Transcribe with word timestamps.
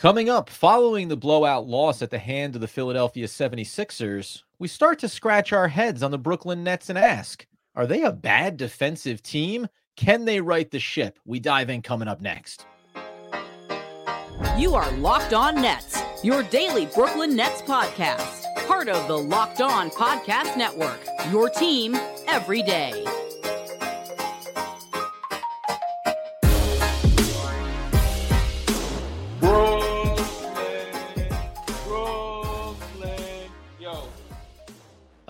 Coming 0.00 0.30
up, 0.30 0.48
following 0.48 1.08
the 1.08 1.16
blowout 1.18 1.66
loss 1.66 2.00
at 2.00 2.08
the 2.08 2.18
hand 2.18 2.54
of 2.54 2.62
the 2.62 2.66
Philadelphia 2.66 3.26
76ers, 3.26 4.44
we 4.58 4.66
start 4.66 4.98
to 5.00 5.10
scratch 5.10 5.52
our 5.52 5.68
heads 5.68 6.02
on 6.02 6.10
the 6.10 6.16
Brooklyn 6.16 6.64
Nets 6.64 6.88
and 6.88 6.96
ask, 6.96 7.46
are 7.74 7.86
they 7.86 8.04
a 8.04 8.10
bad 8.10 8.56
defensive 8.56 9.22
team? 9.22 9.68
Can 9.96 10.24
they 10.24 10.40
right 10.40 10.70
the 10.70 10.78
ship? 10.78 11.18
We 11.26 11.38
dive 11.38 11.68
in 11.68 11.82
coming 11.82 12.08
up 12.08 12.22
next. 12.22 12.64
You 14.56 14.74
are 14.74 14.90
Locked 14.92 15.34
On 15.34 15.54
Nets, 15.60 16.00
your 16.24 16.44
daily 16.44 16.86
Brooklyn 16.86 17.36
Nets 17.36 17.60
podcast, 17.60 18.44
part 18.66 18.88
of 18.88 19.06
the 19.06 19.18
Locked 19.18 19.60
On 19.60 19.90
Podcast 19.90 20.56
Network, 20.56 21.00
your 21.30 21.50
team 21.50 21.94
every 22.26 22.62
day. 22.62 23.04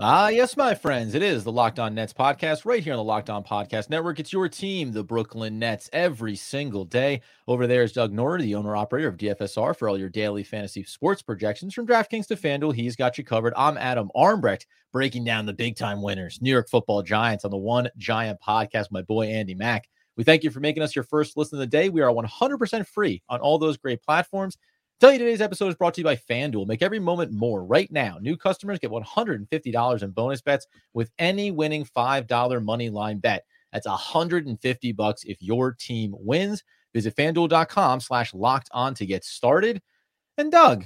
Ah, 0.02 0.28
yes, 0.28 0.56
my 0.56 0.74
friends. 0.74 1.14
It 1.14 1.22
is 1.22 1.44
the 1.44 1.52
Locked 1.52 1.78
On 1.78 1.94
Nets 1.94 2.14
podcast 2.14 2.64
right 2.64 2.82
here 2.82 2.94
on 2.94 2.96
the 2.96 3.04
Locked 3.04 3.28
On 3.28 3.44
Podcast 3.44 3.90
Network. 3.90 4.18
It's 4.18 4.32
your 4.32 4.48
team, 4.48 4.92
the 4.92 5.04
Brooklyn 5.04 5.58
Nets, 5.58 5.90
every 5.92 6.36
single 6.36 6.86
day. 6.86 7.20
Over 7.46 7.66
there 7.66 7.82
is 7.82 7.92
Doug 7.92 8.10
Norrie, 8.10 8.40
the 8.40 8.54
owner 8.54 8.74
operator 8.74 9.08
of 9.08 9.18
DFSR 9.18 9.76
for 9.76 9.90
all 9.90 9.98
your 9.98 10.08
daily 10.08 10.42
fantasy 10.42 10.84
sports 10.84 11.20
projections 11.20 11.74
from 11.74 11.86
DraftKings 11.86 12.26
to 12.28 12.36
FanDuel. 12.36 12.72
He's 12.72 12.96
got 12.96 13.18
you 13.18 13.24
covered. 13.24 13.52
I'm 13.58 13.76
Adam 13.76 14.10
Armbrecht, 14.16 14.64
breaking 14.90 15.24
down 15.24 15.44
the 15.44 15.52
big 15.52 15.76
time 15.76 16.00
winners, 16.00 16.40
New 16.40 16.50
York 16.50 16.70
Football 16.70 17.02
Giants, 17.02 17.44
on 17.44 17.50
the 17.50 17.58
One 17.58 17.86
Giant 17.98 18.40
podcast. 18.40 18.86
My 18.90 19.02
boy 19.02 19.26
Andy 19.26 19.54
Mack. 19.54 19.86
We 20.16 20.24
thank 20.24 20.44
you 20.44 20.50
for 20.50 20.60
making 20.60 20.82
us 20.82 20.96
your 20.96 21.04
first 21.04 21.36
listen 21.36 21.56
of 21.56 21.60
the 21.60 21.66
day. 21.66 21.90
We 21.90 22.00
are 22.00 22.10
100% 22.10 22.86
free 22.86 23.22
on 23.28 23.40
all 23.40 23.58
those 23.58 23.76
great 23.76 24.02
platforms. 24.02 24.56
Tell 25.00 25.12
you 25.12 25.18
today's 25.18 25.40
episode 25.40 25.68
is 25.68 25.76
brought 25.76 25.94
to 25.94 26.02
you 26.02 26.04
by 26.04 26.16
FanDuel. 26.16 26.66
Make 26.66 26.82
every 26.82 26.98
moment 26.98 27.32
more 27.32 27.64
right 27.64 27.90
now. 27.90 28.18
New 28.20 28.36
customers 28.36 28.78
get 28.78 28.90
$150 28.90 30.02
in 30.02 30.10
bonus 30.10 30.42
bets 30.42 30.66
with 30.92 31.10
any 31.18 31.50
winning 31.50 31.86
$5 31.86 32.62
money 32.62 32.90
line 32.90 33.16
bet. 33.16 33.46
That's 33.72 33.86
150 33.86 34.92
bucks 34.92 35.22
if 35.24 35.40
your 35.40 35.72
team 35.72 36.14
wins. 36.18 36.62
Visit 36.92 37.16
fanduel.com 37.16 38.00
slash 38.00 38.34
locked 38.34 38.68
on 38.72 38.92
to 38.96 39.06
get 39.06 39.24
started. 39.24 39.80
And 40.36 40.52
Doug, 40.52 40.84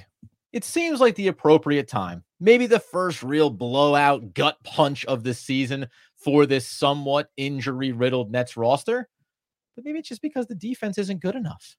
it 0.53 0.63
seems 0.63 1.01
like 1.01 1.17
the 1.17 1.27
appropriate 1.27 1.89
time, 1.89 2.23
maybe 2.39 2.69
the 2.69 2.79
first 2.79 3.25
real 3.25 3.51
blowout 3.51 4.33
gut 4.33 4.59
punch 4.63 5.05
of 5.07 5.25
the 5.25 5.35
season 5.35 5.89
for 6.15 6.47
this 6.47 6.69
somewhat 6.69 7.31
injury 7.37 7.91
riddled 7.91 8.31
Nets 8.31 8.57
roster. 8.57 9.09
But 9.75 9.85
maybe 9.85 9.99
it's 9.99 10.09
just 10.09 10.23
because 10.23 10.47
the 10.47 10.55
defense 10.55 10.99
isn't 10.99 11.21
good 11.21 11.35
enough. 11.35 11.77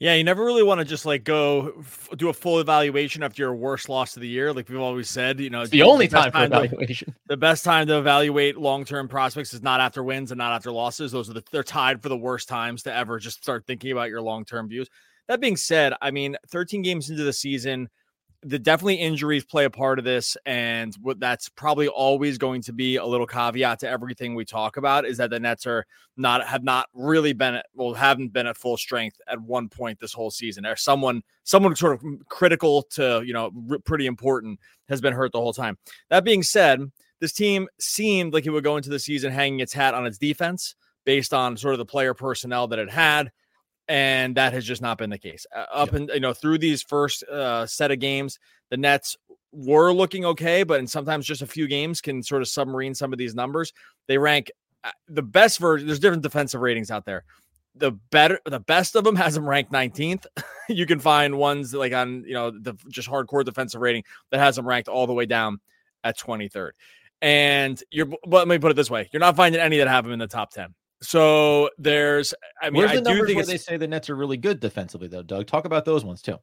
Yeah, 0.00 0.14
you 0.14 0.24
never 0.24 0.42
really 0.42 0.62
want 0.62 0.78
to 0.78 0.86
just 0.86 1.04
like 1.04 1.24
go 1.24 1.74
f- 1.78 2.08
do 2.16 2.30
a 2.30 2.32
full 2.32 2.58
evaluation 2.58 3.22
after 3.22 3.42
your 3.42 3.54
worst 3.54 3.90
loss 3.90 4.16
of 4.16 4.22
the 4.22 4.28
year. 4.28 4.50
Like 4.50 4.70
we've 4.70 4.80
always 4.80 5.10
said, 5.10 5.38
you 5.38 5.50
know, 5.50 5.60
it's 5.60 5.70
the 5.70 5.82
only 5.82 6.06
the 6.06 6.16
time 6.16 6.32
for 6.32 6.44
evaluation. 6.44 7.08
To, 7.08 7.14
the 7.28 7.36
best 7.36 7.64
time 7.64 7.86
to 7.88 7.98
evaluate 7.98 8.56
long 8.56 8.86
term 8.86 9.08
prospects 9.08 9.52
is 9.52 9.62
not 9.62 9.78
after 9.78 10.02
wins 10.02 10.32
and 10.32 10.38
not 10.38 10.54
after 10.54 10.72
losses. 10.72 11.12
Those 11.12 11.28
are 11.28 11.34
the 11.34 11.44
they're 11.52 11.62
tied 11.62 12.02
for 12.02 12.08
the 12.08 12.16
worst 12.16 12.48
times 12.48 12.82
to 12.84 12.96
ever 12.96 13.18
just 13.18 13.42
start 13.42 13.66
thinking 13.66 13.92
about 13.92 14.08
your 14.08 14.22
long 14.22 14.46
term 14.46 14.70
views. 14.70 14.88
That 15.28 15.38
being 15.38 15.58
said, 15.58 15.92
I 16.00 16.10
mean, 16.10 16.34
13 16.48 16.80
games 16.80 17.10
into 17.10 17.22
the 17.22 17.32
season, 17.34 17.90
the 18.42 18.58
definitely 18.58 18.94
injuries 18.94 19.44
play 19.44 19.66
a 19.66 19.70
part 19.70 19.98
of 19.98 20.04
this, 20.04 20.36
and 20.46 20.94
what 21.02 21.20
that's 21.20 21.48
probably 21.50 21.88
always 21.88 22.38
going 22.38 22.62
to 22.62 22.72
be 22.72 22.96
a 22.96 23.04
little 23.04 23.26
caveat 23.26 23.80
to 23.80 23.88
everything 23.88 24.34
we 24.34 24.46
talk 24.46 24.78
about 24.78 25.04
is 25.04 25.18
that 25.18 25.28
the 25.28 25.38
Nets 25.38 25.66
are 25.66 25.84
not 26.16 26.46
have 26.46 26.64
not 26.64 26.88
really 26.94 27.34
been 27.34 27.60
well 27.74 27.92
haven't 27.92 28.32
been 28.32 28.46
at 28.46 28.56
full 28.56 28.78
strength 28.78 29.20
at 29.28 29.40
one 29.40 29.68
point 29.68 30.00
this 30.00 30.14
whole 30.14 30.30
season. 30.30 30.64
Or 30.64 30.74
someone 30.74 31.22
someone 31.44 31.76
sort 31.76 31.94
of 31.94 32.04
critical 32.28 32.82
to 32.90 33.22
you 33.26 33.34
know 33.34 33.50
r- 33.70 33.78
pretty 33.80 34.06
important 34.06 34.58
has 34.88 35.02
been 35.02 35.12
hurt 35.12 35.32
the 35.32 35.40
whole 35.40 35.52
time. 35.52 35.76
That 36.08 36.24
being 36.24 36.42
said, 36.42 36.80
this 37.20 37.32
team 37.32 37.68
seemed 37.78 38.32
like 38.32 38.46
it 38.46 38.50
would 38.50 38.64
go 38.64 38.78
into 38.78 38.90
the 38.90 38.98
season 38.98 39.32
hanging 39.32 39.60
its 39.60 39.74
hat 39.74 39.92
on 39.92 40.06
its 40.06 40.16
defense 40.16 40.74
based 41.04 41.34
on 41.34 41.58
sort 41.58 41.74
of 41.74 41.78
the 41.78 41.84
player 41.84 42.14
personnel 42.14 42.68
that 42.68 42.78
it 42.78 42.90
had 42.90 43.30
and 43.90 44.36
that 44.36 44.52
has 44.52 44.64
just 44.64 44.80
not 44.80 44.98
been 44.98 45.10
the 45.10 45.18
case. 45.18 45.46
Uh, 45.54 45.66
up 45.72 45.92
and 45.92 46.08
you 46.14 46.20
know 46.20 46.32
through 46.32 46.58
these 46.58 46.80
first 46.80 47.24
uh, 47.24 47.66
set 47.66 47.90
of 47.90 47.98
games, 47.98 48.38
the 48.70 48.76
Nets 48.76 49.16
were 49.52 49.92
looking 49.92 50.24
okay, 50.24 50.62
but 50.62 50.78
and 50.78 50.88
sometimes 50.88 51.26
just 51.26 51.42
a 51.42 51.46
few 51.46 51.66
games 51.66 52.00
can 52.00 52.22
sort 52.22 52.40
of 52.40 52.46
submarine 52.46 52.94
some 52.94 53.12
of 53.12 53.18
these 53.18 53.34
numbers. 53.34 53.72
They 54.06 54.16
rank 54.16 54.52
uh, 54.84 54.92
the 55.08 55.24
best 55.24 55.58
version. 55.58 55.88
There's 55.88 55.98
different 55.98 56.22
defensive 56.22 56.60
ratings 56.60 56.92
out 56.92 57.04
there. 57.04 57.24
The 57.74 57.90
better, 57.90 58.38
the 58.44 58.60
best 58.60 58.94
of 58.94 59.02
them 59.02 59.16
has 59.16 59.34
them 59.34 59.48
ranked 59.48 59.72
19th. 59.72 60.24
you 60.68 60.86
can 60.86 61.00
find 61.00 61.36
ones 61.36 61.74
like 61.74 61.92
on 61.92 62.22
you 62.24 62.34
know 62.34 62.52
the 62.52 62.74
just 62.90 63.08
hardcore 63.08 63.44
defensive 63.44 63.80
rating 63.80 64.04
that 64.30 64.38
has 64.38 64.54
them 64.54 64.68
ranked 64.68 64.88
all 64.88 65.08
the 65.08 65.14
way 65.14 65.26
down 65.26 65.58
at 66.04 66.16
23rd. 66.16 66.70
And 67.22 67.82
you're, 67.90 68.06
but 68.06 68.46
let 68.46 68.48
me 68.48 68.58
put 68.58 68.70
it 68.70 68.74
this 68.74 68.88
way: 68.88 69.08
you're 69.12 69.18
not 69.18 69.34
finding 69.34 69.60
any 69.60 69.78
that 69.78 69.88
have 69.88 70.04
them 70.04 70.12
in 70.12 70.20
the 70.20 70.28
top 70.28 70.52
10. 70.52 70.74
So 71.02 71.70
there's, 71.78 72.34
I 72.60 72.70
mean, 72.70 72.82
Where's 72.82 72.92
the 72.92 72.98
I 72.98 73.00
numbers 73.00 73.20
do 73.20 73.26
think 73.26 73.36
where 73.36 73.46
they 73.46 73.56
say 73.56 73.76
the 73.76 73.88
Nets 73.88 74.10
are 74.10 74.16
really 74.16 74.36
good 74.36 74.60
defensively, 74.60 75.08
though, 75.08 75.22
Doug? 75.22 75.46
Talk 75.46 75.64
about 75.64 75.84
those 75.84 76.04
ones 76.04 76.20
too. 76.20 76.36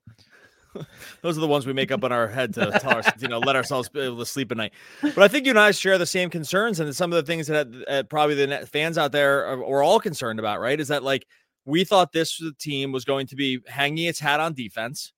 Those 1.21 1.37
are 1.37 1.41
the 1.41 1.47
ones 1.47 1.65
we 1.65 1.73
make 1.73 1.91
up 1.91 2.03
in 2.03 2.11
our 2.11 2.27
head 2.27 2.53
to 2.55 2.71
tell 2.79 2.97
us, 2.97 3.09
you 3.19 3.27
know, 3.27 3.39
let 3.39 3.55
ourselves 3.55 3.89
be 3.89 4.01
able 4.01 4.19
to 4.19 4.25
sleep 4.25 4.51
at 4.51 4.57
night. 4.57 4.73
But 5.01 5.19
I 5.19 5.27
think 5.27 5.45
you 5.45 5.51
and 5.51 5.59
I 5.59 5.71
share 5.71 5.97
the 5.97 6.05
same 6.05 6.29
concerns, 6.29 6.79
and 6.79 6.95
some 6.95 7.11
of 7.11 7.15
the 7.15 7.23
things 7.23 7.47
that 7.47 7.67
uh, 7.87 8.03
probably 8.03 8.35
the 8.35 8.47
net 8.47 8.69
fans 8.69 8.97
out 8.97 9.11
there 9.11 9.45
are, 9.47 9.63
are 9.63 9.81
all 9.83 9.99
concerned 9.99 10.39
about, 10.39 10.59
right? 10.59 10.79
Is 10.79 10.89
that 10.89 11.03
like 11.03 11.25
we 11.65 11.83
thought 11.83 12.11
this 12.11 12.41
team 12.59 12.91
was 12.91 13.05
going 13.05 13.27
to 13.27 13.35
be 13.35 13.59
hanging 13.67 14.05
its 14.05 14.19
hat 14.19 14.39
on 14.39 14.53
defense 14.53 15.13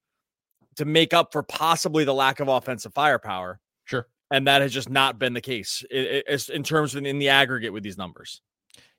to 0.77 0.85
make 0.85 1.13
up 1.13 1.31
for 1.31 1.43
possibly 1.43 2.05
the 2.05 2.13
lack 2.13 2.39
of 2.39 2.47
offensive 2.47 2.93
firepower. 2.93 3.59
Sure, 3.85 4.07
and 4.31 4.47
that 4.47 4.61
has 4.61 4.73
just 4.73 4.89
not 4.89 5.19
been 5.19 5.33
the 5.33 5.41
case 5.41 5.83
in 5.91 6.63
terms 6.63 6.95
of 6.95 7.05
in 7.05 7.19
the 7.19 7.29
aggregate 7.29 7.73
with 7.73 7.83
these 7.83 7.97
numbers. 7.97 8.41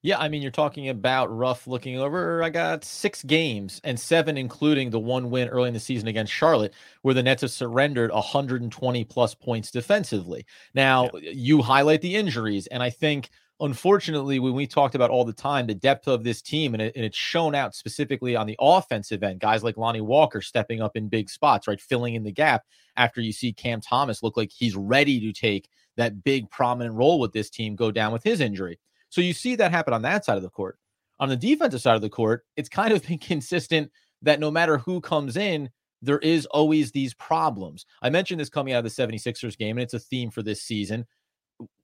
Yeah, 0.02 0.18
I 0.18 0.28
mean, 0.28 0.40
you're 0.40 0.50
talking 0.50 0.88
about 0.88 1.26
rough 1.26 1.66
looking 1.66 1.98
over. 1.98 2.42
I 2.42 2.48
got 2.48 2.84
six 2.84 3.22
games 3.22 3.82
and 3.84 4.00
seven, 4.00 4.38
including 4.38 4.88
the 4.88 4.98
one 4.98 5.30
win 5.30 5.48
early 5.48 5.68
in 5.68 5.74
the 5.74 5.80
season 5.80 6.08
against 6.08 6.32
Charlotte, 6.32 6.72
where 7.02 7.12
the 7.12 7.22
Nets 7.22 7.42
have 7.42 7.50
surrendered 7.50 8.10
120 8.10 9.04
plus 9.04 9.34
points 9.34 9.70
defensively. 9.70 10.46
Now, 10.74 11.10
yeah. 11.14 11.32
you 11.34 11.60
highlight 11.60 12.00
the 12.00 12.16
injuries, 12.16 12.66
and 12.68 12.82
I 12.82 12.88
think, 12.88 13.28
unfortunately, 13.60 14.38
when 14.38 14.54
we 14.54 14.66
talked 14.66 14.94
about 14.94 15.10
all 15.10 15.26
the 15.26 15.34
time 15.34 15.66
the 15.66 15.74
depth 15.74 16.08
of 16.08 16.24
this 16.24 16.40
team, 16.40 16.72
and, 16.72 16.82
it, 16.82 16.96
and 16.96 17.04
it's 17.04 17.18
shown 17.18 17.54
out 17.54 17.74
specifically 17.74 18.34
on 18.36 18.46
the 18.46 18.56
offensive 18.58 19.22
end, 19.22 19.40
guys 19.40 19.62
like 19.62 19.76
Lonnie 19.76 20.00
Walker 20.00 20.40
stepping 20.40 20.80
up 20.80 20.96
in 20.96 21.08
big 21.08 21.28
spots, 21.28 21.68
right, 21.68 21.80
filling 21.80 22.14
in 22.14 22.22
the 22.22 22.32
gap 22.32 22.64
after 22.96 23.20
you 23.20 23.32
see 23.32 23.52
Cam 23.52 23.82
Thomas 23.82 24.22
look 24.22 24.38
like 24.38 24.50
he's 24.50 24.76
ready 24.76 25.20
to 25.20 25.32
take 25.38 25.68
that 25.98 26.24
big 26.24 26.48
prominent 26.50 26.94
role 26.94 27.20
with 27.20 27.32
this 27.34 27.50
team 27.50 27.76
go 27.76 27.90
down 27.90 28.14
with 28.14 28.24
his 28.24 28.40
injury. 28.40 28.78
So 29.10 29.20
you 29.20 29.32
see 29.32 29.56
that 29.56 29.72
happen 29.72 29.92
on 29.92 30.02
that 30.02 30.24
side 30.24 30.36
of 30.36 30.42
the 30.42 30.48
court. 30.48 30.78
On 31.18 31.28
the 31.28 31.36
defensive 31.36 31.82
side 31.82 31.96
of 31.96 32.00
the 32.00 32.08
court, 32.08 32.44
it's 32.56 32.68
kind 32.68 32.92
of 32.92 33.02
been 33.06 33.18
consistent 33.18 33.90
that 34.22 34.40
no 34.40 34.50
matter 34.50 34.78
who 34.78 35.00
comes 35.00 35.36
in, 35.36 35.68
there 36.02 36.18
is 36.20 36.46
always 36.46 36.92
these 36.92 37.12
problems. 37.14 37.84
I 38.00 38.08
mentioned 38.08 38.40
this 38.40 38.48
coming 38.48 38.72
out 38.72 38.84
of 38.84 38.94
the 38.94 39.02
76ers 39.02 39.58
game, 39.58 39.76
and 39.76 39.82
it's 39.82 39.94
a 39.94 39.98
theme 39.98 40.30
for 40.30 40.42
this 40.42 40.62
season. 40.62 41.06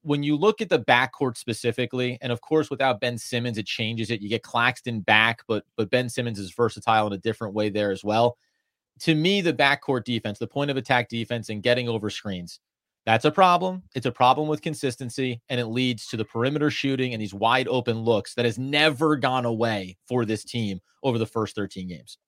When 0.02 0.22
you 0.22 0.36
look 0.36 0.62
at 0.62 0.70
the 0.70 0.78
backcourt 0.78 1.36
specifically, 1.36 2.16
and 2.22 2.32
of 2.32 2.40
course, 2.40 2.70
without 2.70 3.00
Ben 3.00 3.18
Simmons, 3.18 3.58
it 3.58 3.66
changes 3.66 4.10
it. 4.10 4.22
You 4.22 4.30
get 4.30 4.42
Claxton 4.42 5.00
back, 5.00 5.42
but 5.46 5.64
but 5.76 5.90
Ben 5.90 6.08
Simmons 6.08 6.38
is 6.38 6.52
versatile 6.52 7.06
in 7.08 7.12
a 7.12 7.18
different 7.18 7.52
way 7.52 7.68
there 7.68 7.90
as 7.90 8.02
well. 8.02 8.38
To 9.00 9.14
me, 9.14 9.42
the 9.42 9.52
backcourt 9.52 10.04
defense, 10.04 10.38
the 10.38 10.46
point 10.46 10.70
of 10.70 10.78
attack 10.78 11.10
defense, 11.10 11.50
and 11.50 11.62
getting 11.62 11.90
over 11.90 12.08
screens 12.08 12.60
that's 13.06 13.24
a 13.24 13.30
problem. 13.30 13.84
It's 13.94 14.04
a 14.04 14.12
problem 14.12 14.48
with 14.48 14.62
consistency, 14.62 15.40
and 15.48 15.60
it 15.60 15.66
leads 15.66 16.08
to 16.08 16.16
the 16.16 16.24
perimeter 16.24 16.70
shooting 16.70 17.12
and 17.12 17.22
these 17.22 17.32
wide 17.32 17.68
open 17.68 18.00
looks 18.00 18.34
that 18.34 18.44
has 18.44 18.58
never 18.58 19.16
gone 19.16 19.46
away 19.46 19.96
for 20.08 20.24
this 20.24 20.44
team 20.44 20.80
over 21.04 21.16
the 21.16 21.24
first 21.24 21.54
13 21.54 21.86
games. 21.88 22.18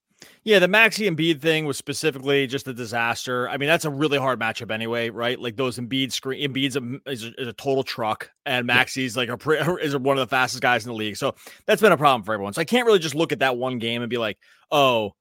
Yeah, 0.44 0.61
the 0.61 0.69
Maxey 0.69 1.08
Embiid 1.08 1.41
thing 1.41 1.64
was 1.64 1.76
specifically 1.76 2.47
just 2.47 2.67
a 2.69 2.73
disaster. 2.73 3.49
I 3.49 3.56
mean, 3.56 3.69
that's 3.69 3.85
a 3.85 3.91
really 3.91 4.19
hard 4.19 4.41
matchup 4.41 4.70
anyway, 4.70 5.11
right? 5.11 5.38
Like 5.38 5.56
those 5.56 5.79
Embiid 5.79 6.12
screen, 6.12 6.49
Embiid's 6.49 6.76
a, 6.76 7.11
is, 7.11 7.25
a, 7.25 7.41
is 7.41 7.49
a 7.49 7.52
total 7.52 7.82
truck, 7.82 8.31
and 8.47 8.67
Maxey's 8.67 9.17
like 9.17 9.29
a 9.29 9.50
is 9.81 9.97
one 9.97 10.17
of 10.17 10.29
the 10.29 10.31
fastest 10.31 10.62
guys 10.62 10.85
in 10.85 10.91
the 10.91 10.97
league. 10.97 11.17
So 11.17 11.35
that's 11.67 11.82
been 11.82 11.93
a 11.93 11.97
problem 11.97 12.23
for 12.23 12.35
everyone. 12.35 12.52
So 12.52 12.61
I 12.61 12.64
can't 12.64 12.87
really 12.87 12.99
just 13.00 13.17
look 13.17 13.32
at 13.32 13.41
that 13.41 13.56
one 13.56 13.79
game 13.79 14.02
and 14.02 14.11
be 14.11 14.19
like, 14.19 14.38
oh, 14.70 15.12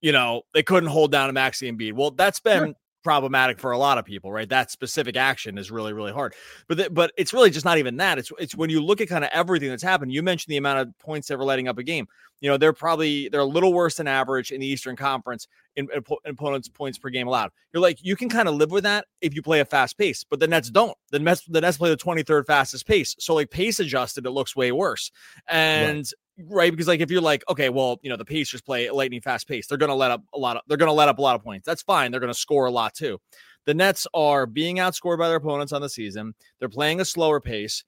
you 0.00 0.12
know, 0.12 0.42
they 0.52 0.62
couldn't 0.62 0.90
hold 0.90 1.10
down 1.10 1.30
a 1.30 1.32
Maxey 1.32 1.70
Embiid. 1.72 1.94
Well, 1.94 2.10
that's 2.10 2.40
been 2.40 2.66
sure 2.66 2.74
problematic 3.06 3.60
for 3.60 3.70
a 3.70 3.78
lot 3.78 3.98
of 3.98 4.04
people, 4.04 4.32
right? 4.32 4.48
That 4.48 4.72
specific 4.72 5.16
action 5.16 5.58
is 5.58 5.70
really, 5.70 5.92
really 5.92 6.10
hard. 6.10 6.34
But 6.66 6.74
th- 6.74 6.92
but 6.92 7.12
it's 7.16 7.32
really 7.32 7.50
just 7.50 7.64
not 7.64 7.78
even 7.78 7.98
that. 7.98 8.18
It's 8.18 8.32
it's 8.36 8.56
when 8.56 8.68
you 8.68 8.82
look 8.82 9.00
at 9.00 9.08
kind 9.08 9.22
of 9.22 9.30
everything 9.32 9.68
that's 9.68 9.82
happened. 9.82 10.10
You 10.10 10.24
mentioned 10.24 10.50
the 10.50 10.56
amount 10.56 10.80
of 10.80 10.98
points 10.98 11.28
they 11.28 11.36
were 11.36 11.44
letting 11.44 11.68
up 11.68 11.78
a 11.78 11.84
game. 11.84 12.08
You 12.40 12.50
know, 12.50 12.56
they're 12.56 12.72
probably 12.72 13.28
they're 13.28 13.40
a 13.40 13.44
little 13.44 13.72
worse 13.72 13.94
than 13.94 14.08
average 14.08 14.50
in 14.50 14.60
the 14.60 14.66
Eastern 14.66 14.96
Conference 14.96 15.46
in, 15.76 15.86
in, 15.94 16.02
in 16.24 16.32
opponents' 16.32 16.68
points 16.68 16.98
per 16.98 17.10
game 17.10 17.28
allowed. 17.28 17.52
You're 17.72 17.80
like 17.80 18.02
you 18.02 18.16
can 18.16 18.28
kind 18.28 18.48
of 18.48 18.56
live 18.56 18.72
with 18.72 18.82
that 18.82 19.06
if 19.20 19.36
you 19.36 19.40
play 19.40 19.60
a 19.60 19.64
fast 19.64 19.96
pace, 19.96 20.24
but 20.28 20.40
the 20.40 20.48
Nets 20.48 20.68
don't. 20.68 20.98
The 21.12 21.20
Nets 21.20 21.44
the 21.46 21.60
Nets 21.60 21.78
play 21.78 21.90
the 21.90 21.96
23rd 21.96 22.44
fastest 22.44 22.88
pace, 22.88 23.14
so 23.20 23.34
like 23.34 23.50
pace 23.50 23.78
adjusted, 23.78 24.26
it 24.26 24.30
looks 24.30 24.56
way 24.56 24.72
worse. 24.72 25.12
And 25.46 25.98
right 25.98 26.12
right? 26.38 26.70
Because 26.70 26.88
like 26.88 27.00
if 27.00 27.10
you're 27.10 27.20
like, 27.20 27.44
okay, 27.48 27.68
well, 27.68 27.98
you 28.02 28.10
know, 28.10 28.16
the 28.16 28.24
Pacers 28.24 28.60
play 28.60 28.90
lightning 28.90 29.20
fast 29.20 29.48
pace, 29.48 29.66
they're 29.66 29.78
gonna 29.78 29.94
let 29.94 30.10
up 30.10 30.22
a 30.34 30.38
lot 30.38 30.56
of 30.56 30.62
they're 30.66 30.76
gonna 30.76 30.92
let 30.92 31.08
up 31.08 31.18
a 31.18 31.22
lot 31.22 31.34
of 31.34 31.42
points. 31.42 31.66
That's 31.66 31.82
fine. 31.82 32.10
They're 32.10 32.20
gonna 32.20 32.34
score 32.34 32.66
a 32.66 32.70
lot 32.70 32.94
too. 32.94 33.18
The 33.64 33.74
Nets 33.74 34.06
are 34.14 34.46
being 34.46 34.76
outscored 34.76 35.18
by 35.18 35.28
their 35.28 35.38
opponents 35.38 35.72
on 35.72 35.82
the 35.82 35.88
season. 35.88 36.34
They're 36.58 36.68
playing 36.68 37.00
a 37.00 37.04
slower 37.04 37.40
pace. 37.40 37.84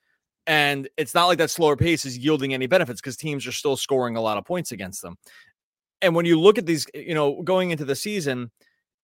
And 0.46 0.88
it's 0.96 1.14
not 1.14 1.26
like 1.26 1.38
that 1.38 1.50
slower 1.50 1.76
pace 1.76 2.06
is 2.06 2.16
yielding 2.16 2.54
any 2.54 2.66
benefits 2.66 3.02
because 3.02 3.18
teams 3.18 3.46
are 3.46 3.52
still 3.52 3.76
scoring 3.76 4.16
a 4.16 4.20
lot 4.22 4.38
of 4.38 4.46
points 4.46 4.72
against 4.72 5.02
them. 5.02 5.18
And 6.00 6.14
when 6.14 6.24
you 6.24 6.40
look 6.40 6.56
at 6.56 6.64
these, 6.64 6.86
you 6.94 7.14
know, 7.14 7.42
going 7.42 7.70
into 7.70 7.84
the 7.84 7.94
season, 7.94 8.50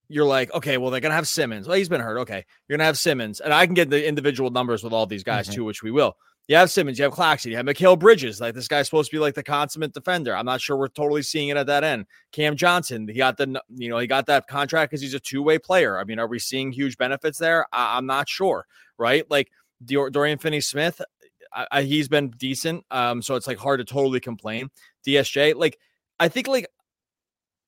you're 0.08 0.25
like, 0.25 0.52
okay, 0.55 0.79
well, 0.79 0.91
they're 0.91 1.00
gonna 1.00 1.14
have 1.14 1.29
Simmons. 1.29 1.69
Well, 1.69 1.76
he's 1.76 1.88
been 1.88 2.00
hurt. 2.00 2.19
Okay, 2.20 2.44
you're 2.67 2.79
gonna 2.79 2.87
have 2.87 2.99
Simmons, 2.99 3.41
and 3.41 3.52
I 3.52 3.67
can 3.67 3.75
get 3.75 3.91
the 3.91 4.06
individual 4.06 4.50
numbers 4.50 4.82
with 4.82 4.93
all 4.93 5.06
these 5.06 5.25
guys 5.25 5.46
mm-hmm. 5.46 5.56
too, 5.56 5.64
which 5.64 5.82
we 5.82 5.91
will. 5.91 6.17
You 6.46 6.56
have 6.56 6.70
Simmons, 6.70 6.99
you 6.99 7.05
have 7.05 7.12
Claxton, 7.12 7.50
you 7.50 7.56
have 7.56 7.64
Mikal 7.64 7.99
Bridges. 7.99 8.41
Like 8.41 8.55
this 8.55 8.69
guy's 8.69 8.87
supposed 8.87 9.11
to 9.11 9.17
be 9.17 9.20
like 9.20 9.35
the 9.35 9.43
consummate 9.43 9.94
defender. 9.94 10.37
I'm 10.37 10.44
not 10.44 10.61
sure 10.61 10.76
we're 10.76 10.88
totally 10.88 11.23
seeing 11.23 11.49
it 11.49 11.56
at 11.56 11.67
that 11.69 11.85
end. 11.85 12.05
Cam 12.32 12.55
Johnson, 12.55 13.08
he 13.08 13.14
got 13.14 13.38
the 13.38 13.61
you 13.75 13.88
know 13.88 13.99
he 13.99 14.06
got 14.06 14.26
that 14.26 14.46
contract 14.46 14.91
because 14.91 15.00
he's 15.00 15.14
a 15.14 15.20
two 15.20 15.43
way 15.43 15.58
player. 15.58 15.99
I 15.99 16.05
mean, 16.05 16.19
are 16.19 16.26
we 16.26 16.38
seeing 16.38 16.70
huge 16.70 16.99
benefits 16.99 17.38
there? 17.38 17.67
I, 17.73 17.96
am 17.96 18.06
not 18.06 18.29
sure. 18.29 18.67
Right, 18.99 19.29
like 19.31 19.50
Dorian 19.85 20.38
Finney 20.38 20.61
Smith, 20.61 21.00
I, 21.52 21.67
I, 21.70 21.82
he's 21.82 22.08
been 22.08 22.31
decent. 22.31 22.85
Um, 22.91 23.23
so 23.23 23.37
it's 23.37 23.46
like 23.46 23.58
hard 23.58 23.81
to 23.81 23.85
totally 23.85 24.20
complain. 24.20 24.69
DSJ, 25.06 25.55
like 25.55 25.79
I 26.20 26.29
think 26.29 26.49
like 26.49 26.67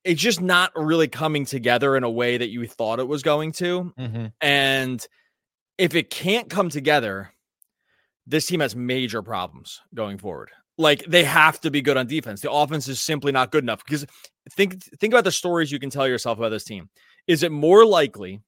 it's 0.05 0.21
just 0.21 0.41
not 0.41 0.71
really 0.77 1.09
coming 1.09 1.45
together 1.45 1.97
in 1.97 2.05
a 2.05 2.11
way 2.11 2.39
that 2.39 2.49
you 2.49 2.67
thought 2.67 3.01
it 3.01 3.09
was 3.09 3.23
going 3.23 3.53
to. 3.53 3.93
Mm-hmm. 3.99 4.27
And 4.41 5.07
if 5.79 5.95
it 5.95 6.11
can't 6.11 6.49
come 6.49 6.69
together, 6.69 7.33
this 8.27 8.47
team 8.47 8.61
has 8.61 8.75
major 8.75 9.23
problems 9.23 9.81
going 9.95 10.19
forward. 10.19 10.51
Like 10.79 11.05
they 11.07 11.25
have 11.25 11.61
to 11.63 11.71
be 11.71 11.81
good 11.81 11.97
on 11.97 12.07
defense. 12.07 12.41
The 12.41 12.51
offense 12.51 12.89
is 12.89 13.01
simply 13.01 13.33
not 13.33 13.51
good 13.51 13.65
enough. 13.65 13.85
Because 13.85 14.07
think 14.51 14.83
think 14.83 15.15
about 15.15 15.25
the 15.25 15.33
stories 15.33 15.73
you 15.73 15.79
can 15.79 15.91
tell 15.91 16.07
yourself 16.07 16.39
about 16.39 16.51
this 16.51 16.65
team. 16.65 16.91
Is 17.27 17.43
it 17.43 17.51
more 17.51 17.85
likely 17.85 18.43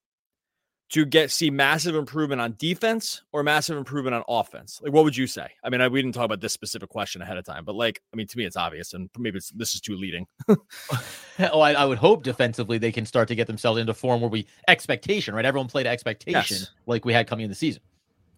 to 0.91 1.05
get 1.05 1.31
see 1.31 1.51
massive 1.51 1.95
improvement 1.95 2.41
on 2.41 2.55
defense 2.59 3.23
or 3.33 3.43
massive 3.43 3.77
improvement 3.77 4.15
on 4.15 4.23
offense? 4.29 4.81
Like, 4.83 4.93
what 4.93 5.05
would 5.05 5.17
you 5.17 5.27
say? 5.27 5.49
I 5.63 5.69
mean, 5.69 5.81
I, 5.81 5.89
we 5.89 6.01
didn't 6.01 6.15
talk 6.15 6.25
about 6.25 6.41
this 6.41 6.53
specific 6.53 6.89
question 6.89 7.21
ahead 7.21 7.37
of 7.37 7.45
time, 7.45 7.65
but 7.65 7.75
like, 7.75 8.01
I 8.13 8.17
mean, 8.17 8.27
to 8.27 8.39
me, 8.39 8.45
it's 8.45 8.57
obvious, 8.57 8.95
and 8.95 9.11
maybe 9.19 9.39
it's, 9.39 9.51
this 9.51 9.75
is 9.75 9.81
too 9.81 9.97
leading. 9.97 10.27
oh, 10.49 11.61
I, 11.61 11.73
I, 11.73 11.85
would 11.85 11.99
hope 11.99 12.23
defensively 12.23 12.79
they 12.79 12.93
can 12.93 13.05
start 13.05 13.29
to 13.29 13.35
get 13.35 13.47
themselves 13.47 13.79
into 13.79 13.93
form 13.93 14.21
where 14.21 14.31
we 14.31 14.47
expectation, 14.67 15.35
right? 15.35 15.45
Everyone 15.45 15.69
played 15.69 15.87
expectation 15.87 16.57
yes. 16.59 16.71
like 16.87 17.05
we 17.05 17.13
had 17.13 17.27
coming 17.27 17.45
in 17.45 17.51
the 17.51 17.57
season, 17.57 17.83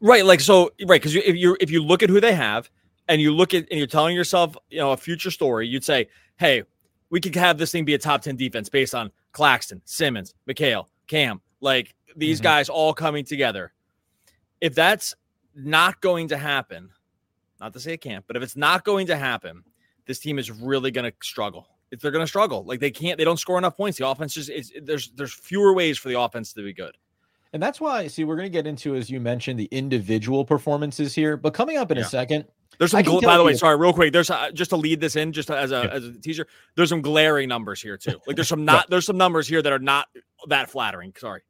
right? 0.00 0.24
Like, 0.24 0.40
so 0.40 0.70
right 0.86 1.00
because 1.00 1.14
if 1.14 1.36
you 1.36 1.56
if 1.60 1.70
you 1.70 1.82
look 1.82 2.02
at 2.02 2.10
who 2.10 2.20
they 2.20 2.34
have 2.34 2.70
and 3.08 3.20
you 3.20 3.34
look 3.34 3.54
at 3.54 3.66
and 3.70 3.78
you're 3.78 3.86
telling 3.86 4.16
yourself, 4.16 4.56
you 4.70 4.78
know, 4.78 4.92
a 4.92 4.96
future 4.96 5.30
story, 5.30 5.66
you'd 5.66 5.84
say, 5.84 6.08
hey, 6.38 6.62
we 7.10 7.20
could 7.20 7.34
have 7.36 7.58
this 7.58 7.72
thing 7.72 7.84
be 7.84 7.94
a 7.94 7.98
top 7.98 8.22
ten 8.22 8.36
defense 8.36 8.68
based 8.68 8.94
on 8.94 9.10
Claxton, 9.32 9.82
Simmons, 9.84 10.34
Mikal, 10.48 10.86
Cam, 11.06 11.40
like 11.60 11.94
these 12.16 12.38
mm-hmm. 12.38 12.44
guys 12.44 12.68
all 12.68 12.94
coming 12.94 13.24
together. 13.24 13.72
If 14.60 14.74
that's 14.74 15.14
not 15.54 16.00
going 16.00 16.28
to 16.28 16.36
happen, 16.36 16.90
not 17.60 17.72
to 17.72 17.80
say 17.80 17.94
it 17.94 18.00
can't, 18.00 18.24
but 18.26 18.36
if 18.36 18.42
it's 18.42 18.56
not 18.56 18.84
going 18.84 19.06
to 19.08 19.16
happen, 19.16 19.62
this 20.06 20.18
team 20.18 20.38
is 20.38 20.50
really 20.50 20.90
going 20.90 21.10
to 21.10 21.16
struggle. 21.22 21.68
If 21.90 22.00
they're 22.00 22.10
going 22.10 22.22
to 22.22 22.28
struggle, 22.28 22.64
like 22.64 22.78
they 22.78 22.90
can't, 22.90 23.18
they 23.18 23.24
don't 23.24 23.38
score 23.38 23.58
enough 23.58 23.76
points. 23.76 23.98
The 23.98 24.06
offense 24.06 24.34
just 24.34 24.48
is 24.48 24.72
there's 24.82 25.10
there's 25.16 25.32
fewer 25.32 25.74
ways 25.74 25.98
for 25.98 26.08
the 26.08 26.20
offense 26.20 26.52
to 26.52 26.62
be 26.62 26.72
good. 26.72 26.96
And 27.52 27.62
that's 27.62 27.80
why, 27.80 28.06
see, 28.06 28.24
we're 28.24 28.36
going 28.36 28.46
to 28.46 28.50
get 28.50 28.66
into, 28.66 28.94
as 28.94 29.10
you 29.10 29.18
mentioned, 29.20 29.58
the 29.58 29.68
individual 29.72 30.44
performances 30.44 31.14
here. 31.14 31.36
But 31.36 31.52
coming 31.52 31.76
up 31.76 31.90
in 31.90 31.96
yeah. 31.96 32.04
a 32.04 32.06
second, 32.06 32.44
there's 32.78 32.92
some, 32.92 33.02
gl- 33.02 33.22
by 33.22 33.36
the 33.36 33.42
way, 33.42 33.54
sorry, 33.54 33.76
real 33.76 33.92
quick. 33.92 34.12
There's 34.12 34.30
uh, 34.30 34.52
just 34.52 34.70
to 34.70 34.76
lead 34.76 35.00
this 35.00 35.16
in, 35.16 35.32
just 35.32 35.50
as 35.50 35.72
a 35.72 35.82
yeah. 35.84 35.90
as 35.90 36.04
a 36.04 36.12
teaser. 36.12 36.46
There's 36.76 36.88
some 36.88 37.02
glaring 37.02 37.48
numbers 37.48 37.82
here 37.82 37.96
too. 37.96 38.20
Like 38.26 38.36
there's 38.36 38.48
some 38.48 38.64
not 38.64 38.88
there's 38.88 39.04
some 39.04 39.18
numbers 39.18 39.48
here 39.48 39.62
that 39.62 39.72
are 39.72 39.80
not 39.80 40.08
that 40.48 40.70
flattering. 40.70 41.12
Sorry. 41.18 41.42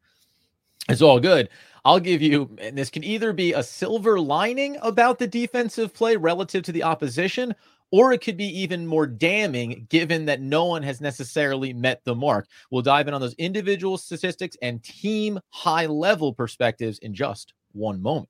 It's 0.88 1.02
all 1.02 1.20
good. 1.20 1.50
I'll 1.84 2.00
give 2.00 2.20
you, 2.20 2.56
and 2.60 2.76
this 2.76 2.90
can 2.90 3.04
either 3.04 3.32
be 3.32 3.52
a 3.52 3.62
silver 3.62 4.18
lining 4.18 4.76
about 4.82 5.18
the 5.18 5.26
defensive 5.26 5.94
play 5.94 6.16
relative 6.16 6.62
to 6.64 6.72
the 6.72 6.82
opposition, 6.82 7.54
or 7.92 8.12
it 8.12 8.20
could 8.20 8.36
be 8.36 8.46
even 8.60 8.86
more 8.86 9.06
damning 9.06 9.86
given 9.88 10.24
that 10.26 10.40
no 10.40 10.66
one 10.66 10.82
has 10.82 11.00
necessarily 11.00 11.72
met 11.72 12.02
the 12.04 12.14
mark. 12.14 12.46
We'll 12.70 12.82
dive 12.82 13.08
in 13.08 13.14
on 13.14 13.20
those 13.20 13.34
individual 13.34 13.98
statistics 13.98 14.56
and 14.62 14.82
team 14.82 15.40
high 15.50 15.86
level 15.86 16.32
perspectives 16.32 16.98
in 17.00 17.14
just 17.14 17.54
one 17.72 18.00
moment. 18.00 18.28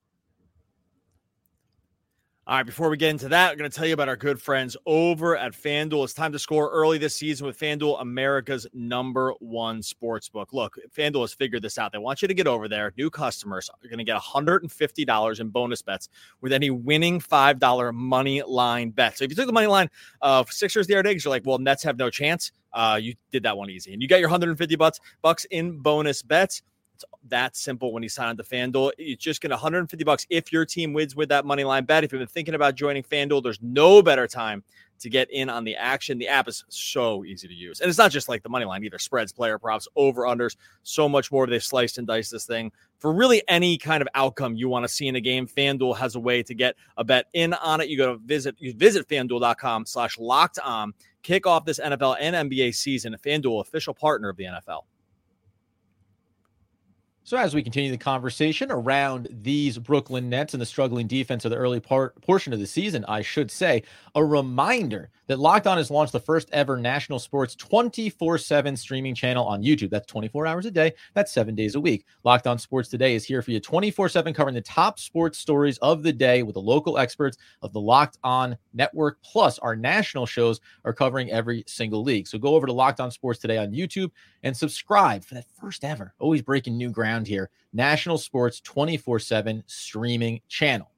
All 2.46 2.56
right, 2.56 2.64
before 2.64 2.88
we 2.88 2.96
get 2.96 3.10
into 3.10 3.28
that, 3.28 3.52
I'm 3.52 3.58
going 3.58 3.70
to 3.70 3.76
tell 3.76 3.86
you 3.86 3.92
about 3.92 4.08
our 4.08 4.16
good 4.16 4.40
friends 4.40 4.74
over 4.86 5.36
at 5.36 5.52
FanDuel. 5.52 6.02
It's 6.04 6.14
time 6.14 6.32
to 6.32 6.38
score 6.38 6.70
early 6.70 6.96
this 6.96 7.14
season 7.14 7.46
with 7.46 7.56
FanDuel, 7.56 8.00
America's 8.00 8.66
number 8.72 9.34
one 9.40 9.82
sports 9.82 10.30
book. 10.30 10.54
Look, 10.54 10.76
FanDuel 10.96 11.20
has 11.20 11.34
figured 11.34 11.62
this 11.62 11.76
out. 11.76 11.92
They 11.92 11.98
want 11.98 12.22
you 12.22 12.28
to 12.28 12.34
get 12.34 12.46
over 12.46 12.66
there. 12.66 12.94
New 12.96 13.10
customers 13.10 13.68
are 13.68 13.88
going 13.88 13.98
to 13.98 14.04
get 14.04 14.18
$150 14.18 15.40
in 15.40 15.48
bonus 15.50 15.82
bets 15.82 16.08
with 16.40 16.54
any 16.54 16.70
winning 16.70 17.20
$5 17.20 17.94
money 17.94 18.42
line 18.42 18.90
bet. 18.90 19.18
So 19.18 19.24
if 19.24 19.30
you 19.30 19.36
took 19.36 19.46
the 19.46 19.52
money 19.52 19.68
line 19.68 19.90
of 20.22 20.50
Sixers 20.50 20.86
the 20.86 21.00
day, 21.02 21.18
you're 21.22 21.30
like, 21.30 21.44
well, 21.44 21.58
Nets 21.58 21.82
have 21.82 21.98
no 21.98 22.08
chance. 22.08 22.52
Uh, 22.72 22.98
you 23.00 23.14
did 23.32 23.42
that 23.42 23.56
one 23.56 23.68
easy. 23.68 23.92
And 23.92 24.00
you 24.00 24.08
got 24.08 24.18
your 24.18 24.28
150 24.28 24.76
bucks, 24.76 24.98
bucks 25.22 25.44
in 25.50 25.78
bonus 25.78 26.22
bets. 26.22 26.62
It's 27.00 27.30
that 27.30 27.56
simple 27.56 27.92
when 27.92 28.02
you 28.02 28.08
sign 28.08 28.28
on 28.28 28.36
to 28.36 28.42
FanDuel. 28.42 28.92
It's 28.98 29.22
just 29.22 29.40
to 29.40 29.48
150 29.48 30.04
bucks 30.04 30.26
if 30.28 30.52
your 30.52 30.66
team 30.66 30.92
wins 30.92 31.16
with 31.16 31.30
that 31.30 31.46
money 31.46 31.64
line 31.64 31.84
bet. 31.84 32.04
If 32.04 32.12
you've 32.12 32.18
been 32.18 32.28
thinking 32.28 32.54
about 32.54 32.74
joining 32.74 33.02
FanDuel, 33.02 33.42
there's 33.42 33.60
no 33.62 34.02
better 34.02 34.26
time 34.26 34.62
to 34.98 35.08
get 35.08 35.30
in 35.30 35.48
on 35.48 35.64
the 35.64 35.76
action. 35.76 36.18
The 36.18 36.28
app 36.28 36.46
is 36.46 36.62
so 36.68 37.24
easy 37.24 37.48
to 37.48 37.54
use. 37.54 37.80
And 37.80 37.88
it's 37.88 37.96
not 37.96 38.10
just 38.10 38.28
like 38.28 38.42
the 38.42 38.50
money 38.50 38.66
line 38.66 38.84
either 38.84 38.98
spreads, 38.98 39.32
player 39.32 39.58
props, 39.58 39.88
over 39.96 40.22
unders, 40.24 40.56
so 40.82 41.08
much 41.08 41.32
more. 41.32 41.46
They've 41.46 41.62
sliced 41.62 41.96
and 41.96 42.06
diced 42.06 42.32
this 42.32 42.44
thing 42.44 42.70
for 42.98 43.14
really 43.14 43.42
any 43.48 43.78
kind 43.78 44.02
of 44.02 44.08
outcome 44.14 44.56
you 44.56 44.68
want 44.68 44.84
to 44.84 44.88
see 44.88 45.08
in 45.08 45.16
a 45.16 45.20
game. 45.22 45.46
FanDuel 45.46 45.96
has 45.96 46.16
a 46.16 46.20
way 46.20 46.42
to 46.42 46.54
get 46.54 46.76
a 46.98 47.04
bet 47.04 47.28
in 47.32 47.54
on 47.54 47.80
it. 47.80 47.88
You 47.88 47.96
go 47.96 48.12
to 48.12 48.18
visit, 48.18 48.56
you 48.58 48.74
visit 48.74 49.08
fanduel.com 49.08 49.86
slash 49.86 50.18
locked 50.18 50.58
on, 50.58 50.92
kick 51.22 51.46
off 51.46 51.64
this 51.64 51.80
NFL 51.80 52.16
and 52.20 52.50
NBA 52.50 52.74
season. 52.74 53.16
FanDuel, 53.24 53.62
official 53.62 53.94
partner 53.94 54.28
of 54.28 54.36
the 54.36 54.44
NFL. 54.44 54.82
So, 57.30 57.36
as 57.36 57.54
we 57.54 57.62
continue 57.62 57.92
the 57.92 57.96
conversation 57.96 58.72
around 58.72 59.28
these 59.30 59.78
Brooklyn 59.78 60.28
Nets 60.28 60.52
and 60.52 60.60
the 60.60 60.66
struggling 60.66 61.06
defense 61.06 61.44
of 61.44 61.52
the 61.52 61.56
early 61.56 61.78
part 61.78 62.20
portion 62.22 62.52
of 62.52 62.58
the 62.58 62.66
season, 62.66 63.04
I 63.06 63.22
should 63.22 63.52
say, 63.52 63.84
a 64.16 64.24
reminder 64.24 65.10
that 65.28 65.38
Locked 65.38 65.68
On 65.68 65.76
has 65.76 65.92
launched 65.92 66.10
the 66.12 66.18
first 66.18 66.48
ever 66.52 66.76
national 66.76 67.20
sports 67.20 67.54
24 67.54 68.36
7 68.36 68.76
streaming 68.76 69.14
channel 69.14 69.46
on 69.46 69.62
YouTube. 69.62 69.90
That's 69.90 70.08
24 70.08 70.44
hours 70.44 70.66
a 70.66 70.72
day, 70.72 70.92
that's 71.14 71.30
seven 71.30 71.54
days 71.54 71.76
a 71.76 71.80
week. 71.80 72.04
Locked 72.24 72.48
On 72.48 72.58
Sports 72.58 72.88
Today 72.88 73.14
is 73.14 73.24
here 73.24 73.42
for 73.42 73.52
you 73.52 73.60
24 73.60 74.08
7, 74.08 74.34
covering 74.34 74.56
the 74.56 74.60
top 74.60 74.98
sports 74.98 75.38
stories 75.38 75.78
of 75.78 76.02
the 76.02 76.12
day 76.12 76.42
with 76.42 76.54
the 76.54 76.60
local 76.60 76.98
experts 76.98 77.38
of 77.62 77.72
the 77.72 77.80
Locked 77.80 78.18
On 78.24 78.56
Network. 78.72 79.18
Plus, 79.22 79.58
our 79.58 79.76
national 79.76 80.26
shows 80.26 80.60
are 80.84 80.92
covering 80.92 81.30
every 81.30 81.64
single 81.66 82.02
league. 82.02 82.26
So, 82.26 82.38
go 82.38 82.54
over 82.54 82.66
to 82.66 82.72
Locked 82.72 83.00
On 83.00 83.10
Sports 83.10 83.40
Today 83.40 83.58
on 83.58 83.72
YouTube 83.72 84.10
and 84.42 84.56
subscribe 84.56 85.24
for 85.24 85.34
that 85.34 85.46
first 85.60 85.84
ever, 85.84 86.14
always 86.18 86.42
breaking 86.42 86.76
new 86.76 86.90
ground 86.90 87.26
here, 87.26 87.50
national 87.72 88.18
sports 88.18 88.60
24 88.60 89.18
7 89.18 89.62
streaming 89.66 90.40
channel. 90.48 90.90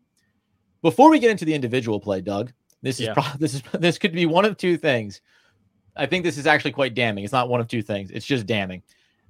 Before 0.83 1.11
we 1.11 1.19
get 1.19 1.31
into 1.31 1.45
the 1.45 1.55
individual 1.55 2.01
play, 2.01 2.21
Doug, 2.21 2.53
this 2.83 2.99
is 3.01 3.07
yeah. 3.07 3.15
pro- 3.15 3.25
this 3.39 3.55
is 3.55 3.63
this 3.73 3.99
could 3.99 4.13
be 4.13 4.27
one 4.27 4.45
of 4.45 4.57
two 4.57 4.77
things. 4.77 5.21
I 5.97 6.07
think 6.07 6.25
this 6.25 6.39
is 6.39 6.47
actually 6.47 6.73
quite 6.73 6.95
damning. 6.95 7.25
It's 7.25 7.33
not 7.33 7.49
one 7.49 7.61
of 7.61 7.69
two 7.69 7.83
things. 7.83 8.11
It's 8.11 8.27
just 8.27 8.47
damning. 8.47 8.83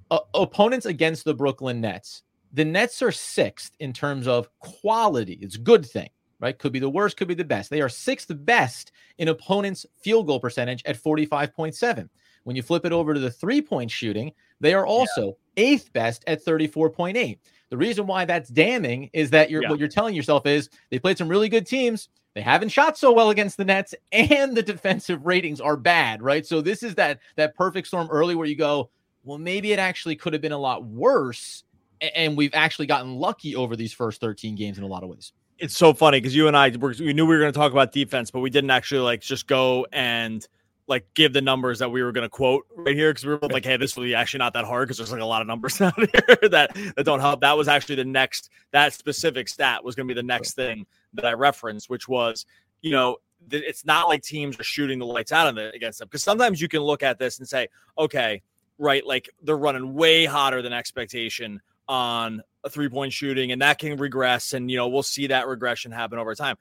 Uh, 0.09 0.19
opponents 0.33 0.85
against 0.85 1.25
the 1.25 1.33
Brooklyn 1.33 1.81
Nets. 1.81 2.23
The 2.53 2.65
Nets 2.65 3.01
are 3.01 3.11
sixth 3.11 3.73
in 3.79 3.93
terms 3.93 4.27
of 4.27 4.47
quality. 4.59 5.39
It's 5.41 5.55
a 5.55 5.59
good 5.59 5.85
thing, 5.85 6.09
right? 6.43 6.59
Could 6.59 6.73
be 6.73 6.79
the 6.79 6.89
worst, 6.89 7.15
could 7.15 7.29
be 7.29 7.33
the 7.33 7.45
best. 7.45 7.69
They 7.69 7.79
are 7.79 7.87
sixth 7.87 8.27
best 8.29 8.91
in 9.17 9.29
opponents' 9.29 9.85
field 9.97 10.27
goal 10.27 10.41
percentage 10.41 10.83
at 10.85 11.01
45.7. 11.01 12.09
When 12.43 12.57
you 12.57 12.61
flip 12.61 12.85
it 12.85 12.91
over 12.91 13.13
to 13.13 13.19
the 13.19 13.31
three 13.31 13.61
point 13.61 13.89
shooting, 13.89 14.33
they 14.59 14.73
are 14.73 14.85
also 14.85 15.37
yeah. 15.55 15.63
eighth 15.63 15.93
best 15.93 16.21
at 16.27 16.43
34.8. 16.43 17.39
The 17.69 17.77
reason 17.77 18.05
why 18.05 18.25
that's 18.25 18.49
damning 18.49 19.09
is 19.13 19.29
that 19.29 19.49
you're 19.49 19.63
yeah. 19.63 19.69
what 19.69 19.79
you're 19.79 19.87
telling 19.87 20.13
yourself 20.15 20.45
is 20.45 20.69
they 20.91 20.99
played 20.99 21.17
some 21.17 21.29
really 21.29 21.47
good 21.47 21.65
teams. 21.65 22.09
They 22.35 22.41
haven't 22.41 22.69
shot 22.69 22.97
so 22.97 23.13
well 23.13 23.29
against 23.29 23.55
the 23.55 23.63
Nets, 23.63 23.95
and 24.11 24.57
the 24.57 24.63
defensive 24.63 25.25
ratings 25.25 25.61
are 25.61 25.77
bad, 25.77 26.21
right? 26.21 26.45
So 26.45 26.59
this 26.59 26.83
is 26.83 26.95
that 26.95 27.19
that 27.37 27.55
perfect 27.55 27.87
storm 27.87 28.09
early 28.11 28.35
where 28.35 28.47
you 28.47 28.57
go, 28.57 28.89
well, 29.23 29.37
maybe 29.37 29.71
it 29.71 29.79
actually 29.79 30.17
could 30.17 30.33
have 30.33 30.41
been 30.41 30.51
a 30.51 30.57
lot 30.57 30.83
worse, 30.83 31.63
and 32.01 32.35
we've 32.35 32.53
actually 32.53 32.87
gotten 32.87 33.15
lucky 33.15 33.55
over 33.55 33.77
these 33.77 33.93
first 33.93 34.19
13 34.19 34.55
games 34.55 34.77
in 34.77 34.83
a 34.83 34.87
lot 34.87 35.03
of 35.03 35.09
ways. 35.09 35.31
It's 35.63 35.77
so 35.77 35.93
funny 35.93 36.19
because 36.19 36.35
you 36.35 36.49
and 36.49 36.57
I 36.57 36.71
we 36.71 37.13
knew 37.13 37.25
we 37.25 37.35
were 37.35 37.39
going 37.39 37.53
to 37.53 37.57
talk 37.57 37.71
about 37.71 37.93
defense, 37.93 38.29
but 38.29 38.41
we 38.41 38.49
didn't 38.49 38.69
actually 38.69 38.99
like 38.99 39.21
just 39.21 39.47
go 39.47 39.87
and 39.93 40.45
like 40.87 41.05
give 41.13 41.31
the 41.31 41.39
numbers 41.39 41.79
that 41.79 41.89
we 41.89 42.03
were 42.03 42.11
going 42.11 42.25
to 42.25 42.29
quote 42.29 42.65
right 42.75 42.93
here 42.93 43.11
because 43.11 43.25
we 43.25 43.31
were 43.31 43.39
like, 43.47 43.63
hey, 43.63 43.77
this 43.77 43.95
will 43.95 44.03
be 44.03 44.13
actually 44.13 44.39
not 44.39 44.51
that 44.55 44.65
hard 44.65 44.89
because 44.89 44.97
there's 44.97 45.13
like 45.13 45.21
a 45.21 45.25
lot 45.25 45.39
of 45.39 45.47
numbers 45.47 45.79
out 45.81 45.95
here 45.95 46.49
that 46.49 46.75
that 46.97 47.05
don't 47.05 47.21
help. 47.21 47.39
That 47.39 47.55
was 47.55 47.69
actually 47.69 47.95
the 47.95 48.03
next 48.03 48.49
that 48.71 48.91
specific 48.91 49.47
stat 49.47 49.85
was 49.85 49.95
going 49.95 50.05
to 50.05 50.13
be 50.13 50.19
the 50.19 50.27
next 50.27 50.55
thing 50.55 50.85
that 51.13 51.25
I 51.25 51.31
referenced, 51.31 51.89
which 51.89 52.09
was 52.09 52.45
you 52.81 52.91
know 52.91 53.15
it's 53.49 53.85
not 53.85 54.09
like 54.09 54.21
teams 54.21 54.59
are 54.59 54.65
shooting 54.65 54.99
the 54.99 55.05
lights 55.05 55.31
out 55.31 55.47
of 55.47 55.57
it 55.57 55.73
against 55.73 55.99
them. 55.99 56.09
Because 56.09 56.23
sometimes 56.23 56.59
you 56.59 56.67
can 56.67 56.81
look 56.81 57.03
at 57.03 57.19
this 57.19 57.39
and 57.39 57.47
say, 57.47 57.69
okay, 57.97 58.41
right, 58.77 59.07
like 59.07 59.29
they're 59.41 59.55
running 59.55 59.93
way 59.93 60.25
hotter 60.25 60.61
than 60.61 60.73
expectation 60.73 61.61
on 61.87 62.43
a 62.63 62.69
three 62.69 62.89
point 62.89 63.13
shooting, 63.13 63.51
and 63.51 63.61
that 63.61 63.79
can 63.79 63.97
regress. 63.97 64.53
And, 64.53 64.69
you 64.69 64.77
know, 64.77 64.87
we'll 64.87 65.03
see 65.03 65.27
that 65.27 65.47
regression 65.47 65.91
happen 65.91 66.19
over 66.19 66.35
time. 66.35 66.57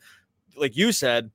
Like 0.57 0.77
you 0.77 0.93
said, 0.93 1.31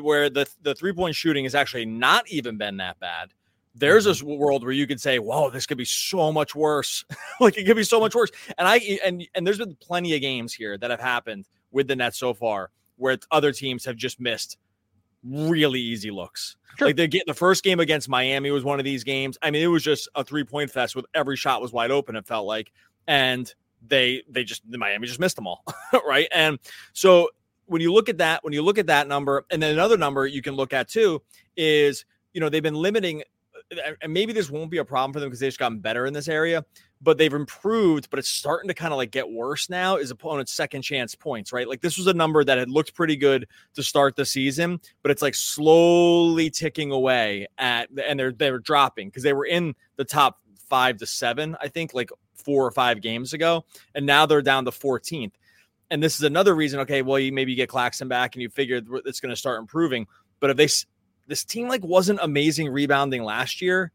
where 0.00 0.30
the, 0.30 0.48
the 0.62 0.74
three 0.74 0.92
point 0.92 1.14
shooting 1.14 1.44
has 1.44 1.54
actually 1.54 1.86
not 1.86 2.28
even 2.30 2.56
been 2.56 2.78
that 2.78 2.98
bad. 3.00 3.32
There's 3.74 4.04
this 4.04 4.22
mm-hmm. 4.22 4.38
world 4.38 4.64
where 4.64 4.72
you 4.72 4.86
could 4.86 5.00
say, 5.00 5.18
"Whoa, 5.18 5.48
this 5.48 5.66
could 5.66 5.78
be 5.78 5.84
so 5.86 6.30
much 6.30 6.54
worse." 6.54 7.04
like 7.40 7.56
it 7.56 7.64
could 7.64 7.76
be 7.76 7.84
so 7.84 8.00
much 8.00 8.14
worse. 8.14 8.30
And 8.58 8.68
I 8.68 8.76
and 9.04 9.26
and 9.34 9.46
there's 9.46 9.58
been 9.58 9.76
plenty 9.76 10.14
of 10.14 10.20
games 10.20 10.52
here 10.52 10.76
that 10.76 10.90
have 10.90 11.00
happened 11.00 11.46
with 11.70 11.88
the 11.88 11.96
Nets 11.96 12.18
so 12.18 12.34
far 12.34 12.70
where 12.96 13.18
other 13.30 13.50
teams 13.50 13.84
have 13.86 13.96
just 13.96 14.20
missed 14.20 14.58
really 15.24 15.80
easy 15.80 16.10
looks. 16.10 16.56
Sure. 16.76 16.88
Like 16.88 16.96
they 16.96 17.06
get 17.06 17.26
the 17.26 17.34
first 17.34 17.64
game 17.64 17.80
against 17.80 18.08
Miami 18.08 18.50
was 18.50 18.64
one 18.64 18.78
of 18.78 18.84
these 18.84 19.04
games. 19.04 19.38
I 19.42 19.50
mean, 19.50 19.62
it 19.62 19.68
was 19.68 19.82
just 19.82 20.08
a 20.14 20.24
three 20.24 20.44
point 20.44 20.70
fest 20.70 20.96
with 20.96 21.06
every 21.14 21.36
shot 21.36 21.62
was 21.62 21.72
wide 21.72 21.90
open. 21.90 22.16
It 22.16 22.26
felt 22.26 22.46
like, 22.46 22.72
and 23.06 23.52
they 23.86 24.22
they 24.28 24.44
just 24.44 24.62
the 24.70 24.78
Miami 24.78 25.06
just 25.06 25.20
missed 25.20 25.36
them 25.36 25.46
all, 25.46 25.64
right? 26.06 26.28
And 26.32 26.58
so 26.92 27.30
when 27.66 27.80
you 27.80 27.92
look 27.92 28.08
at 28.08 28.18
that, 28.18 28.42
when 28.44 28.52
you 28.52 28.62
look 28.62 28.78
at 28.78 28.86
that 28.86 29.08
number, 29.08 29.44
and 29.50 29.62
then 29.62 29.72
another 29.72 29.96
number 29.96 30.26
you 30.26 30.42
can 30.42 30.54
look 30.54 30.72
at 30.72 30.88
too 30.88 31.22
is 31.56 32.04
you 32.32 32.40
know 32.40 32.48
they've 32.48 32.62
been 32.62 32.74
limiting, 32.74 33.22
and 34.00 34.12
maybe 34.12 34.32
this 34.32 34.50
won't 34.50 34.70
be 34.70 34.78
a 34.78 34.84
problem 34.84 35.12
for 35.12 35.20
them 35.20 35.28
because 35.28 35.40
they've 35.40 35.48
just 35.48 35.58
gotten 35.58 35.80
better 35.80 36.06
in 36.06 36.12
this 36.12 36.28
area 36.28 36.64
but 37.02 37.18
they've 37.18 37.34
improved, 37.34 38.08
but 38.10 38.18
it's 38.18 38.28
starting 38.28 38.68
to 38.68 38.74
kind 38.74 38.92
of 38.92 38.96
like 38.96 39.10
get 39.10 39.28
worse 39.28 39.68
now 39.68 39.96
is 39.96 40.10
opponent's 40.10 40.52
second 40.52 40.82
chance 40.82 41.14
points, 41.14 41.52
right? 41.52 41.68
Like 41.68 41.80
this 41.80 41.98
was 41.98 42.06
a 42.06 42.14
number 42.14 42.44
that 42.44 42.58
had 42.58 42.70
looked 42.70 42.94
pretty 42.94 43.16
good 43.16 43.48
to 43.74 43.82
start 43.82 44.14
the 44.14 44.24
season, 44.24 44.80
but 45.02 45.10
it's 45.10 45.22
like 45.22 45.34
slowly 45.34 46.48
ticking 46.48 46.92
away 46.92 47.48
at 47.58 47.88
and 48.06 48.18
they're 48.18 48.32
they're 48.32 48.60
dropping 48.60 49.08
because 49.08 49.24
they 49.24 49.32
were 49.32 49.46
in 49.46 49.74
the 49.96 50.04
top 50.04 50.38
five 50.68 50.96
to 50.98 51.06
seven, 51.06 51.56
I 51.60 51.68
think, 51.68 51.92
like 51.92 52.10
four 52.34 52.66
or 52.66 52.70
five 52.70 53.00
games 53.00 53.32
ago, 53.32 53.64
and 53.94 54.04
now 54.04 54.26
they're 54.26 54.42
down 54.42 54.64
to 54.64 54.70
14th. 54.70 55.32
And 55.90 56.02
this 56.02 56.16
is 56.16 56.22
another 56.22 56.54
reason, 56.54 56.80
okay, 56.80 57.02
well, 57.02 57.18
you 57.18 57.32
maybe 57.32 57.54
get 57.54 57.68
Claxton 57.68 58.08
back 58.08 58.34
and 58.34 58.42
you 58.42 58.48
figure 58.48 58.80
it's 59.04 59.20
going 59.20 59.30
to 59.30 59.36
start 59.36 59.60
improving. 59.60 60.06
But 60.40 60.50
if 60.50 60.56
they 60.56 60.68
this 61.28 61.44
team 61.44 61.68
like 61.68 61.84
wasn't 61.84 62.18
amazing 62.22 62.68
rebounding 62.68 63.22
last 63.22 63.60
year, 63.60 63.92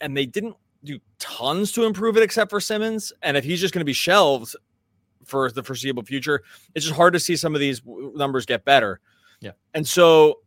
and 0.00 0.16
they 0.16 0.26
didn't 0.26 0.56
do 0.84 0.98
tons 1.18 1.72
to 1.72 1.84
improve 1.84 2.16
it 2.16 2.22
except 2.22 2.50
for 2.50 2.60
Simmons. 2.60 3.12
And 3.22 3.36
if 3.36 3.44
he's 3.44 3.60
just 3.60 3.74
going 3.74 3.80
to 3.80 3.86
be 3.86 3.92
shelved 3.92 4.56
for 5.24 5.50
the 5.50 5.62
foreseeable 5.62 6.02
future, 6.02 6.42
it's 6.74 6.84
just 6.84 6.96
hard 6.96 7.12
to 7.12 7.20
see 7.20 7.36
some 7.36 7.54
of 7.54 7.60
these 7.60 7.82
numbers 7.86 8.46
get 8.46 8.64
better. 8.64 9.00
Yeah. 9.40 9.52
And 9.74 9.86
so, 9.86 10.40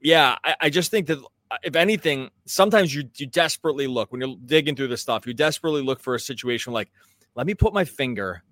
yeah, 0.00 0.36
I, 0.44 0.56
I 0.62 0.70
just 0.70 0.90
think 0.90 1.06
that 1.08 1.22
Uh, 1.50 1.56
if 1.62 1.76
anything, 1.76 2.30
sometimes 2.44 2.94
you 2.94 3.04
you 3.16 3.26
desperately 3.26 3.86
look 3.86 4.10
when 4.12 4.20
you're 4.20 4.36
digging 4.46 4.74
through 4.74 4.88
this 4.88 5.02
stuff, 5.02 5.26
you 5.26 5.34
desperately 5.34 5.82
look 5.82 6.00
for 6.00 6.14
a 6.14 6.20
situation 6.20 6.72
like, 6.72 6.90
let 7.34 7.46
me 7.46 7.54
put 7.54 7.72
my 7.72 7.84
finger 7.84 8.42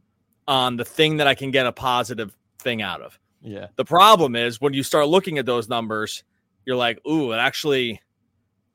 on 0.47 0.77
the 0.77 0.85
thing 0.85 1.17
that 1.17 1.27
I 1.27 1.35
can 1.35 1.51
get 1.51 1.67
a 1.67 1.73
positive 1.73 2.37
thing 2.59 2.83
out 2.83 3.01
of. 3.01 3.19
Yeah. 3.41 3.69
The 3.77 3.85
problem 3.85 4.37
is 4.37 4.61
when 4.61 4.73
you 4.75 4.83
start 4.83 5.09
looking 5.09 5.39
at 5.39 5.47
those 5.47 5.69
numbers, 5.69 6.25
you're 6.65 6.77
like, 6.77 7.01
ooh, 7.07 7.33
it 7.33 7.37
actually 7.37 8.01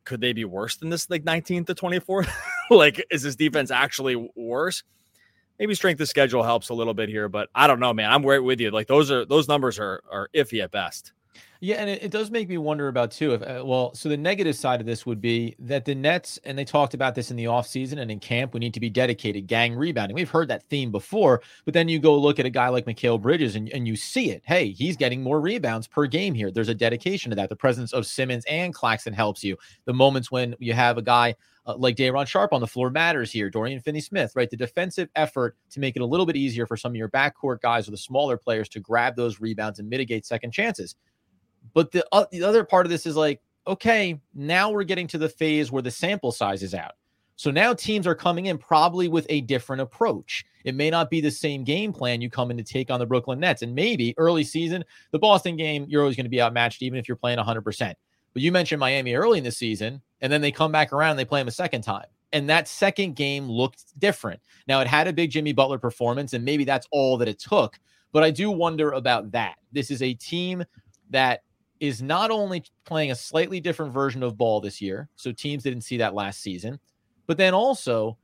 could 0.05 0.21
they 0.21 0.33
be 0.33 0.45
worse 0.45 0.77
than 0.77 0.89
this 0.89 1.09
like 1.09 1.23
19th 1.23 1.67
to 1.67 1.75
24th? 1.75 2.29
like, 2.71 3.05
is 3.11 3.23
this 3.23 3.35
defense 3.35 3.71
actually 3.71 4.31
worse? 4.35 4.83
Maybe 5.59 5.75
strength 5.75 5.99
of 6.01 6.07
schedule 6.07 6.41
helps 6.41 6.69
a 6.69 6.73
little 6.73 6.93
bit 6.93 7.09
here, 7.09 7.27
but 7.27 7.49
I 7.53 7.67
don't 7.67 7.79
know, 7.79 7.93
man. 7.93 8.11
I'm 8.11 8.25
right 8.25 8.41
with 8.41 8.59
you. 8.59 8.71
Like 8.71 8.87
those 8.87 9.11
are 9.11 9.25
those 9.25 9.47
numbers 9.47 9.77
are 9.77 10.01
are 10.09 10.29
iffy 10.33 10.63
at 10.63 10.71
best. 10.71 11.11
Yeah, 11.61 11.75
and 11.75 11.89
it, 11.89 12.03
it, 12.03 12.11
does 12.11 12.31
make 12.31 12.47
me 12.47 12.57
wonder 12.57 12.87
about 12.87 13.11
too. 13.11 13.33
If 13.33 13.41
uh, 13.41 13.65
well, 13.65 13.93
so 13.93 14.07
the 14.07 14.15
negative 14.15 14.55
side 14.55 14.79
of 14.79 14.85
this 14.85 15.05
would 15.05 15.19
be 15.19 15.57
that 15.59 15.83
the 15.83 15.93
Nets, 15.93 16.39
and 16.45 16.57
they 16.57 16.63
talked 16.63 16.93
about 16.93 17.15
this 17.15 17.31
in 17.31 17.37
the 17.37 17.45
offseason 17.45 17.99
and 17.99 18.09
in 18.09 18.21
camp, 18.21 18.53
we 18.53 18.61
need 18.61 18.73
to 18.75 18.79
be 18.79 18.89
dedicated 18.89 19.45
gang 19.45 19.75
rebounding. 19.75 20.15
We've 20.15 20.29
heard 20.29 20.47
that 20.47 20.63
theme 20.69 20.89
before, 20.89 21.41
but 21.65 21.73
then 21.73 21.89
you 21.89 21.99
go 21.99 22.17
look 22.17 22.39
at 22.39 22.45
a 22.45 22.49
guy 22.49 22.69
like 22.69 22.85
Mikal 22.85 23.21
Bridges 23.21 23.57
and, 23.57 23.67
and 23.69 23.85
you 23.85 23.97
see 23.97 24.31
it. 24.31 24.41
Hey, 24.45 24.71
he's 24.71 24.95
getting 24.95 25.21
more 25.21 25.41
rebounds 25.41 25.85
per 25.85 26.05
game 26.05 26.33
here. 26.33 26.49
There's 26.49 26.69
a 26.69 26.73
dedication 26.73 27.29
to 27.31 27.35
that. 27.35 27.49
The 27.49 27.57
presence 27.57 27.91
of 27.91 28.05
Simmons 28.05 28.45
and 28.47 28.73
Claxton 28.73 29.11
helps 29.11 29.43
you. 29.43 29.57
The 29.83 29.93
moments 29.93 30.31
when 30.31 30.55
you 30.59 30.71
have 30.71 30.97
a 30.97 31.01
guy 31.01 31.35
uh, 31.65 31.75
like 31.75 31.97
Day'Ron 31.97 32.25
Sharpe 32.25 32.53
on 32.53 32.61
the 32.61 32.67
floor 32.67 32.89
matters 32.89 33.33
here. 33.33 33.49
Dorian 33.49 33.81
Finney 33.81 33.99
Smith, 33.99 34.31
right? 34.33 34.49
The 34.49 34.55
defensive 34.55 35.09
effort 35.17 35.57
to 35.71 35.81
make 35.81 35.97
it 35.97 36.01
a 36.01 36.05
little 36.05 36.25
bit 36.25 36.37
easier 36.37 36.65
for 36.65 36.77
some 36.77 36.93
of 36.93 36.95
your 36.95 37.09
backcourt 37.09 37.59
guys 37.59 37.85
or 37.85 37.91
the 37.91 37.97
smaller 37.97 38.37
players 38.37 38.69
to 38.69 38.79
grab 38.79 39.17
those 39.17 39.41
rebounds 39.41 39.79
and 39.79 39.89
mitigate 39.89 40.25
second 40.25 40.51
chances. 40.51 40.95
But 41.73 41.91
the, 41.91 42.05
uh, 42.11 42.25
the 42.31 42.43
other 42.43 42.63
part 42.63 42.85
of 42.85 42.89
this 42.89 43.05
is 43.05 43.15
like, 43.15 43.41
okay, 43.67 44.19
now 44.33 44.71
we're 44.71 44.83
getting 44.83 45.07
to 45.07 45.17
the 45.17 45.29
phase 45.29 45.71
where 45.71 45.83
the 45.83 45.91
sample 45.91 46.31
size 46.31 46.63
is 46.63 46.73
out. 46.73 46.93
So 47.35 47.51
now 47.51 47.73
teams 47.73 48.05
are 48.05 48.15
coming 48.15 48.47
in 48.47 48.57
probably 48.57 49.07
with 49.07 49.25
a 49.29 49.39
different 49.41 49.81
approach. 49.81 50.43
It 50.65 50.75
may 50.75 50.89
not 50.89 51.09
be 51.09 51.21
the 51.21 51.31
same 51.31 51.63
game 51.63 51.93
plan 51.93 52.19
you 52.19 52.29
come 52.29 52.51
in 52.51 52.57
to 52.57 52.63
take 52.63 52.91
on 52.91 52.99
the 52.99 53.05
Brooklyn 53.05 53.39
Nets. 53.39 53.61
And 53.61 53.73
maybe 53.73 54.13
early 54.17 54.43
season, 54.43 54.83
the 55.11 55.19
Boston 55.19 55.55
game, 55.55 55.85
you're 55.87 56.01
always 56.01 56.17
going 56.17 56.25
to 56.25 56.29
be 56.29 56.41
outmatched, 56.41 56.81
even 56.81 56.99
if 56.99 57.07
you're 57.07 57.15
playing 57.15 57.37
100%. 57.37 57.93
But 58.33 58.41
you 58.41 58.51
mentioned 58.51 58.79
Miami 58.81 59.13
early 59.13 59.37
in 59.37 59.45
the 59.45 59.51
season, 59.51 60.01
and 60.19 60.31
then 60.31 60.41
they 60.41 60.51
come 60.51 60.71
back 60.71 60.91
around 60.91 61.11
and 61.11 61.19
they 61.19 61.23
play 61.23 61.39
them 61.39 61.47
a 61.47 61.51
second 61.51 61.81
time. 61.81 62.07
And 62.33 62.49
that 62.49 62.67
second 62.67 63.15
game 63.15 63.47
looked 63.47 63.97
different. 63.99 64.41
Now, 64.67 64.81
it 64.81 64.87
had 64.87 65.07
a 65.07 65.13
big 65.13 65.31
Jimmy 65.31 65.53
Butler 65.53 65.79
performance, 65.79 66.33
and 66.33 66.43
maybe 66.43 66.65
that's 66.65 66.87
all 66.91 67.17
that 67.17 67.27
it 67.27 67.39
took. 67.39 67.79
But 68.11 68.23
I 68.23 68.31
do 68.31 68.51
wonder 68.51 68.91
about 68.91 69.31
that. 69.31 69.55
This 69.71 69.91
is 69.91 70.01
a 70.01 70.13
team 70.13 70.63
that 71.09 71.43
is 71.79 72.01
not 72.01 72.31
only 72.31 72.63
playing 72.85 73.11
a 73.11 73.15
slightly 73.15 73.59
different 73.59 73.93
version 73.93 74.23
of 74.23 74.37
ball 74.37 74.59
this 74.59 74.81
year, 74.81 75.09
so 75.15 75.31
teams 75.31 75.63
didn't 75.63 75.81
see 75.81 75.97
that 75.97 76.13
last 76.13 76.41
season, 76.41 76.79
but 77.27 77.37
then 77.37 77.53
also 77.53 78.17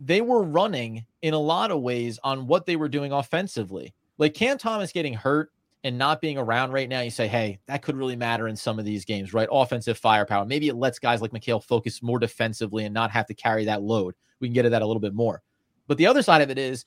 they 0.00 0.20
were 0.20 0.42
running 0.42 1.04
in 1.22 1.34
a 1.34 1.38
lot 1.38 1.70
of 1.70 1.80
ways 1.80 2.18
on 2.24 2.46
what 2.46 2.66
they 2.66 2.76
were 2.76 2.88
doing 2.88 3.12
offensively. 3.12 3.94
Like 4.18 4.34
Cam 4.34 4.58
Thomas 4.58 4.92
getting 4.92 5.14
hurt 5.14 5.50
and 5.84 5.98
not 5.98 6.20
being 6.20 6.38
around 6.38 6.72
right 6.72 6.88
now, 6.88 7.00
you 7.00 7.10
say, 7.10 7.28
hey, 7.28 7.58
that 7.66 7.82
could 7.82 7.96
really 7.96 8.16
matter 8.16 8.48
in 8.48 8.56
some 8.56 8.78
of 8.78 8.84
these 8.84 9.04
games, 9.04 9.34
right? 9.34 9.48
Offensive 9.50 9.98
firepower. 9.98 10.44
Maybe 10.44 10.68
it 10.68 10.76
lets 10.76 10.98
guys 10.98 11.20
like 11.20 11.32
Mikal 11.32 11.62
focus 11.62 12.02
more 12.02 12.18
defensively 12.18 12.84
and 12.84 12.94
not 12.94 13.10
have 13.10 13.26
to 13.26 13.34
carry 13.34 13.64
that 13.66 13.82
load. 13.82 14.14
We 14.40 14.48
can 14.48 14.54
get 14.54 14.62
to 14.62 14.70
that 14.70 14.82
a 14.82 14.86
little 14.86 15.00
bit 15.00 15.14
more. 15.14 15.42
But 15.88 15.98
the 15.98 16.06
other 16.06 16.22
side 16.22 16.42
of 16.42 16.50
it 16.50 16.58
is, 16.58 16.84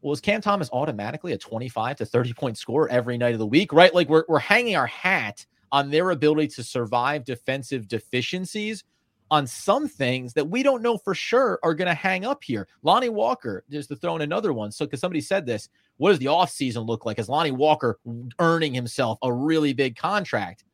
well, 0.00 0.12
is 0.12 0.20
Cam 0.20 0.40
Thomas 0.40 0.68
automatically 0.72 1.32
a 1.32 1.38
25 1.38 1.96
to 1.96 2.06
30 2.06 2.32
point 2.34 2.58
scorer 2.58 2.88
every 2.88 3.16
night 3.16 3.32
of 3.32 3.38
the 3.38 3.46
week, 3.46 3.72
right? 3.72 3.94
Like 3.94 4.08
we're, 4.08 4.24
we're 4.28 4.40
hanging 4.40 4.76
our 4.76 4.88
hat 4.88 5.46
on 5.72 5.90
their 5.90 6.10
ability 6.10 6.48
to 6.48 6.62
survive 6.62 7.24
defensive 7.24 7.88
deficiencies 7.88 8.84
on 9.30 9.46
some 9.46 9.88
things 9.88 10.34
that 10.34 10.44
we 10.44 10.62
don't 10.62 10.82
know 10.82 10.98
for 10.98 11.14
sure 11.14 11.58
are 11.62 11.74
going 11.74 11.88
to 11.88 11.94
hang 11.94 12.26
up 12.26 12.44
here. 12.44 12.68
Lonnie 12.82 13.08
Walker, 13.08 13.64
just 13.70 13.88
to 13.88 13.96
throw 13.96 14.14
in 14.14 14.20
another 14.20 14.52
one. 14.52 14.70
So, 14.70 14.84
because 14.84 15.00
somebody 15.00 15.22
said 15.22 15.46
this, 15.46 15.70
what 15.96 16.10
does 16.10 16.18
the 16.18 16.26
offseason 16.26 16.86
look 16.86 17.06
like? 17.06 17.18
Is 17.18 17.30
Lonnie 17.30 17.50
Walker 17.50 17.98
earning 18.38 18.74
himself 18.74 19.18
a 19.22 19.32
really 19.32 19.72
big 19.72 19.96
contract? 19.96 20.64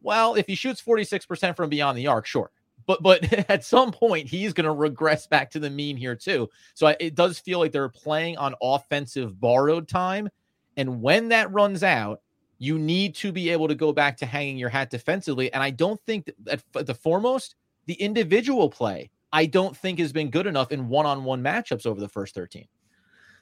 Well, 0.00 0.36
if 0.36 0.46
he 0.46 0.54
shoots 0.54 0.80
46% 0.80 1.56
from 1.56 1.68
beyond 1.68 1.98
the 1.98 2.06
arc, 2.06 2.24
sure. 2.24 2.52
But 2.86 3.02
but 3.02 3.32
at 3.50 3.64
some 3.64 3.90
point 3.90 4.28
he's 4.28 4.52
going 4.52 4.66
to 4.66 4.72
regress 4.72 5.26
back 5.26 5.50
to 5.50 5.58
the 5.58 5.70
mean 5.70 5.96
here 5.96 6.14
too. 6.14 6.48
So 6.74 6.94
it 7.00 7.16
does 7.16 7.40
feel 7.40 7.58
like 7.58 7.72
they're 7.72 7.88
playing 7.88 8.36
on 8.36 8.54
offensive 8.62 9.40
borrowed 9.40 9.88
time, 9.88 10.28
and 10.76 11.02
when 11.02 11.30
that 11.30 11.52
runs 11.52 11.82
out, 11.82 12.20
you 12.64 12.78
need 12.78 13.14
to 13.16 13.30
be 13.30 13.50
able 13.50 13.68
to 13.68 13.74
go 13.74 13.92
back 13.92 14.16
to 14.16 14.26
hanging 14.26 14.56
your 14.56 14.70
hat 14.70 14.88
defensively. 14.90 15.52
And 15.52 15.62
I 15.62 15.70
don't 15.70 16.00
think 16.06 16.30
that 16.44 16.62
at 16.74 16.86
the 16.86 16.94
foremost, 16.94 17.56
the 17.86 17.94
individual 17.94 18.70
play, 18.70 19.10
I 19.32 19.46
don't 19.46 19.76
think 19.76 19.98
has 19.98 20.12
been 20.12 20.30
good 20.30 20.46
enough 20.46 20.72
in 20.72 20.88
one 20.88 21.04
on 21.04 21.24
one 21.24 21.42
matchups 21.42 21.84
over 21.84 22.00
the 22.00 22.08
first 22.08 22.34
13. 22.34 22.66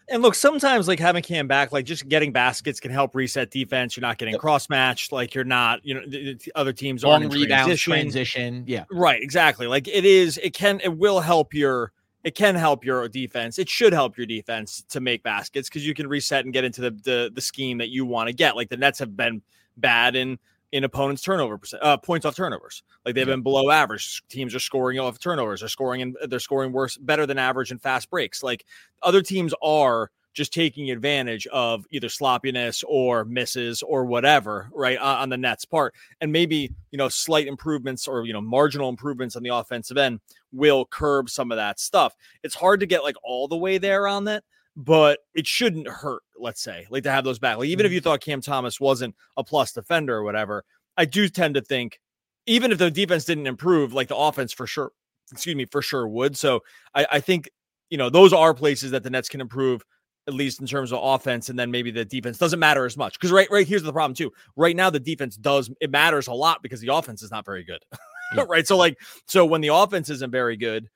And 0.08 0.20
look, 0.22 0.34
sometimes 0.34 0.88
like 0.88 0.98
having 0.98 1.22
Cam 1.22 1.46
back, 1.46 1.70
like 1.70 1.84
just 1.84 2.08
getting 2.08 2.32
baskets 2.32 2.80
can 2.80 2.90
help 2.90 3.14
reset 3.14 3.52
defense. 3.52 3.96
You're 3.96 4.02
not 4.02 4.18
getting 4.18 4.36
cross 4.36 4.68
matched, 4.68 5.12
like 5.12 5.34
you're 5.34 5.44
not, 5.44 5.84
you 5.84 5.94
know, 5.94 6.02
the, 6.04 6.34
the 6.34 6.52
other 6.56 6.72
teams 6.72 7.04
are 7.04 7.22
in 7.22 7.28
rebound 7.28 7.66
transition. 7.66 7.92
transition. 7.92 8.64
Yeah, 8.66 8.84
right, 8.90 9.22
exactly. 9.22 9.68
Like 9.68 9.86
it 9.86 10.04
is, 10.04 10.38
it 10.38 10.54
can, 10.54 10.80
it 10.80 10.98
will 10.98 11.20
help 11.20 11.54
your 11.54 11.92
it 12.24 12.34
can 12.34 12.54
help 12.54 12.84
your 12.84 13.08
defense. 13.08 13.58
It 13.58 13.68
should 13.68 13.92
help 13.92 14.16
your 14.16 14.26
defense 14.26 14.84
to 14.90 15.00
make 15.00 15.22
baskets 15.22 15.68
because 15.68 15.86
you 15.86 15.94
can 15.94 16.06
reset 16.06 16.44
and 16.44 16.52
get 16.52 16.64
into 16.64 16.80
the, 16.80 16.90
the, 16.90 17.30
the 17.34 17.40
scheme 17.40 17.78
that 17.78 17.90
you 17.90 18.06
want 18.06 18.28
to 18.28 18.32
get. 18.32 18.56
Like 18.56 18.68
the 18.68 18.76
Nets 18.76 18.98
have 19.00 19.16
been 19.16 19.42
bad 19.76 20.16
in 20.16 20.38
in 20.72 20.84
opponents' 20.84 21.20
turnover 21.20 21.60
uh, 21.82 21.98
points 21.98 22.24
off 22.24 22.34
turnovers. 22.34 22.82
Like 23.04 23.14
they've 23.14 23.26
been 23.26 23.42
below 23.42 23.70
average. 23.70 24.22
Teams 24.30 24.54
are 24.54 24.60
scoring 24.60 24.98
off 24.98 25.18
turnovers. 25.18 25.60
They're 25.60 25.68
scoring 25.68 26.00
and 26.00 26.16
they're 26.28 26.40
scoring 26.40 26.72
worse, 26.72 26.96
better 26.96 27.26
than 27.26 27.38
average 27.38 27.70
in 27.70 27.78
fast 27.78 28.08
breaks. 28.08 28.42
Like 28.42 28.64
other 29.02 29.20
teams 29.20 29.52
are 29.62 30.10
just 30.34 30.52
taking 30.52 30.90
advantage 30.90 31.46
of 31.48 31.84
either 31.90 32.08
sloppiness 32.08 32.82
or 32.88 33.24
misses 33.24 33.82
or 33.82 34.04
whatever, 34.04 34.70
right, 34.72 34.98
on 34.98 35.28
the 35.28 35.36
Nets' 35.36 35.64
part. 35.64 35.94
And 36.20 36.32
maybe, 36.32 36.72
you 36.90 36.98
know, 36.98 37.08
slight 37.08 37.46
improvements 37.46 38.08
or, 38.08 38.24
you 38.24 38.32
know, 38.32 38.40
marginal 38.40 38.88
improvements 38.88 39.36
on 39.36 39.42
the 39.42 39.54
offensive 39.54 39.98
end 39.98 40.20
will 40.52 40.86
curb 40.86 41.28
some 41.28 41.52
of 41.52 41.56
that 41.56 41.78
stuff. 41.78 42.14
It's 42.42 42.54
hard 42.54 42.80
to 42.80 42.86
get 42.86 43.02
like 43.02 43.16
all 43.22 43.48
the 43.48 43.56
way 43.56 43.78
there 43.78 44.08
on 44.08 44.24
that, 44.24 44.44
but 44.76 45.20
it 45.34 45.46
shouldn't 45.46 45.86
hurt, 45.86 46.22
let's 46.38 46.62
say, 46.62 46.86
like 46.88 47.02
to 47.02 47.10
have 47.10 47.24
those 47.24 47.38
back. 47.38 47.58
Like, 47.58 47.68
even 47.68 47.84
if 47.84 47.90
mm-hmm. 47.90 47.96
you 47.96 48.00
thought 48.00 48.20
Cam 48.20 48.40
Thomas 48.40 48.80
wasn't 48.80 49.14
a 49.36 49.44
plus 49.44 49.72
defender 49.72 50.16
or 50.16 50.24
whatever, 50.24 50.64
I 50.96 51.04
do 51.04 51.28
tend 51.28 51.54
to 51.56 51.60
think, 51.60 52.00
even 52.46 52.72
if 52.72 52.78
the 52.78 52.90
defense 52.90 53.24
didn't 53.24 53.46
improve, 53.46 53.92
like 53.92 54.08
the 54.08 54.16
offense 54.16 54.52
for 54.52 54.66
sure, 54.66 54.92
excuse 55.30 55.56
me, 55.56 55.66
for 55.66 55.82
sure 55.82 56.08
would. 56.08 56.36
So 56.36 56.60
I, 56.94 57.06
I 57.12 57.20
think, 57.20 57.50
you 57.90 57.98
know, 57.98 58.08
those 58.08 58.32
are 58.32 58.54
places 58.54 58.90
that 58.92 59.02
the 59.02 59.10
Nets 59.10 59.28
can 59.28 59.40
improve 59.40 59.82
at 60.26 60.34
least 60.34 60.60
in 60.60 60.66
terms 60.66 60.92
of 60.92 61.00
offense, 61.02 61.48
and 61.48 61.58
then 61.58 61.70
maybe 61.70 61.90
the 61.90 62.04
defense 62.04 62.38
doesn't 62.38 62.60
matter 62.60 62.84
as 62.84 62.96
much. 62.96 63.14
Because 63.14 63.32
right, 63.32 63.48
right 63.50 63.66
here's 63.66 63.82
the 63.82 63.92
problem 63.92 64.14
too. 64.14 64.32
Right 64.56 64.76
now, 64.76 64.90
the 64.90 65.00
defense 65.00 65.36
does 65.36 65.70
it 65.80 65.90
matters 65.90 66.28
a 66.28 66.32
lot 66.32 66.62
because 66.62 66.80
the 66.80 66.94
offense 66.94 67.22
is 67.22 67.30
not 67.30 67.44
very 67.44 67.64
good. 67.64 67.82
Yeah. 68.34 68.46
right. 68.48 68.66
So 68.66 68.78
like, 68.78 68.98
so 69.26 69.44
when 69.44 69.60
the 69.60 69.68
offense 69.68 70.08
isn't 70.08 70.30
very 70.30 70.56
good, 70.56 70.88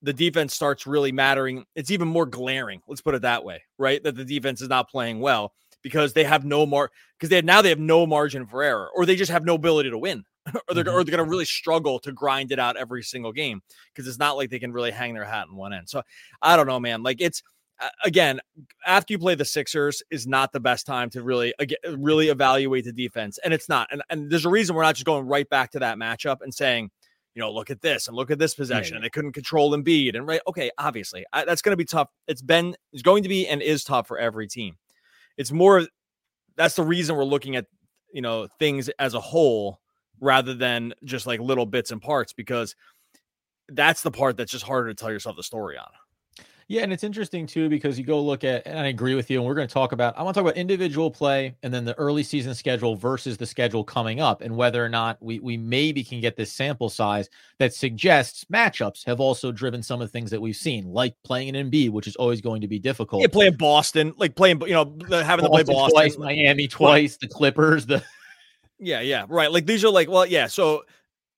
the 0.00 0.14
defense 0.14 0.54
starts 0.54 0.86
really 0.86 1.12
mattering. 1.12 1.66
It's 1.74 1.90
even 1.90 2.08
more 2.08 2.24
glaring. 2.24 2.80
Let's 2.88 3.02
put 3.02 3.14
it 3.14 3.20
that 3.22 3.44
way, 3.44 3.62
right? 3.76 4.02
That 4.02 4.16
the 4.16 4.24
defense 4.24 4.62
is 4.62 4.70
not 4.70 4.88
playing 4.88 5.20
well 5.20 5.52
because 5.82 6.12
they 6.12 6.24
have 6.24 6.44
no 6.44 6.66
mar 6.66 6.90
because 7.18 7.30
they 7.30 7.42
now 7.42 7.62
they 7.62 7.68
have 7.68 7.78
no 7.78 8.06
margin 8.06 8.46
for 8.46 8.62
error, 8.62 8.88
or 8.94 9.06
they 9.06 9.16
just 9.16 9.30
have 9.30 9.44
no 9.44 9.54
ability 9.54 9.90
to 9.90 9.98
win, 9.98 10.24
or 10.46 10.74
they're, 10.74 10.84
mm-hmm. 10.84 10.94
or 10.94 11.04
they're 11.04 11.16
going 11.16 11.24
to 11.24 11.30
really 11.30 11.44
struggle 11.44 11.98
to 12.00 12.12
grind 12.12 12.52
it 12.52 12.58
out 12.58 12.76
every 12.76 13.02
single 13.02 13.32
game 13.32 13.60
because 13.92 14.08
it's 14.08 14.18
not 14.18 14.36
like 14.36 14.50
they 14.50 14.58
can 14.58 14.72
really 14.72 14.90
hang 14.90 15.14
their 15.14 15.24
hat 15.24 15.46
in 15.50 15.56
one 15.56 15.72
end. 15.72 15.88
So 15.88 16.02
I 16.42 16.56
don't 16.56 16.66
know, 16.66 16.80
man. 16.80 17.02
Like 17.02 17.20
it's 17.20 17.42
again, 18.04 18.40
after 18.86 19.12
you 19.12 19.18
play 19.18 19.34
the 19.34 19.44
Sixers 19.44 20.02
is 20.10 20.26
not 20.26 20.52
the 20.52 20.60
best 20.60 20.86
time 20.86 21.10
to 21.10 21.22
really 21.22 21.54
really 21.96 22.28
evaluate 22.28 22.84
the 22.84 22.92
defense, 22.92 23.38
and 23.44 23.54
it's 23.54 23.68
not. 23.68 23.88
And, 23.90 24.02
and 24.10 24.30
there's 24.30 24.44
a 24.44 24.50
reason 24.50 24.74
we're 24.74 24.82
not 24.82 24.94
just 24.94 25.06
going 25.06 25.26
right 25.26 25.48
back 25.48 25.72
to 25.72 25.78
that 25.80 25.98
matchup 25.98 26.38
and 26.40 26.52
saying, 26.52 26.90
you 27.34 27.40
know, 27.40 27.52
look 27.52 27.70
at 27.70 27.80
this 27.80 28.08
and 28.08 28.16
look 28.16 28.30
at 28.30 28.38
this 28.38 28.54
possession, 28.54 28.94
yeah. 28.94 28.96
and 28.96 29.04
they 29.04 29.10
couldn't 29.10 29.32
control 29.32 29.76
Embiid, 29.76 30.16
and 30.16 30.26
right, 30.26 30.40
okay, 30.46 30.70
obviously 30.78 31.24
I, 31.32 31.44
that's 31.44 31.62
going 31.62 31.72
to 31.72 31.76
be 31.76 31.84
tough. 31.84 32.08
It's 32.26 32.42
been, 32.42 32.76
it's 32.92 33.02
going 33.02 33.22
to 33.22 33.28
be, 33.28 33.46
and 33.46 33.62
is 33.62 33.84
tough 33.84 34.08
for 34.08 34.18
every 34.18 34.48
team. 34.48 34.76
It's 35.36 35.52
more. 35.52 35.86
That's 36.56 36.74
the 36.74 36.82
reason 36.82 37.16
we're 37.16 37.24
looking 37.24 37.56
at 37.56 37.66
you 38.12 38.22
know 38.22 38.48
things 38.58 38.88
as 38.98 39.14
a 39.14 39.20
whole 39.20 39.80
rather 40.20 40.54
than 40.54 40.94
just 41.04 41.26
like 41.26 41.40
little 41.40 41.66
bits 41.66 41.92
and 41.92 42.02
parts 42.02 42.32
because 42.32 42.74
that's 43.68 44.02
the 44.02 44.10
part 44.10 44.36
that's 44.36 44.50
just 44.50 44.64
harder 44.64 44.88
to 44.88 44.94
tell 44.94 45.10
yourself 45.10 45.36
the 45.36 45.42
story 45.42 45.76
on. 45.76 45.86
Yeah, 46.70 46.82
and 46.82 46.92
it's 46.92 47.02
interesting 47.02 47.46
too 47.46 47.70
because 47.70 47.98
you 47.98 48.04
go 48.04 48.22
look 48.22 48.44
at, 48.44 48.66
and 48.66 48.78
I 48.78 48.88
agree 48.88 49.14
with 49.14 49.30
you. 49.30 49.38
And 49.38 49.46
we're 49.46 49.54
going 49.54 49.66
to 49.66 49.72
talk 49.72 49.92
about, 49.92 50.18
I 50.18 50.22
want 50.22 50.34
to 50.34 50.40
talk 50.40 50.50
about 50.50 50.58
individual 50.58 51.10
play 51.10 51.54
and 51.62 51.72
then 51.72 51.86
the 51.86 51.98
early 51.98 52.22
season 52.22 52.54
schedule 52.54 52.94
versus 52.94 53.38
the 53.38 53.46
schedule 53.46 53.82
coming 53.82 54.20
up, 54.20 54.42
and 54.42 54.54
whether 54.54 54.84
or 54.84 54.90
not 54.90 55.16
we 55.22 55.40
we 55.40 55.56
maybe 55.56 56.04
can 56.04 56.20
get 56.20 56.36
this 56.36 56.52
sample 56.52 56.90
size 56.90 57.30
that 57.58 57.72
suggests 57.72 58.44
matchups 58.52 59.06
have 59.06 59.18
also 59.18 59.50
driven 59.50 59.82
some 59.82 60.02
of 60.02 60.08
the 60.08 60.12
things 60.12 60.30
that 60.30 60.42
we've 60.42 60.56
seen, 60.56 60.92
like 60.92 61.16
playing 61.24 61.56
an 61.56 61.70
Embiid, 61.70 61.88
which 61.88 62.06
is 62.06 62.16
always 62.16 62.42
going 62.42 62.60
to 62.60 62.68
be 62.68 62.78
difficult. 62.78 63.22
Yeah, 63.22 63.28
playing 63.28 63.56
Boston, 63.56 64.12
like 64.18 64.34
playing, 64.34 64.60
you 64.66 64.74
know, 64.74 64.94
having 65.08 65.08
Boston 65.08 65.38
to 65.38 65.48
play 65.48 65.62
Boston 65.62 65.90
twice, 65.90 66.18
Miami 66.18 66.68
twice, 66.68 67.16
the 67.16 67.28
Clippers, 67.28 67.86
the. 67.86 68.04
Yeah, 68.78 69.00
yeah, 69.00 69.24
right. 69.28 69.50
Like 69.50 69.64
these 69.64 69.84
are 69.84 69.90
like, 69.90 70.10
well, 70.10 70.26
yeah. 70.26 70.46
So 70.46 70.84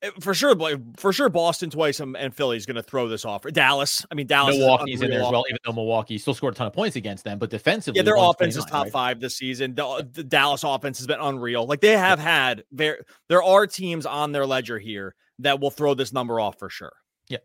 Eh, 0.03 0.11
for 0.21 0.35
sure, 0.35 0.55
for 0.97 1.13
sure, 1.13 1.29
Boston 1.29 1.71
twice 1.71 2.01
um, 2.01 2.15
and, 2.15 2.25
and 2.27 2.35
Philly 2.35 2.57
is 2.57 2.67
going 2.67 2.77
to 2.77 2.83
throw 2.83 3.09
this 3.09 3.25
off. 3.25 3.43
Dallas, 3.43 4.05
I 4.11 4.15
mean, 4.15 4.27
Dallas, 4.27 4.57
Milwaukee's 4.57 5.03
in 5.03 5.11
there 5.11 5.23
as 5.23 5.31
well. 5.31 5.45
Even 5.49 5.59
though 5.65 5.73
Milwaukee 5.73 6.19
still 6.19 6.35
scored 6.35 6.55
a 6.55 6.57
ton 6.57 6.67
of 6.67 6.73
points 6.73 6.97
against 6.97 7.25
them, 7.25 7.39
but 7.39 7.51
defensively, 7.51 7.99
yeah, 7.99 8.05
their 8.05 8.17
offense 8.17 8.57
is 8.57 8.65
top 8.65 8.85
right? 8.85 8.93
five 8.93 9.21
this 9.21 9.37
season. 9.37 9.75
The, 9.75 10.09
the, 10.11 10.25
Dallas 10.25 10.65
offense 10.65 10.99
has 10.99 11.07
been 11.07 11.21
unreal. 11.21 11.67
Like 11.67 11.81
they 11.81 11.97
have 11.97 12.19
had 12.19 12.65
there, 12.73 13.05
there 13.29 13.43
are 13.43 13.67
teams 13.67 14.07
on 14.07 14.33
their 14.33 14.47
ledger 14.47 14.79
here 14.79 15.15
that 15.41 15.61
will 15.61 15.71
throw 15.71 15.95
this 15.95 16.13
number 16.13 16.41
off 16.41 16.59
for 16.59 16.71
sure. 16.71 16.93
Yeah. 17.29 17.39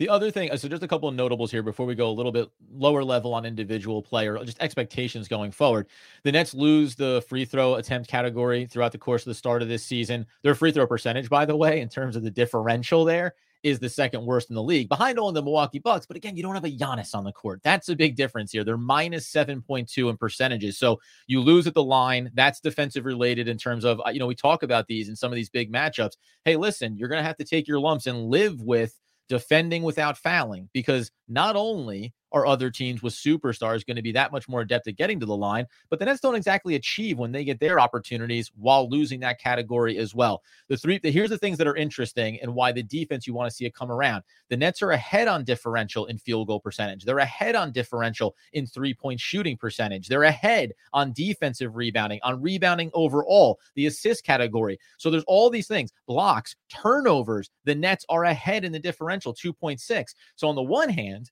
The 0.00 0.08
other 0.08 0.30
thing, 0.30 0.48
so 0.56 0.66
just 0.66 0.82
a 0.82 0.88
couple 0.88 1.10
of 1.10 1.14
notables 1.14 1.50
here 1.50 1.62
before 1.62 1.84
we 1.84 1.94
go 1.94 2.08
a 2.08 2.10
little 2.10 2.32
bit 2.32 2.48
lower 2.72 3.04
level 3.04 3.34
on 3.34 3.44
individual 3.44 4.00
player, 4.00 4.42
just 4.46 4.58
expectations 4.58 5.28
going 5.28 5.50
forward. 5.50 5.88
The 6.24 6.32
Nets 6.32 6.54
lose 6.54 6.94
the 6.94 7.22
free 7.28 7.44
throw 7.44 7.74
attempt 7.74 8.08
category 8.08 8.64
throughout 8.64 8.92
the 8.92 8.98
course 8.98 9.20
of 9.20 9.26
the 9.26 9.34
start 9.34 9.60
of 9.60 9.68
this 9.68 9.84
season. 9.84 10.24
Their 10.42 10.54
free 10.54 10.72
throw 10.72 10.86
percentage, 10.86 11.28
by 11.28 11.44
the 11.44 11.54
way, 11.54 11.82
in 11.82 11.90
terms 11.90 12.16
of 12.16 12.22
the 12.22 12.30
differential 12.30 13.04
there, 13.04 13.34
is 13.62 13.78
the 13.78 13.90
second 13.90 14.24
worst 14.24 14.48
in 14.48 14.56
the 14.56 14.62
league, 14.62 14.88
behind 14.88 15.18
only 15.18 15.34
the 15.34 15.42
Milwaukee 15.42 15.80
Bucks. 15.80 16.06
But 16.06 16.16
again, 16.16 16.34
you 16.34 16.42
don't 16.42 16.54
have 16.54 16.64
a 16.64 16.70
Giannis 16.70 17.14
on 17.14 17.24
the 17.24 17.32
court. 17.32 17.60
That's 17.62 17.90
a 17.90 17.94
big 17.94 18.16
difference 18.16 18.52
here. 18.52 18.64
They're 18.64 18.78
minus 18.78 19.30
7.2 19.30 20.08
in 20.08 20.16
percentages. 20.16 20.78
So 20.78 20.98
you 21.26 21.42
lose 21.42 21.66
at 21.66 21.74
the 21.74 21.84
line. 21.84 22.30
That's 22.32 22.58
defensive 22.60 23.04
related 23.04 23.48
in 23.48 23.58
terms 23.58 23.84
of, 23.84 24.00
uh, 24.06 24.08
you 24.08 24.18
know, 24.18 24.26
we 24.26 24.34
talk 24.34 24.62
about 24.62 24.86
these 24.86 25.10
in 25.10 25.14
some 25.16 25.30
of 25.30 25.36
these 25.36 25.50
big 25.50 25.70
matchups. 25.70 26.16
Hey, 26.46 26.56
listen, 26.56 26.96
you're 26.96 27.10
going 27.10 27.20
to 27.20 27.26
have 27.26 27.36
to 27.36 27.44
take 27.44 27.68
your 27.68 27.80
lumps 27.80 28.06
and 28.06 28.30
live 28.30 28.62
with 28.62 28.98
defending 29.30 29.84
without 29.84 30.18
fouling 30.18 30.68
because 30.74 31.10
not 31.28 31.56
only 31.56 32.12
are 32.32 32.46
other 32.46 32.70
teams 32.70 33.02
with 33.02 33.14
superstars 33.14 33.86
going 33.86 33.96
to 33.96 34.02
be 34.02 34.12
that 34.12 34.32
much 34.32 34.48
more 34.48 34.60
adept 34.60 34.86
at 34.88 34.96
getting 34.96 35.20
to 35.20 35.26
the 35.26 35.36
line, 35.36 35.66
but 35.88 35.98
the 35.98 36.04
Nets 36.04 36.20
don't 36.20 36.34
exactly 36.34 36.74
achieve 36.74 37.18
when 37.18 37.32
they 37.32 37.44
get 37.44 37.60
their 37.60 37.80
opportunities 37.80 38.50
while 38.56 38.88
losing 38.88 39.20
that 39.20 39.40
category 39.40 39.98
as 39.98 40.14
well. 40.14 40.42
The 40.68 40.76
three 40.76 40.98
the, 40.98 41.10
here's 41.10 41.30
the 41.30 41.38
things 41.38 41.58
that 41.58 41.66
are 41.66 41.76
interesting 41.76 42.38
and 42.40 42.54
why 42.54 42.72
the 42.72 42.82
defense 42.82 43.26
you 43.26 43.34
want 43.34 43.50
to 43.50 43.54
see 43.54 43.66
it 43.66 43.74
come 43.74 43.90
around. 43.90 44.22
The 44.48 44.56
Nets 44.56 44.82
are 44.82 44.90
ahead 44.90 45.28
on 45.28 45.44
differential 45.44 46.06
in 46.06 46.18
field 46.18 46.48
goal 46.48 46.60
percentage. 46.60 47.04
They're 47.04 47.18
ahead 47.18 47.54
on 47.54 47.72
differential 47.72 48.36
in 48.52 48.66
three-point 48.66 49.20
shooting 49.20 49.56
percentage. 49.56 50.08
They're 50.08 50.24
ahead 50.24 50.72
on 50.92 51.12
defensive 51.12 51.76
rebounding, 51.76 52.20
on 52.22 52.40
rebounding 52.40 52.90
overall, 52.94 53.58
the 53.74 53.86
assist 53.86 54.24
category. 54.24 54.78
So 54.98 55.10
there's 55.10 55.24
all 55.26 55.50
these 55.50 55.68
things, 55.68 55.92
blocks, 56.06 56.56
turnovers. 56.68 57.50
The 57.64 57.74
Nets 57.74 58.04
are 58.08 58.24
ahead 58.24 58.64
in 58.64 58.72
the 58.72 58.78
differential 58.78 59.34
2.6. 59.34 60.14
So 60.36 60.48
on 60.48 60.54
the 60.54 60.62
one 60.62 60.88
hand, 60.88 61.30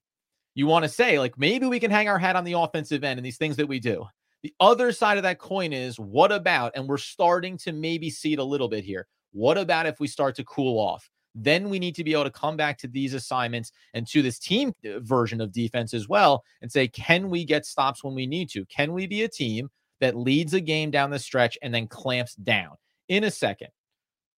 you 0.59 0.67
want 0.67 0.83
to 0.83 0.89
say, 0.89 1.21
like, 1.21 1.39
maybe 1.39 1.67
we 1.67 1.79
can 1.79 1.89
hang 1.89 2.09
our 2.09 2.19
hat 2.19 2.35
on 2.35 2.43
the 2.43 2.55
offensive 2.55 3.05
end 3.05 3.17
and 3.17 3.25
these 3.25 3.37
things 3.37 3.55
that 3.55 3.69
we 3.69 3.79
do. 3.79 4.05
The 4.43 4.53
other 4.59 4.91
side 4.91 5.17
of 5.17 5.23
that 5.23 5.39
coin 5.39 5.73
is 5.73 6.01
what 6.01 6.33
about, 6.33 6.73
and 6.75 6.89
we're 6.89 6.99
starting 6.99 7.57
to 7.59 7.71
maybe 7.71 8.11
see 8.11 8.33
it 8.33 8.41
a 8.41 8.45
little 8.45 8.69
bit 8.69 8.83
here. 8.83 9.07
What 9.31 9.57
about 9.57 9.87
if 9.87 10.01
we 10.01 10.09
start 10.09 10.35
to 10.35 10.45
cool 10.45 10.81
off? 10.81 11.09
Then 11.33 11.71
we 11.71 11.79
need 11.79 11.95
to 11.95 12.03
be 12.03 12.13
able 12.13 12.25
to 12.25 12.31
come 12.31 12.57
back 12.57 12.77
to 12.79 12.89
these 12.89 13.15
assignments 13.15 13.71
and 13.95 14.05
to 14.09 14.21
this 14.21 14.41
team 14.41 14.75
uh, 14.85 14.99
version 14.99 15.41
of 15.41 15.53
defense 15.53 15.95
as 15.95 16.09
well 16.09 16.43
and 16.61 16.73
say, 16.73 16.89
can 16.89 17.31
we 17.31 17.45
get 17.45 17.65
stops 17.65 18.03
when 18.03 18.17
we 18.17 18.27
need 18.27 18.51
to? 18.51 18.65
Can 18.65 18.93
we 18.93 19.07
be 19.07 19.23
a 19.23 19.29
team 19.29 19.71
that 20.01 20.17
leads 20.17 20.55
a 20.55 20.61
game 20.61 20.91
down 20.91 21.11
the 21.11 21.21
stretch 21.21 21.57
and 21.63 21.73
then 21.73 21.87
clamps 21.87 22.35
down? 22.35 22.75
In 23.09 23.23
a 23.23 23.31
second, 23.31 23.69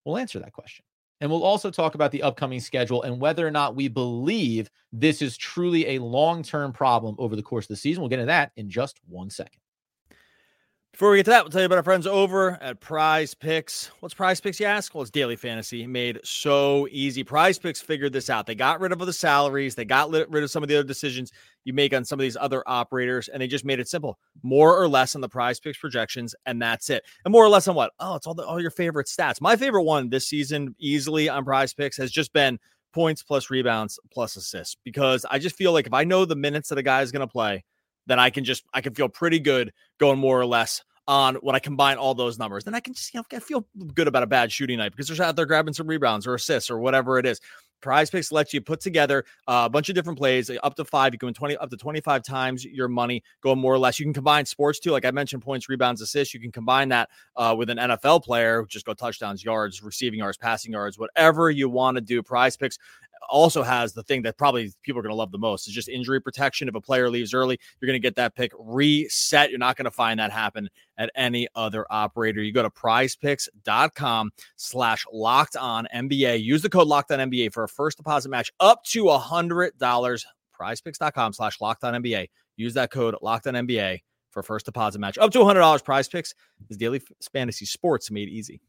we'll 0.04 0.18
answer 0.18 0.38
that 0.40 0.52
question. 0.52 0.85
And 1.20 1.30
we'll 1.30 1.44
also 1.44 1.70
talk 1.70 1.94
about 1.94 2.12
the 2.12 2.22
upcoming 2.22 2.61
schedule 2.61 3.02
and 3.02 3.20
whether 3.20 3.46
or 3.46 3.50
not 3.50 3.76
we 3.76 3.88
believe 3.88 4.70
this 4.92 5.20
is 5.20 5.37
truly 5.37 5.87
a 5.88 5.98
long 5.98 6.42
term 6.42 6.72
problem 6.72 7.14
over 7.18 7.37
the 7.37 7.42
course 7.42 7.64
of 7.64 7.68
the 7.68 7.76
season. 7.76 8.00
We'll 8.02 8.09
get 8.09 8.20
into 8.20 8.26
that 8.26 8.52
in 8.56 8.70
just 8.70 9.00
one 9.06 9.30
second. 9.30 9.61
Before 10.92 11.12
we 11.12 11.18
get 11.18 11.24
to 11.24 11.31
that, 11.31 11.44
we'll 11.44 11.50
tell 11.50 11.62
you 11.62 11.66
about 11.66 11.79
our 11.79 11.85
friends 11.85 12.07
over 12.07 12.59
at 12.61 12.81
Prize 12.81 13.33
Picks. 13.33 13.90
What's 14.00 14.12
Prize 14.12 14.40
Picks, 14.40 14.59
you 14.59 14.66
ask? 14.66 14.92
Well, 14.92 15.03
it's 15.03 15.11
daily 15.11 15.37
fantasy 15.37 15.87
made 15.87 16.18
so 16.24 16.88
easy. 16.90 17.22
Prize 17.22 17.59
Picks 17.59 17.81
figured 17.81 18.12
this 18.12 18.29
out. 18.29 18.44
They 18.44 18.57
got 18.57 18.81
rid 18.81 18.92
of 18.92 18.98
the 18.98 19.12
salaries, 19.12 19.76
they 19.76 19.85
got 19.85 20.11
rid 20.11 20.42
of 20.42 20.50
some 20.50 20.62
of 20.64 20.68
the 20.68 20.76
other 20.76 20.87
decisions 20.87 21.31
you 21.64 21.72
make 21.72 21.94
on 21.94 22.05
some 22.05 22.18
of 22.18 22.22
these 22.22 22.37
other 22.37 22.64
operators, 22.66 23.29
and 23.29 23.40
they 23.40 23.46
just 23.46 23.64
made 23.64 23.79
it 23.79 23.88
simple 23.88 24.18
more 24.42 24.76
or 24.76 24.88
less 24.88 25.14
on 25.14 25.20
the 25.20 25.29
Prize 25.29 25.61
Picks 25.61 25.79
projections, 25.79 26.35
and 26.44 26.61
that's 26.61 26.90
it. 26.90 27.05
And 27.24 27.33
more 27.33 27.44
or 27.44 27.48
less 27.48 27.68
on 27.68 27.76
what? 27.76 27.92
Oh, 28.00 28.16
it's 28.16 28.26
all, 28.26 28.35
the, 28.35 28.44
all 28.44 28.61
your 28.61 28.72
favorite 28.72 29.07
stats. 29.07 29.40
My 29.40 29.55
favorite 29.57 29.85
one 29.85 30.11
this 30.11 30.26
season, 30.26 30.74
easily 30.79 31.29
on 31.29 31.44
Prize 31.44 31.72
Picks, 31.72 31.96
has 31.98 32.11
just 32.11 32.33
been 32.33 32.59
points 32.92 33.22
plus 33.22 33.48
rebounds 33.48 33.98
plus 34.12 34.37
assists 34.37 34.76
because 34.85 35.24
I 35.31 35.38
just 35.38 35.57
feel 35.57 35.72
like 35.72 35.87
if 35.87 35.94
I 35.94 36.03
know 36.03 36.24
the 36.24 36.37
minutes 36.37 36.68
that 36.70 36.79
a 36.79 36.83
guy 36.83 37.03
is 37.03 37.12
going 37.12 37.26
to 37.26 37.33
play, 37.33 37.64
then 38.11 38.18
I 38.18 38.31
can 38.31 38.44
just 38.44 38.64
I 38.73 38.81
can 38.81 38.94
feel 38.94 39.09
pretty 39.09 39.38
good 39.38 39.73
going 39.99 40.18
more 40.18 40.40
or 40.40 40.46
less 40.46 40.83
on 41.09 41.37
when 41.37 41.57
I 41.57 41.59
combine 41.59 41.96
all 41.96 42.14
those 42.14 42.38
numbers. 42.38 42.64
Then 42.64 42.75
I 42.75 42.81
can 42.81 42.94
just 42.94 43.12
you 43.14 43.23
know, 43.33 43.40
feel 43.40 43.66
good 43.94 44.09
about 44.09 44.23
a 44.23 44.27
bad 44.27 44.53
shooting 44.53 44.79
night 44.79 44.92
because 44.92 45.09
they're 45.09 45.27
out 45.27 45.37
there 45.37 45.46
grabbing 45.46 45.75
some 45.75 45.87
rebounds 45.87 46.27
or 46.27 46.35
assists 46.35 46.70
or 46.70 46.79
whatever 46.79 47.18
it 47.18 47.27
is. 47.27 47.40
Prize 47.81 48.11
Picks 48.11 48.31
lets 48.31 48.53
you 48.53 48.61
put 48.61 48.81
together 48.81 49.25
a 49.46 49.68
bunch 49.68 49.88
of 49.88 49.94
different 49.94 50.18
plays, 50.18 50.51
up 50.62 50.75
to 50.77 50.85
five. 50.85 51.14
You 51.14 51.18
can 51.18 51.29
win 51.29 51.35
20 51.35 51.57
up 51.57 51.70
to 51.70 51.77
25 51.77 52.23
times 52.23 52.64
your 52.64 52.88
money, 52.88 53.23
going 53.42 53.59
more 53.59 53.73
or 53.73 53.79
less. 53.79 53.99
You 53.99 54.05
can 54.05 54.12
combine 54.12 54.44
sports 54.44 54.79
too, 54.79 54.90
like 54.90 55.05
I 55.05 55.11
mentioned, 55.11 55.42
points, 55.42 55.68
rebounds, 55.68 56.01
assists. 56.03 56.35
You 56.35 56.40
can 56.40 56.53
combine 56.53 56.90
that 56.90 57.09
uh, 57.37 57.55
with 57.57 57.70
an 57.70 57.79
NFL 57.79 58.23
player, 58.23 58.64
just 58.68 58.85
go 58.85 58.94
touchdowns, 58.94 59.42
yards, 59.42 59.83
receiving 59.83 60.18
yards, 60.18 60.37
passing 60.37 60.73
yards, 60.73 60.99
whatever 60.99 61.51
you 61.51 61.68
want 61.68 61.96
to 61.96 62.01
do. 62.03 62.23
Prize 62.23 62.57
Picks 62.57 62.79
also 63.28 63.62
has 63.62 63.92
the 63.92 64.02
thing 64.02 64.22
that 64.22 64.38
probably 64.38 64.72
people 64.83 64.98
are 64.98 65.02
going 65.02 65.12
to 65.12 65.16
love 65.16 65.33
the 65.33 65.38
most 65.38 65.68
is 65.68 65.74
just 65.74 65.88
injury 65.88 66.20
protection. 66.20 66.68
If 66.68 66.74
a 66.74 66.80
player 66.80 67.11
leaves 67.11 67.35
early, 67.35 67.59
you're 67.80 67.87
going 67.87 68.00
to 68.00 68.06
get 68.06 68.16
that 68.16 68.35
pick 68.35 68.52
reset. 68.59 69.50
You're 69.50 69.59
not 69.59 69.76
going 69.76 69.85
to 69.85 69.90
find 69.90 70.20
that 70.20 70.33
happen 70.33 70.68
at 70.98 71.11
any 71.14 71.48
other 71.54 71.87
operator. 71.90 72.42
You 72.42 72.52
go 72.52 72.62
to 72.62 72.70
prizepicks.com 72.70 74.30
slash 74.56 75.04
locked 75.12 75.56
on 75.56 75.87
NBA. 75.94 76.42
Use 76.42 76.62
the 76.62 76.70
code 76.70 76.87
locked 76.87 77.11
on 77.11 77.18
NBA 77.30 77.52
for 77.52 77.64
a 77.64 77.68
first 77.68 77.96
deposit 77.96 78.28
match 78.28 78.50
up 78.61 78.85
to 78.85 79.11
a 79.11 79.18
hundred 79.18 79.76
dollars. 79.78 80.24
Prizepicks.com 80.59 81.33
slash 81.33 81.61
locked 81.61 81.85
on 81.85 82.02
NBA. 82.02 82.28
Use 82.56 82.74
that 82.74 82.90
code 82.90 83.16
locked 83.22 83.46
on 83.46 83.54
NBA 83.54 84.00
for 84.30 84.42
first 84.42 84.66
deposit 84.66 84.98
match 84.98 85.18
up 85.18 85.33
to 85.33 85.40
a 85.40 85.44
$100 85.44 85.85
prize 85.85 86.09
picks 86.09 86.35
is 86.68 86.76
daily 86.76 87.02
fantasy 87.33 87.64
sports 87.64 88.11
made 88.11 88.28
easy. 88.28 88.61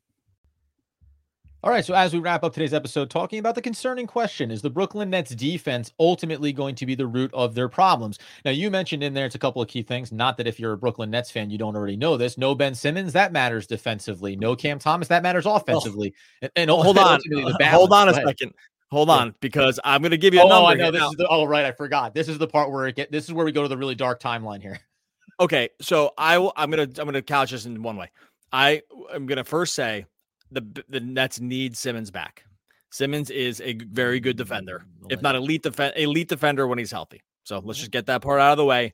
All 1.63 1.69
right, 1.69 1.85
so 1.85 1.93
as 1.93 2.11
we 2.11 2.17
wrap 2.17 2.43
up 2.43 2.55
today's 2.55 2.73
episode, 2.73 3.11
talking 3.11 3.37
about 3.37 3.53
the 3.53 3.61
concerning 3.61 4.07
question 4.07 4.49
is 4.49 4.63
the 4.63 4.69
Brooklyn 4.71 5.11
Nets 5.11 5.35
defense 5.35 5.93
ultimately 5.99 6.51
going 6.51 6.73
to 6.73 6.87
be 6.87 6.95
the 6.95 7.05
root 7.05 7.31
of 7.35 7.53
their 7.53 7.69
problems? 7.69 8.17
Now, 8.43 8.49
you 8.49 8.71
mentioned 8.71 9.03
in 9.03 9.13
there 9.13 9.27
it's 9.27 9.35
a 9.35 9.39
couple 9.39 9.61
of 9.61 9.67
key 9.67 9.83
things. 9.83 10.11
Not 10.11 10.37
that 10.37 10.47
if 10.47 10.59
you're 10.59 10.73
a 10.73 10.77
Brooklyn 10.77 11.11
Nets 11.11 11.29
fan, 11.29 11.51
you 11.51 11.59
don't 11.59 11.75
already 11.75 11.97
know 11.97 12.17
this. 12.17 12.35
No 12.35 12.55
Ben 12.55 12.73
Simmons, 12.73 13.13
that 13.13 13.31
matters 13.31 13.67
defensively. 13.67 14.35
No 14.35 14.55
Cam 14.55 14.79
Thomas, 14.79 15.07
that 15.09 15.21
matters 15.21 15.45
offensively. 15.45 16.15
Oh. 16.15 16.37
And, 16.41 16.51
and, 16.55 16.69
hold 16.71 16.97
on, 16.97 17.19
hold 17.61 17.93
on 17.93 18.09
a 18.09 18.13
second. 18.15 18.53
Hold 18.89 19.11
on, 19.11 19.35
because 19.39 19.79
I'm 19.83 20.01
going 20.01 20.09
to 20.09 20.17
give 20.17 20.33
you 20.33 20.41
a 20.41 20.45
oh, 20.45 20.49
number. 20.49 20.69
I 20.69 20.73
know 20.73 20.89
this 20.89 20.99
now. 20.99 21.09
is 21.11 21.15
the, 21.17 21.27
oh 21.27 21.43
right, 21.43 21.65
I 21.65 21.73
forgot. 21.73 22.15
This 22.15 22.27
is 22.27 22.39
the 22.39 22.47
part 22.47 22.71
where 22.71 22.87
it 22.87 22.95
get. 22.95 23.11
This 23.11 23.25
is 23.25 23.33
where 23.33 23.45
we 23.45 23.51
go 23.51 23.61
to 23.61 23.67
the 23.67 23.77
really 23.77 23.95
dark 23.95 24.19
timeline 24.19 24.63
here. 24.63 24.79
Okay, 25.39 25.69
so 25.79 26.11
I 26.17 26.39
will. 26.39 26.53
I'm 26.55 26.71
gonna. 26.71 26.87
I'm 26.97 27.05
gonna 27.05 27.21
couch 27.21 27.51
this 27.51 27.67
in 27.67 27.83
one 27.83 27.97
way. 27.97 28.09
I 28.51 28.81
am 29.13 29.27
gonna 29.27 29.43
first 29.43 29.75
say 29.75 30.07
the 30.51 30.83
the 30.89 30.99
Nets 30.99 31.39
need 31.39 31.75
Simmons 31.75 32.11
back. 32.11 32.45
Simmons 32.91 33.29
is 33.29 33.61
a 33.61 33.73
very 33.73 34.19
good 34.19 34.35
defender, 34.35 34.85
mm, 35.01 35.11
if 35.11 35.21
not 35.21 35.35
elite 35.35 35.63
def- 35.63 35.95
elite 35.95 36.27
defender 36.27 36.67
when 36.67 36.77
he's 36.77 36.91
healthy. 36.91 37.21
So 37.43 37.59
let's 37.63 37.79
just 37.79 37.91
get 37.91 38.05
that 38.07 38.21
part 38.21 38.41
out 38.41 38.51
of 38.51 38.57
the 38.57 38.65
way. 38.65 38.93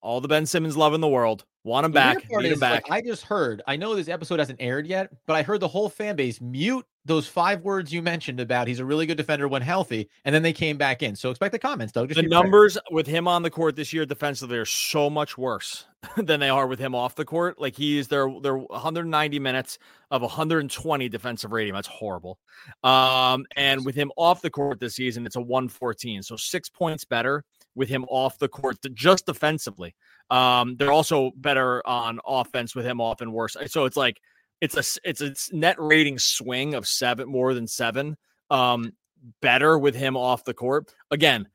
All 0.00 0.20
the 0.20 0.28
Ben 0.28 0.46
Simmons 0.46 0.76
love 0.76 0.94
in 0.94 1.00
the 1.00 1.08
world. 1.08 1.44
Want 1.64 1.84
him 1.84 1.92
the 1.92 1.96
back. 1.96 2.28
Need 2.28 2.52
him 2.52 2.58
back. 2.58 2.88
Like, 2.88 3.04
I 3.04 3.06
just 3.06 3.22
heard. 3.22 3.62
I 3.68 3.76
know 3.76 3.94
this 3.94 4.08
episode 4.08 4.40
hasn't 4.40 4.60
aired 4.60 4.86
yet, 4.86 5.10
but 5.26 5.36
I 5.36 5.42
heard 5.42 5.60
the 5.60 5.68
whole 5.68 5.88
fan 5.88 6.16
base 6.16 6.40
mute 6.40 6.84
those 7.04 7.26
five 7.26 7.62
words 7.62 7.92
you 7.92 8.00
mentioned 8.00 8.38
about 8.38 8.68
he's 8.68 8.78
a 8.78 8.84
really 8.84 9.06
good 9.06 9.16
defender 9.16 9.48
when 9.48 9.62
healthy, 9.62 10.08
and 10.24 10.34
then 10.34 10.42
they 10.42 10.52
came 10.52 10.76
back 10.76 11.02
in. 11.02 11.16
So 11.16 11.30
expect 11.30 11.52
the 11.52 11.58
comments, 11.58 11.92
though. 11.92 12.06
Just 12.06 12.20
the 12.20 12.28
numbers 12.28 12.78
with 12.90 13.06
him 13.06 13.26
on 13.26 13.42
the 13.42 13.50
court 13.50 13.74
this 13.74 13.92
year 13.92 14.06
defensively 14.06 14.58
are 14.58 14.64
so 14.64 15.10
much 15.10 15.36
worse 15.36 15.86
than 16.16 16.38
they 16.40 16.48
are 16.48 16.66
with 16.66 16.78
him 16.78 16.94
off 16.94 17.14
the 17.16 17.24
court. 17.24 17.60
Like 17.60 17.76
he's 17.76 18.08
their 18.08 18.28
their 18.40 18.56
190 18.56 19.38
minutes 19.40 19.78
of 20.10 20.22
120 20.22 21.08
defensive 21.08 21.50
rating. 21.50 21.74
That's 21.74 21.88
horrible. 21.88 22.38
Um, 22.84 23.46
and 23.56 23.84
with 23.84 23.94
him 23.94 24.12
off 24.16 24.42
the 24.42 24.50
court 24.50 24.78
this 24.78 24.94
season, 24.94 25.26
it's 25.26 25.36
a 25.36 25.40
114, 25.40 26.22
so 26.22 26.36
six 26.36 26.68
points 26.68 27.04
better 27.04 27.44
with 27.74 27.88
him 27.88 28.04
off 28.10 28.38
the 28.38 28.48
court 28.48 28.76
just 28.94 29.26
defensively. 29.26 29.94
Um, 30.30 30.76
they're 30.76 30.92
also 30.92 31.32
better 31.36 31.86
on 31.86 32.20
offense 32.26 32.74
with 32.74 32.84
him 32.84 33.00
off 33.00 33.20
and 33.20 33.32
worse. 33.32 33.56
So 33.66 33.86
it's 33.86 33.96
like 33.96 34.20
it's 34.62 34.76
a 34.76 35.00
it's 35.02 35.20
a 35.20 35.34
net 35.54 35.76
rating 35.78 36.20
swing 36.20 36.74
of 36.74 36.86
seven 36.86 37.28
more 37.28 37.52
than 37.52 37.66
seven. 37.66 38.16
Um, 38.48 38.92
better 39.40 39.76
with 39.76 39.96
him 39.96 40.16
off 40.16 40.44
the 40.44 40.54
court. 40.54 40.94
Again, 41.10 41.48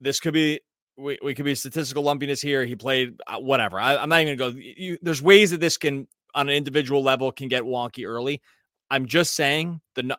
this 0.00 0.20
could 0.20 0.34
be 0.34 0.60
we, 0.98 1.18
we 1.22 1.34
could 1.34 1.46
be 1.46 1.54
statistical 1.54 2.02
lumpiness 2.02 2.42
here. 2.42 2.66
He 2.66 2.76
played 2.76 3.18
uh, 3.26 3.38
whatever. 3.38 3.80
I, 3.80 3.94
am 3.94 4.10
not 4.10 4.20
even 4.20 4.36
gonna 4.36 4.52
go. 4.52 4.58
You, 4.58 4.98
there's 5.00 5.22
ways 5.22 5.52
that 5.52 5.60
this 5.60 5.78
can 5.78 6.06
on 6.34 6.50
an 6.50 6.54
individual 6.54 7.02
level 7.02 7.32
can 7.32 7.48
get 7.48 7.62
wonky 7.62 8.06
early. 8.06 8.42
I'm 8.90 9.06
just 9.06 9.32
saying 9.32 9.80
the 9.94 10.14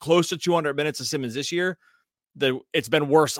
close 0.00 0.30
to 0.30 0.38
200 0.38 0.74
minutes 0.74 1.00
of 1.00 1.06
Simmons 1.06 1.34
this 1.34 1.52
year, 1.52 1.76
the 2.34 2.60
it's 2.72 2.88
been 2.88 3.08
worse 3.10 3.38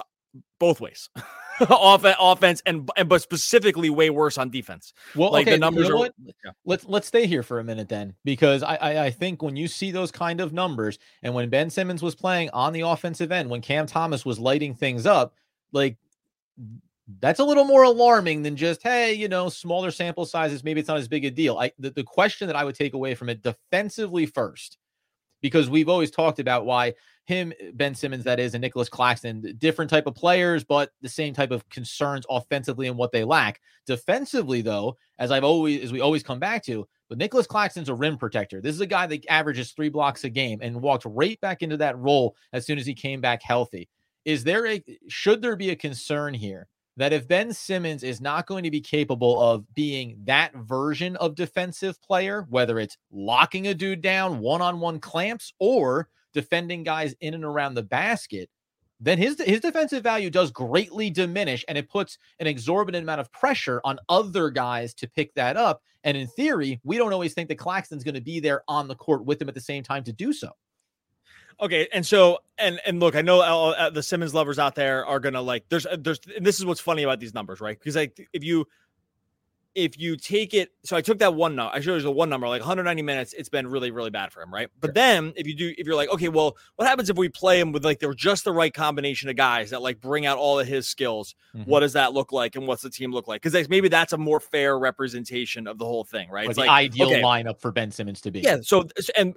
both 0.60 0.82
ways. 0.82 1.08
off 1.70 2.04
offense 2.04 2.62
and, 2.66 2.90
and 2.96 3.08
but 3.08 3.22
specifically 3.22 3.90
way 3.90 4.10
worse 4.10 4.38
on 4.38 4.50
defense. 4.50 4.92
Well, 5.14 5.32
like 5.32 5.46
okay, 5.46 5.52
the 5.52 5.58
numbers 5.58 5.88
you 5.88 5.94
know 5.94 6.04
are. 6.04 6.10
Yeah. 6.24 6.50
Let's 6.64 6.84
let's 6.86 7.06
stay 7.06 7.26
here 7.26 7.42
for 7.42 7.60
a 7.60 7.64
minute 7.64 7.88
then, 7.88 8.14
because 8.24 8.62
I, 8.62 8.76
I 8.76 9.04
I 9.04 9.10
think 9.10 9.42
when 9.42 9.56
you 9.56 9.68
see 9.68 9.90
those 9.90 10.10
kind 10.10 10.40
of 10.40 10.52
numbers, 10.52 10.98
and 11.22 11.34
when 11.34 11.48
Ben 11.50 11.70
Simmons 11.70 12.02
was 12.02 12.14
playing 12.14 12.50
on 12.50 12.72
the 12.72 12.82
offensive 12.82 13.32
end, 13.32 13.50
when 13.50 13.60
Cam 13.60 13.86
Thomas 13.86 14.24
was 14.24 14.38
lighting 14.38 14.74
things 14.74 15.06
up, 15.06 15.34
like 15.72 15.96
that's 17.20 17.40
a 17.40 17.44
little 17.44 17.64
more 17.64 17.82
alarming 17.82 18.42
than 18.42 18.56
just 18.56 18.82
hey 18.82 19.12
you 19.12 19.28
know 19.28 19.48
smaller 19.48 19.90
sample 19.90 20.24
sizes 20.24 20.64
maybe 20.64 20.80
it's 20.80 20.88
not 20.88 20.96
as 20.96 21.08
big 21.08 21.24
a 21.24 21.30
deal 21.30 21.58
i 21.58 21.70
the, 21.78 21.90
the 21.90 22.02
question 22.02 22.46
that 22.46 22.56
i 22.56 22.64
would 22.64 22.74
take 22.74 22.94
away 22.94 23.14
from 23.14 23.28
it 23.28 23.42
defensively 23.42 24.24
first 24.24 24.78
because 25.42 25.68
we've 25.68 25.90
always 25.90 26.10
talked 26.10 26.38
about 26.38 26.64
why 26.64 26.94
him, 27.26 27.52
Ben 27.74 27.94
Simmons, 27.94 28.24
that 28.24 28.38
is, 28.38 28.54
and 28.54 28.62
Nicholas 28.62 28.88
Claxton, 28.88 29.54
different 29.58 29.90
type 29.90 30.06
of 30.06 30.14
players, 30.14 30.62
but 30.62 30.90
the 31.00 31.08
same 31.08 31.32
type 31.34 31.50
of 31.50 31.68
concerns 31.70 32.26
offensively 32.28 32.86
and 32.86 32.96
what 32.96 33.12
they 33.12 33.24
lack. 33.24 33.60
Defensively, 33.86 34.62
though, 34.62 34.96
as 35.18 35.30
I've 35.30 35.44
always, 35.44 35.82
as 35.82 35.92
we 35.92 36.00
always 36.00 36.22
come 36.22 36.38
back 36.38 36.62
to, 36.64 36.86
but 37.08 37.18
Nicholas 37.18 37.46
Claxton's 37.46 37.88
a 37.88 37.94
rim 37.94 38.18
protector. 38.18 38.60
This 38.60 38.74
is 38.74 38.80
a 38.80 38.86
guy 38.86 39.06
that 39.06 39.26
averages 39.28 39.72
three 39.72 39.88
blocks 39.88 40.24
a 40.24 40.30
game 40.30 40.60
and 40.62 40.82
walked 40.82 41.04
right 41.06 41.40
back 41.40 41.62
into 41.62 41.76
that 41.78 41.98
role 41.98 42.36
as 42.52 42.66
soon 42.66 42.78
as 42.78 42.86
he 42.86 42.94
came 42.94 43.20
back 43.20 43.42
healthy. 43.42 43.88
Is 44.24 44.44
there 44.44 44.66
a 44.66 44.82
should 45.08 45.42
there 45.42 45.56
be 45.56 45.70
a 45.70 45.76
concern 45.76 46.34
here 46.34 46.66
that 46.96 47.12
if 47.12 47.28
Ben 47.28 47.52
Simmons 47.52 48.02
is 48.02 48.20
not 48.20 48.46
going 48.46 48.64
to 48.64 48.70
be 48.70 48.80
capable 48.80 49.40
of 49.40 49.64
being 49.74 50.16
that 50.24 50.54
version 50.54 51.16
of 51.16 51.34
defensive 51.34 52.00
player, 52.00 52.46
whether 52.48 52.78
it's 52.78 52.96
locking 53.10 53.66
a 53.66 53.74
dude 53.74 54.00
down, 54.00 54.38
one 54.38 54.62
on 54.62 54.80
one 54.80 55.00
clamps, 55.00 55.52
or 55.58 56.08
defending 56.34 56.82
guys 56.82 57.14
in 57.20 57.32
and 57.32 57.44
around 57.44 57.74
the 57.74 57.82
basket, 57.82 58.50
then 59.00 59.18
his 59.18 59.40
his 59.40 59.60
defensive 59.60 60.02
value 60.02 60.30
does 60.30 60.50
greatly 60.50 61.10
diminish 61.10 61.64
and 61.68 61.78
it 61.78 61.88
puts 61.88 62.18
an 62.40 62.46
exorbitant 62.46 63.02
amount 63.02 63.20
of 63.20 63.32
pressure 63.32 63.80
on 63.84 63.98
other 64.08 64.50
guys 64.50 64.94
to 64.94 65.08
pick 65.08 65.34
that 65.34 65.56
up. 65.56 65.82
And 66.04 66.16
in 66.16 66.26
theory, 66.26 66.80
we 66.84 66.98
don't 66.98 67.12
always 67.12 67.34
think 67.34 67.48
that 67.48 67.58
Claxton's 67.58 68.04
going 68.04 68.14
to 68.14 68.20
be 68.20 68.40
there 68.40 68.62
on 68.68 68.88
the 68.88 68.94
court 68.94 69.24
with 69.24 69.40
him 69.40 69.48
at 69.48 69.54
the 69.54 69.60
same 69.60 69.82
time 69.82 70.04
to 70.04 70.12
do 70.12 70.32
so. 70.32 70.50
Okay, 71.60 71.88
and 71.92 72.04
so 72.04 72.38
and 72.58 72.80
and 72.84 72.98
look, 72.98 73.14
I 73.14 73.22
know 73.22 73.40
uh, 73.40 73.90
the 73.90 74.02
Simmons 74.02 74.34
lovers 74.34 74.58
out 74.58 74.74
there 74.74 75.06
are 75.06 75.20
gonna 75.20 75.40
like. 75.40 75.64
There's 75.68 75.86
there's 75.98 76.18
and 76.36 76.44
this 76.44 76.58
is 76.58 76.66
what's 76.66 76.80
funny 76.80 77.04
about 77.04 77.20
these 77.20 77.32
numbers, 77.32 77.60
right? 77.60 77.78
Because 77.78 77.94
like 77.94 78.28
if 78.32 78.42
you 78.42 78.66
if 79.74 79.98
you 79.98 80.16
take 80.16 80.54
it, 80.54 80.70
so 80.84 80.96
I 80.96 81.00
took 81.00 81.18
that 81.18 81.34
one 81.34 81.56
number, 81.56 81.74
I 81.74 81.80
showed 81.80 81.96
you 81.96 82.02
the 82.02 82.10
one 82.10 82.28
number, 82.28 82.48
like 82.48 82.60
190 82.60 83.02
minutes, 83.02 83.32
it's 83.32 83.48
been 83.48 83.66
really, 83.66 83.90
really 83.90 84.10
bad 84.10 84.32
for 84.32 84.40
him, 84.40 84.52
right? 84.52 84.68
But 84.80 84.94
then 84.94 85.32
if 85.36 85.46
you 85.46 85.54
do, 85.54 85.74
if 85.76 85.86
you're 85.86 85.96
like, 85.96 86.10
okay, 86.10 86.28
well, 86.28 86.56
what 86.76 86.86
happens 86.86 87.10
if 87.10 87.16
we 87.16 87.28
play 87.28 87.58
him 87.58 87.72
with 87.72 87.84
like 87.84 87.98
they're 87.98 88.14
just 88.14 88.44
the 88.44 88.52
right 88.52 88.72
combination 88.72 89.28
of 89.28 89.36
guys 89.36 89.70
that 89.70 89.82
like 89.82 90.00
bring 90.00 90.26
out 90.26 90.38
all 90.38 90.60
of 90.60 90.66
his 90.66 90.86
skills? 90.86 91.34
Mm-hmm. 91.54 91.68
What 91.68 91.80
does 91.80 91.94
that 91.94 92.12
look 92.12 92.32
like, 92.32 92.56
and 92.56 92.66
what's 92.66 92.82
the 92.82 92.90
team 92.90 93.12
look 93.12 93.26
like? 93.26 93.42
Because 93.42 93.68
maybe 93.68 93.88
that's 93.88 94.12
a 94.12 94.18
more 94.18 94.40
fair 94.40 94.78
representation 94.78 95.66
of 95.66 95.78
the 95.78 95.84
whole 95.84 96.04
thing, 96.04 96.30
right? 96.30 96.46
It's 96.46 96.54
the 96.54 96.62
like 96.62 96.70
ideal 96.70 97.08
okay, 97.08 97.22
lineup 97.22 97.60
for 97.60 97.72
Ben 97.72 97.90
Simmons 97.90 98.20
to 98.22 98.30
be. 98.30 98.40
Yeah. 98.40 98.58
So 98.62 98.86
and 99.16 99.34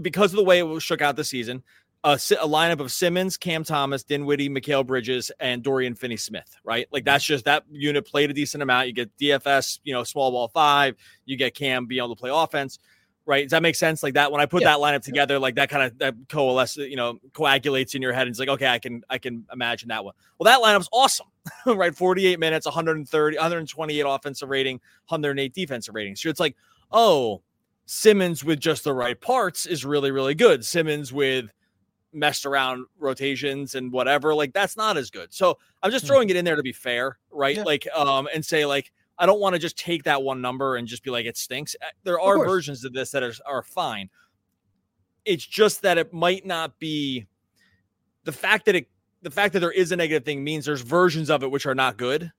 because 0.00 0.32
of 0.32 0.36
the 0.36 0.44
way 0.44 0.58
it 0.58 0.62
was 0.62 0.82
shook 0.82 1.02
out 1.02 1.16
the 1.16 1.24
season, 1.24 1.62
a, 2.02 2.12
a, 2.12 2.48
lineup 2.48 2.80
of 2.80 2.90
Simmons, 2.90 3.36
Cam 3.36 3.62
Thomas, 3.62 4.02
Dinwiddie, 4.02 4.48
Mikal 4.48 4.86
Bridges, 4.86 5.30
and 5.38 5.62
Dorian 5.62 5.94
Finney 5.94 6.16
Smith, 6.16 6.56
right? 6.64 6.86
Like 6.90 7.04
that's 7.04 7.24
just 7.24 7.44
that 7.44 7.64
unit 7.70 8.06
played 8.06 8.30
a 8.30 8.32
decent 8.32 8.62
amount. 8.62 8.86
You 8.86 8.94
get 8.94 9.16
DFS, 9.18 9.80
you 9.84 9.92
know, 9.92 10.02
small 10.04 10.30
ball 10.30 10.48
five, 10.48 10.96
you 11.26 11.36
get 11.36 11.54
Cam 11.54 11.86
being 11.86 11.98
able 11.98 12.14
to 12.14 12.18
play 12.18 12.30
offense, 12.32 12.78
right? 13.26 13.44
Does 13.44 13.50
that 13.50 13.62
make 13.62 13.74
sense? 13.74 14.02
Like 14.02 14.14
that 14.14 14.32
when 14.32 14.40
I 14.40 14.46
put 14.46 14.62
yeah. 14.62 14.68
that 14.68 14.78
lineup 14.78 15.02
together, 15.02 15.38
like 15.38 15.56
that 15.56 15.68
kind 15.68 15.82
of 15.82 15.98
that 15.98 16.14
coalesces, 16.28 16.88
you 16.88 16.96
know, 16.96 17.18
coagulates 17.34 17.94
in 17.94 18.00
your 18.00 18.14
head. 18.14 18.22
And 18.22 18.30
it's 18.30 18.40
like, 18.40 18.48
okay, 18.48 18.68
I 18.68 18.78
can 18.78 19.02
I 19.10 19.18
can 19.18 19.44
imagine 19.52 19.88
that 19.88 20.02
one. 20.02 20.14
Well, 20.38 20.46
that 20.46 20.60
lineup's 20.66 20.88
awesome, 20.92 21.26
right? 21.66 21.94
48 21.94 22.38
minutes, 22.38 22.64
130, 22.64 23.36
128 23.36 24.00
offensive 24.00 24.48
rating, 24.48 24.76
108 25.08 25.52
defensive 25.52 25.94
rating. 25.94 26.16
So 26.16 26.30
it's 26.30 26.40
like, 26.40 26.56
oh, 26.90 27.42
Simmons 27.84 28.42
with 28.42 28.58
just 28.58 28.84
the 28.84 28.94
right 28.94 29.20
parts 29.20 29.66
is 29.66 29.84
really, 29.84 30.12
really 30.12 30.34
good. 30.34 30.64
Simmons 30.64 31.12
with 31.12 31.50
messed 32.12 32.46
around 32.46 32.86
rotations 32.98 33.74
and 33.74 33.92
whatever, 33.92 34.34
like 34.34 34.52
that's 34.52 34.76
not 34.76 34.96
as 34.96 35.10
good. 35.10 35.32
So 35.32 35.58
I'm 35.82 35.90
just 35.90 36.04
hmm. 36.04 36.08
throwing 36.08 36.30
it 36.30 36.36
in 36.36 36.44
there 36.44 36.56
to 36.56 36.62
be 36.62 36.72
fair, 36.72 37.18
right? 37.30 37.56
Yeah. 37.56 37.64
Like, 37.64 37.86
um, 37.94 38.28
and 38.34 38.44
say 38.44 38.64
like 38.66 38.92
I 39.20 39.26
don't 39.26 39.38
want 39.38 39.54
to 39.54 39.58
just 39.58 39.78
take 39.78 40.04
that 40.04 40.22
one 40.22 40.40
number 40.40 40.76
and 40.76 40.88
just 40.88 41.04
be 41.04 41.10
like 41.10 41.26
it 41.26 41.36
stinks. 41.36 41.76
Uh, 41.80 41.86
there 42.04 42.18
are 42.18 42.40
of 42.40 42.46
versions 42.46 42.84
of 42.84 42.94
this 42.94 43.10
that 43.10 43.22
are 43.22 43.34
are 43.46 43.62
fine. 43.62 44.08
It's 45.26 45.44
just 45.44 45.82
that 45.82 45.98
it 45.98 46.12
might 46.12 46.46
not 46.46 46.78
be 46.78 47.26
the 48.24 48.32
fact 48.32 48.64
that 48.64 48.74
it 48.74 48.88
the 49.22 49.30
fact 49.30 49.52
that 49.52 49.60
there 49.60 49.70
is 49.70 49.92
a 49.92 49.96
negative 49.96 50.24
thing 50.24 50.42
means 50.42 50.64
there's 50.64 50.80
versions 50.80 51.28
of 51.28 51.42
it 51.42 51.50
which 51.50 51.66
are 51.66 51.74
not 51.74 51.98
good. 51.98 52.32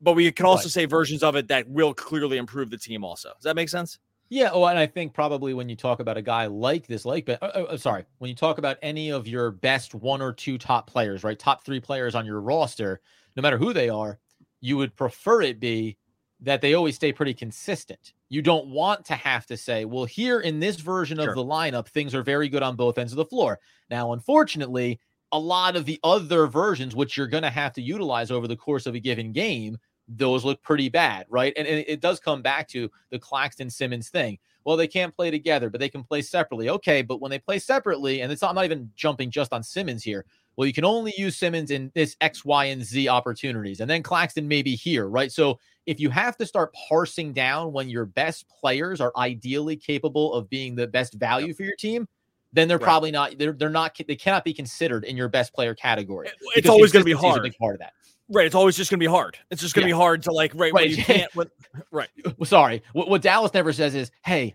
But 0.00 0.14
we 0.14 0.30
can 0.30 0.46
also 0.46 0.64
right. 0.64 0.70
say 0.70 0.84
versions 0.84 1.22
of 1.22 1.34
it 1.36 1.48
that 1.48 1.68
will 1.68 1.94
clearly 1.94 2.36
improve 2.36 2.70
the 2.70 2.78
team 2.78 3.04
also. 3.04 3.30
Does 3.30 3.44
that 3.44 3.56
make 3.56 3.68
sense? 3.68 3.98
Yeah, 4.30 4.50
oh, 4.52 4.66
and 4.66 4.78
I 4.78 4.86
think 4.86 5.14
probably 5.14 5.54
when 5.54 5.68
you 5.68 5.76
talk 5.76 6.00
about 6.00 6.18
a 6.18 6.22
guy 6.22 6.46
like 6.46 6.86
this, 6.86 7.04
like 7.06 7.24
but 7.24 7.42
uh, 7.42 7.46
uh, 7.46 7.76
sorry, 7.78 8.04
when 8.18 8.28
you 8.28 8.34
talk 8.34 8.58
about 8.58 8.76
any 8.82 9.10
of 9.10 9.26
your 9.26 9.50
best 9.50 9.94
one 9.94 10.20
or 10.20 10.32
two 10.32 10.58
top 10.58 10.86
players, 10.90 11.24
right, 11.24 11.38
top 11.38 11.64
three 11.64 11.80
players 11.80 12.14
on 12.14 12.26
your 12.26 12.40
roster, 12.40 13.00
no 13.36 13.42
matter 13.42 13.56
who 13.56 13.72
they 13.72 13.88
are, 13.88 14.18
you 14.60 14.76
would 14.76 14.94
prefer 14.96 15.40
it 15.42 15.60
be 15.60 15.96
that 16.40 16.60
they 16.60 16.74
always 16.74 16.94
stay 16.94 17.12
pretty 17.12 17.34
consistent. 17.34 18.12
You 18.28 18.42
don't 18.42 18.68
want 18.68 19.06
to 19.06 19.14
have 19.14 19.46
to 19.46 19.56
say, 19.56 19.86
well, 19.86 20.04
here 20.04 20.40
in 20.40 20.60
this 20.60 20.76
version 20.76 21.18
of 21.18 21.24
sure. 21.24 21.34
the 21.34 21.44
lineup, 21.44 21.88
things 21.88 22.14
are 22.14 22.22
very 22.22 22.48
good 22.48 22.62
on 22.62 22.76
both 22.76 22.98
ends 22.98 23.12
of 23.12 23.16
the 23.16 23.24
floor. 23.24 23.58
Now, 23.90 24.12
unfortunately, 24.12 25.00
a 25.32 25.38
lot 25.38 25.74
of 25.74 25.84
the 25.84 25.98
other 26.04 26.46
versions, 26.46 26.94
which 26.94 27.16
you're 27.16 27.26
going 27.26 27.42
to 27.42 27.50
have 27.50 27.72
to 27.74 27.82
utilize 27.82 28.30
over 28.30 28.46
the 28.46 28.56
course 28.56 28.86
of 28.86 28.94
a 28.94 29.00
given 29.00 29.32
game, 29.32 29.78
those 30.08 30.44
look 30.44 30.62
pretty 30.62 30.88
bad, 30.88 31.26
right? 31.28 31.52
And, 31.56 31.66
and, 31.66 31.84
it 31.86 32.00
does 32.00 32.18
come 32.20 32.42
back 32.42 32.68
to 32.68 32.90
the 33.10 33.18
Claxton 33.18 33.70
Simmons 33.70 34.08
thing. 34.08 34.38
Well, 34.64 34.76
they 34.76 34.86
can't 34.86 35.14
play 35.14 35.30
together, 35.30 35.70
but 35.70 35.80
they 35.80 35.88
can 35.88 36.02
play 36.02 36.22
separately. 36.22 36.68
Okay, 36.68 37.02
but 37.02 37.20
when 37.20 37.30
they 37.30 37.38
play 37.38 37.58
separately, 37.58 38.20
and 38.20 38.32
it's 38.32 38.42
not, 38.42 38.50
I'm 38.50 38.54
not 38.54 38.64
even 38.64 38.90
jumping 38.96 39.30
just 39.30 39.52
on 39.52 39.62
Simmons 39.62 40.02
here. 40.02 40.24
Well, 40.56 40.66
you 40.66 40.72
can 40.72 40.84
only 40.84 41.14
use 41.16 41.36
Simmons 41.36 41.70
in 41.70 41.92
this 41.94 42.16
X, 42.20 42.44
Y, 42.44 42.64
and 42.66 42.82
Z 42.82 43.08
opportunities, 43.08 43.80
and 43.80 43.88
then 43.88 44.02
Claxton 44.02 44.48
maybe 44.48 44.74
here, 44.74 45.08
right? 45.08 45.30
So 45.30 45.58
if 45.86 46.00
you 46.00 46.10
have 46.10 46.36
to 46.38 46.46
start 46.46 46.74
parsing 46.88 47.32
down 47.32 47.72
when 47.72 47.88
your 47.88 48.04
best 48.04 48.46
players 48.48 49.00
are 49.00 49.12
ideally 49.16 49.76
capable 49.76 50.34
of 50.34 50.50
being 50.50 50.74
the 50.74 50.86
best 50.86 51.14
value 51.14 51.54
for 51.54 51.62
your 51.62 51.76
team, 51.76 52.08
then 52.52 52.66
they're 52.66 52.78
right. 52.78 52.84
probably 52.84 53.10
not. 53.10 53.38
They're 53.38 53.52
they're 53.52 53.68
not. 53.68 53.96
They 54.06 54.16
cannot 54.16 54.44
be 54.44 54.52
considered 54.52 55.04
in 55.04 55.16
your 55.16 55.28
best 55.28 55.54
player 55.54 55.74
category. 55.74 56.28
It's 56.56 56.68
always 56.68 56.92
going 56.92 57.02
to 57.02 57.06
be 57.06 57.12
hard. 57.12 57.38
a 57.38 57.42
big 57.42 57.56
part 57.56 57.74
of 57.74 57.80
that. 57.80 57.92
Right. 58.30 58.46
It's 58.46 58.54
always 58.54 58.76
just 58.76 58.90
going 58.90 58.98
to 58.98 59.04
be 59.04 59.10
hard. 59.10 59.38
It's 59.50 59.62
just 59.62 59.74
going 59.74 59.84
to 59.84 59.88
yeah. 59.88 59.94
be 59.94 59.98
hard 59.98 60.22
to 60.24 60.32
like, 60.32 60.52
right. 60.54 60.72
Right. 60.72 60.90
you 60.90 60.96
can't, 61.04 61.34
when, 61.34 61.48
right. 61.90 62.08
Sorry. 62.44 62.82
What, 62.92 63.08
what 63.08 63.22
Dallas 63.22 63.54
never 63.54 63.72
says 63.72 63.94
is, 63.94 64.10
hey, 64.24 64.54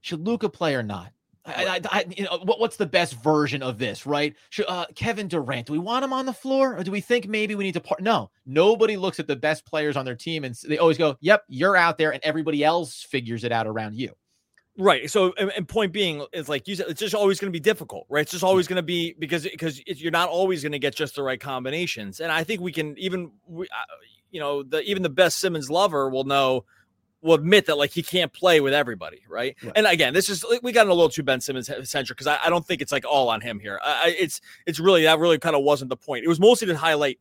should 0.00 0.26
Luka 0.26 0.48
play 0.48 0.74
or 0.74 0.82
not? 0.82 1.12
I, 1.46 1.80
I, 1.90 2.04
you 2.16 2.24
know, 2.24 2.38
what, 2.44 2.60
what's 2.60 2.76
the 2.76 2.86
best 2.86 3.14
version 3.22 3.62
of 3.62 3.78
this, 3.78 4.06
right? 4.06 4.34
Should, 4.50 4.66
uh, 4.68 4.86
Kevin 4.94 5.26
Durant, 5.26 5.66
do 5.66 5.72
we 5.72 5.78
want 5.78 6.04
him 6.04 6.12
on 6.12 6.26
the 6.26 6.32
floor 6.32 6.76
or 6.76 6.84
do 6.84 6.90
we 6.90 7.00
think 7.00 7.26
maybe 7.26 7.54
we 7.54 7.64
need 7.64 7.72
to 7.72 7.80
part? 7.80 8.02
No, 8.02 8.30
nobody 8.46 8.96
looks 8.96 9.18
at 9.18 9.26
the 9.26 9.36
best 9.36 9.64
players 9.64 9.96
on 9.96 10.04
their 10.04 10.14
team 10.14 10.44
and 10.44 10.54
they 10.54 10.78
always 10.78 10.98
go, 10.98 11.16
yep, 11.20 11.44
you're 11.48 11.76
out 11.76 11.98
there 11.98 12.12
and 12.12 12.22
everybody 12.22 12.62
else 12.62 13.02
figures 13.02 13.42
it 13.44 13.52
out 13.52 13.66
around 13.66 13.96
you. 13.96 14.12
Right. 14.78 15.10
So, 15.10 15.34
and, 15.36 15.50
and, 15.56 15.68
point 15.68 15.92
being 15.92 16.24
is 16.32 16.48
like 16.48 16.68
you 16.68 16.76
said, 16.76 16.86
it's 16.88 17.00
just 17.00 17.14
always 17.14 17.40
going 17.40 17.52
to 17.52 17.56
be 17.56 17.60
difficult, 17.60 18.06
right? 18.08 18.22
It's 18.22 18.30
just 18.30 18.44
always 18.44 18.66
going 18.66 18.76
to 18.76 18.82
be 18.82 19.14
because 19.18 19.42
because 19.42 19.84
you're 19.86 20.12
not 20.12 20.28
always 20.28 20.62
going 20.62 20.72
to 20.72 20.78
get 20.78 20.94
just 20.94 21.16
the 21.16 21.22
right 21.22 21.40
combinations. 21.40 22.20
And 22.20 22.30
I 22.30 22.44
think 22.44 22.60
we 22.60 22.72
can 22.72 22.96
even, 22.96 23.32
we, 23.46 23.66
uh, 23.66 23.94
you 24.30 24.40
know, 24.40 24.62
the 24.62 24.80
even 24.82 25.02
the 25.02 25.10
best 25.10 25.38
Simmons 25.38 25.70
lover 25.70 26.08
will 26.08 26.24
know, 26.24 26.64
will 27.20 27.34
admit 27.34 27.66
that 27.66 27.76
like 27.76 27.90
he 27.90 28.02
can't 28.02 28.32
play 28.32 28.60
with 28.60 28.72
everybody, 28.72 29.22
right? 29.28 29.56
right. 29.62 29.72
And 29.74 29.86
again, 29.86 30.14
this 30.14 30.28
is 30.28 30.44
we 30.62 30.72
got 30.72 30.86
a 30.86 30.94
little 30.94 31.10
too 31.10 31.24
Ben 31.24 31.40
Simmons 31.40 31.70
centric 31.84 32.16
because 32.16 32.26
I, 32.26 32.38
I, 32.44 32.48
don't 32.48 32.66
think 32.66 32.80
it's 32.80 32.92
like 32.92 33.04
all 33.04 33.28
on 33.28 33.40
him 33.40 33.58
here. 33.58 33.78
I, 33.82 34.14
it's 34.18 34.40
it's 34.66 34.80
really 34.80 35.02
that 35.02 35.18
really 35.18 35.38
kind 35.38 35.56
of 35.56 35.62
wasn't 35.62 35.90
the 35.90 35.96
point. 35.96 36.24
It 36.24 36.28
was 36.28 36.40
mostly 36.40 36.68
to 36.68 36.76
highlight 36.76 37.18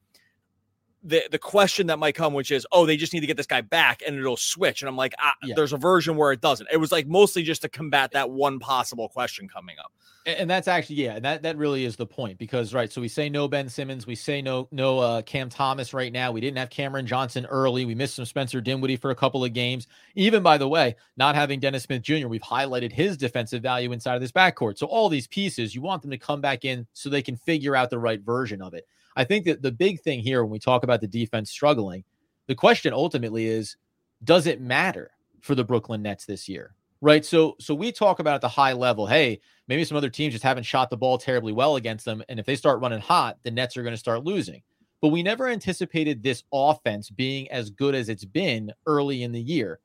the 1.03 1.23
the 1.31 1.39
question 1.39 1.87
that 1.87 1.99
might 1.99 2.15
come, 2.15 2.33
which 2.33 2.51
is, 2.51 2.67
oh, 2.71 2.85
they 2.85 2.97
just 2.97 3.13
need 3.13 3.21
to 3.21 3.27
get 3.27 3.37
this 3.37 3.45
guy 3.45 3.61
back 3.61 4.01
and 4.05 4.17
it'll 4.17 4.37
switch. 4.37 4.81
And 4.81 4.89
I'm 4.89 4.97
like, 4.97 5.13
ah, 5.19 5.33
yeah. 5.43 5.55
there's 5.55 5.73
a 5.73 5.77
version 5.77 6.17
where 6.17 6.31
it 6.31 6.41
doesn't. 6.41 6.67
It 6.71 6.77
was 6.77 6.91
like 6.91 7.07
mostly 7.07 7.43
just 7.43 7.61
to 7.61 7.69
combat 7.69 8.11
that 8.11 8.29
one 8.29 8.59
possible 8.59 9.07
question 9.07 9.47
coming 9.47 9.77
up. 9.79 9.91
And 10.25 10.49
that's 10.49 10.67
actually, 10.67 10.97
yeah, 10.97 11.17
that 11.19 11.43
that 11.43 11.57
really 11.57 11.85
is 11.85 11.95
the 11.95 12.05
point 12.05 12.37
because 12.37 12.73
right. 12.73 12.91
So 12.91 12.99
we 12.99 13.07
say 13.07 13.29
no 13.29 13.47
Ben 13.47 13.69
Simmons, 13.69 14.05
we 14.05 14.15
say 14.15 14.41
no 14.41 14.67
no 14.71 14.99
uh, 14.99 15.21
Cam 15.21 15.49
Thomas 15.49 15.93
right 15.93 16.11
now. 16.11 16.31
We 16.31 16.41
didn't 16.41 16.57
have 16.57 16.69
Cameron 16.69 17.07
Johnson 17.07 17.45
early. 17.45 17.85
We 17.85 17.95
missed 17.95 18.15
some 18.15 18.25
Spencer 18.25 18.59
Dinwiddie 18.59 18.97
for 18.97 19.11
a 19.11 19.15
couple 19.15 19.43
of 19.45 19.53
games. 19.53 19.87
Even 20.15 20.43
by 20.43 20.57
the 20.57 20.67
way, 20.67 20.97
not 21.15 21.35
having 21.35 21.61
Dennis 21.61 21.83
Smith 21.83 22.01
Jr., 22.01 22.27
we've 22.27 22.41
highlighted 22.41 22.91
his 22.91 23.15
defensive 23.15 23.63
value 23.63 23.93
inside 23.93 24.15
of 24.15 24.21
this 24.21 24.33
backcourt. 24.33 24.77
So 24.77 24.87
all 24.87 25.07
these 25.07 25.27
pieces, 25.27 25.73
you 25.73 25.81
want 25.81 26.01
them 26.01 26.11
to 26.11 26.17
come 26.17 26.41
back 26.41 26.65
in 26.65 26.85
so 26.93 27.09
they 27.09 27.21
can 27.21 27.37
figure 27.37 27.75
out 27.75 27.89
the 27.89 27.99
right 27.99 28.21
version 28.21 28.61
of 28.61 28.73
it. 28.73 28.85
I 29.19 29.25
think 29.25 29.43
that 29.47 29.61
the 29.61 29.73
big 29.73 29.99
thing 29.99 30.21
here 30.21 30.43
when 30.43 30.49
we 30.49 30.59
talk 30.59 30.83
about 30.83 31.01
the 31.01 31.07
defense 31.07 31.51
struggling, 31.51 32.05
the 32.47 32.55
question 32.55 32.93
ultimately 32.93 33.47
is 33.47 33.75
does 34.23 34.47
it 34.47 34.61
matter 34.61 35.11
for 35.41 35.55
the 35.55 35.63
Brooklyn 35.65 36.01
Nets 36.01 36.25
this 36.25 36.47
year? 36.47 36.73
Right. 37.01 37.25
So 37.25 37.57
so 37.59 37.75
we 37.75 37.91
talk 37.91 38.19
about 38.19 38.35
at 38.35 38.41
the 38.41 38.47
high 38.47 38.71
level, 38.71 39.07
hey, 39.07 39.41
maybe 39.67 39.83
some 39.83 39.97
other 39.97 40.09
teams 40.09 40.33
just 40.33 40.43
haven't 40.45 40.63
shot 40.63 40.89
the 40.89 40.95
ball 40.95 41.17
terribly 41.17 41.51
well 41.51 41.75
against 41.75 42.05
them. 42.05 42.23
And 42.29 42.39
if 42.39 42.45
they 42.45 42.55
start 42.55 42.79
running 42.79 43.01
hot, 43.01 43.39
the 43.43 43.51
Nets 43.51 43.75
are 43.75 43.83
going 43.83 43.93
to 43.93 43.97
start 43.97 44.23
losing. 44.23 44.61
But 45.01 45.09
we 45.09 45.21
never 45.21 45.49
anticipated 45.49 46.23
this 46.23 46.45
offense 46.53 47.09
being 47.09 47.51
as 47.51 47.71
good 47.71 47.95
as 47.95 48.07
it's 48.07 48.25
been 48.25 48.71
early 48.85 49.23
in 49.23 49.33
the 49.33 49.41
year. 49.41 49.81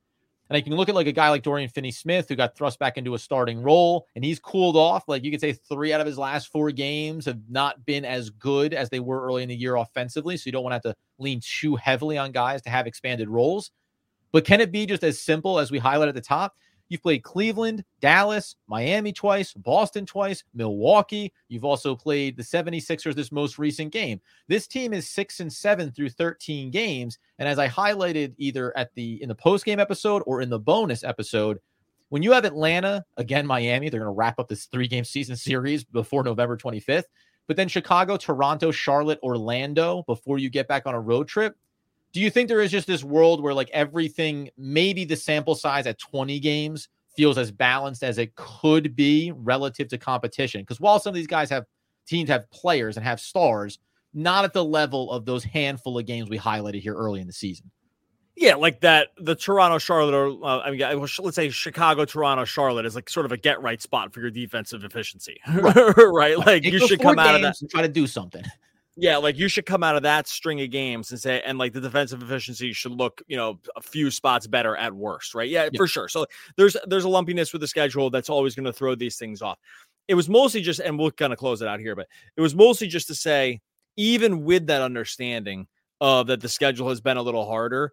And 0.51 0.57
I 0.57 0.61
can 0.61 0.75
look 0.75 0.89
at 0.89 0.95
like 0.95 1.07
a 1.07 1.13
guy 1.13 1.31
like 1.31 1.43
Dorian 1.43 1.71
Finney 1.71 1.91
Smith 1.91 2.29
who 2.29 2.37
got 2.37 2.55
thrust 2.55 2.79
back 2.79 2.99
into 2.99 3.15
a 3.15 3.19
starting 3.19 3.63
role 3.63 4.07
and 4.15 4.25
he's 4.25 4.39
cooled 4.39 4.77
off. 4.77 5.09
Like 5.09 5.25
you 5.25 5.31
could 5.31 5.41
say 5.41 5.53
three 5.53 5.93
out 5.93 6.01
of 6.01 6.07
his 6.07 6.19
last 6.19 6.53
four 6.53 6.71
games 6.71 7.25
have 7.25 7.41
not 7.49 7.87
been 7.87 8.05
as 8.05 8.29
good 8.31 8.75
as 8.75 8.91
they 8.91 9.01
were 9.01 9.25
early 9.25 9.43
in 9.43 9.49
the 9.49 9.57
year 9.57 9.77
offensively. 9.77 10.37
So 10.37 10.43
you 10.47 10.53
don't 10.53 10.63
want 10.63 10.73
to 10.73 10.89
have 10.89 10.95
to 10.95 11.01
lean 11.19 11.41
too 11.43 11.77
heavily 11.77 12.19
on 12.19 12.31
guys 12.31 12.61
to 12.63 12.71
have 12.71 12.87
expanded 12.87 13.29
roles. 13.29 13.71
But 14.33 14.45
can 14.45 14.61
it 14.61 14.73
be 14.73 14.85
just 14.85 15.05
as 15.05 15.21
simple 15.21 15.59
as 15.59 15.71
we 15.71 15.79
highlight 15.79 16.09
at 16.09 16.15
the 16.15 16.21
top? 16.21 16.57
You've 16.89 17.03
played 17.03 17.23
Cleveland, 17.23 17.85
Dallas, 18.01 18.57
Miami 18.67 19.13
twice, 19.13 19.53
Boston 19.53 20.07
twice, 20.07 20.45
Milwaukee. 20.55 21.33
You've 21.49 21.65
also 21.65 21.97
played 21.97 22.37
the 22.37 22.43
76ers 22.43 23.15
this 23.15 23.33
most 23.33 23.59
recent 23.59 23.93
game. 23.93 24.21
This 24.49 24.67
team 24.67 24.93
is 24.93 25.09
6 25.11 25.41
and 25.41 25.53
7 25.53 25.91
through 25.93 26.11
13 26.11 26.71
games, 26.71 27.19
and 27.39 27.49
as 27.49 27.59
I 27.59 27.69
highlighted 27.69 28.35
either 28.39 28.77
at 28.77 28.95
the 28.95 29.23
in 29.23 29.29
the 29.29 29.35
post-game 29.35 29.81
episode 29.81 30.23
or 30.27 30.41
in 30.41 30.51
the 30.51 30.59
bonus 30.59 31.05
episode, 31.05 31.59
when 32.11 32.23
you 32.23 32.33
have 32.33 32.45
Atlanta, 32.45 33.05
again 33.17 33.47
Miami, 33.47 33.89
they're 33.89 34.01
going 34.01 34.13
to 34.13 34.17
wrap 34.17 34.39
up 34.39 34.49
this 34.49 34.67
three-game 34.67 35.05
season 35.05 35.37
series 35.37 35.85
before 35.85 36.23
November 36.23 36.57
25th. 36.57 37.05
But 37.47 37.57
then 37.57 37.69
Chicago, 37.69 38.17
Toronto, 38.17 38.71
Charlotte, 38.71 39.19
Orlando 39.23 40.03
before 40.07 40.39
you 40.39 40.49
get 40.49 40.69
back 40.69 40.87
on 40.87 40.95
a 40.95 41.01
road 41.01 41.29
trip 41.29 41.57
do 42.15 42.21
you 42.21 42.31
think 42.31 42.49
there 42.49 42.61
is 42.61 42.71
just 42.71 42.87
this 42.87 43.05
world 43.05 43.43
where 43.43 43.53
like 43.53 43.69
everything 43.71 44.49
maybe 44.57 45.05
the 45.05 45.17
sample 45.17 45.55
size 45.55 45.87
at 45.87 45.99
20 45.99 46.41
games 46.41 46.89
feels 47.15 47.37
as 47.37 47.51
balanced 47.51 48.03
as 48.03 48.19
it 48.19 48.35
could 48.37 48.97
be 48.97 49.33
relative 49.37 49.89
to 49.89 49.99
competition 49.99 50.63
because 50.63 50.81
while 50.81 50.99
some 50.99 51.11
of 51.11 51.17
these 51.17 51.27
guys 51.27 51.51
have 51.51 51.65
teams 52.07 52.31
have 52.31 52.51
players 52.51 52.97
and 52.97 53.05
have 53.05 53.21
stars 53.21 53.79
not 54.15 54.45
at 54.45 54.53
the 54.53 54.65
level 54.65 55.11
of 55.11 55.27
those 55.27 55.45
handful 55.45 55.99
of 55.99 56.07
games 56.07 56.31
we 56.31 56.39
highlighted 56.39 56.81
here 56.81 56.95
early 56.95 57.21
in 57.21 57.27
the 57.27 57.33
season 57.33 57.71
yeah, 58.37 58.57
like 58.57 58.81
that. 58.81 59.11
The 59.17 59.37
Toronto 59.37 59.79
Charlotte, 59.79 60.15
or 60.15 60.45
uh, 60.45 60.59
I 60.61 60.73
mean, 60.73 60.81
let's 61.21 61.37
say 61.37 61.51
Chicago 61.51 62.05
Toronto 62.05 62.45
Charlotte 62.45 62.85
is 62.85 62.97
like 62.97 63.09
sort 63.09 63.27
of 63.27 63.33
a 63.33 63.37
get 63.37 63.63
right 63.63 63.81
spot 63.81 64.13
for 64.13 64.21
your 64.21 64.31
defensive 64.31 64.83
efficiency, 64.83 65.41
right? 65.55 65.95
right? 65.97 66.39
Like 66.39 66.65
you 66.65 66.85
should 66.87 67.01
come 67.01 67.19
out 67.19 67.37
of 67.37 67.43
that 67.43 67.61
and 67.61 67.71
try 67.71 67.83
to 67.83 67.89
do 67.89 68.07
something. 68.07 68.43
Yeah, 68.97 69.17
like 69.17 69.37
you 69.37 69.49
should 69.49 69.67
come 69.67 69.83
out 69.83 69.97
of 69.97 70.03
that 70.05 70.29
string 70.29 70.61
of 70.61 70.71
games 70.71 71.11
and 71.11 71.21
say, 71.21 71.43
and 71.45 71.59
like 71.59 71.73
the 71.73 71.81
defensive 71.81 72.23
efficiency 72.23 72.73
should 72.73 72.93
look, 72.93 73.23
you 73.27 73.37
know, 73.37 73.59
a 73.75 73.81
few 73.81 74.11
spots 74.11 74.47
better 74.47 74.77
at 74.77 74.93
worst, 74.93 75.35
right? 75.35 75.49
Yeah, 75.49 75.65
yeah. 75.65 75.77
for 75.77 75.89
sure. 75.89 76.09
So 76.09 76.27
there's 76.57 76.77
there's 76.87 77.05
a 77.05 77.09
lumpiness 77.09 77.53
with 77.53 77.61
the 77.61 77.67
schedule 77.67 78.09
that's 78.11 78.31
always 78.31 78.55
going 78.55 78.67
to 78.67 78.73
throw 78.73 78.95
these 78.95 79.17
things 79.17 79.43
off. 79.43 79.59
It 80.07 80.15
was 80.15 80.29
mostly 80.29 80.61
just, 80.61 80.81
and 80.81 80.99
we'll 80.99 81.11
kind 81.11 81.33
of 81.33 81.39
close 81.39 81.61
it 81.61 81.67
out 81.69 81.81
here, 81.81 81.97
but 81.97 82.07
it 82.37 82.41
was 82.41 82.55
mostly 82.55 82.87
just 82.87 83.09
to 83.09 83.15
say, 83.15 83.61
even 83.97 84.45
with 84.45 84.67
that 84.67 84.83
understanding 84.83 85.67
of 86.01 86.29
that 86.29 86.41
the 86.41 86.49
schedule 86.49 86.89
has 86.89 87.01
been 87.01 87.17
a 87.17 87.23
little 87.23 87.47
harder, 87.47 87.91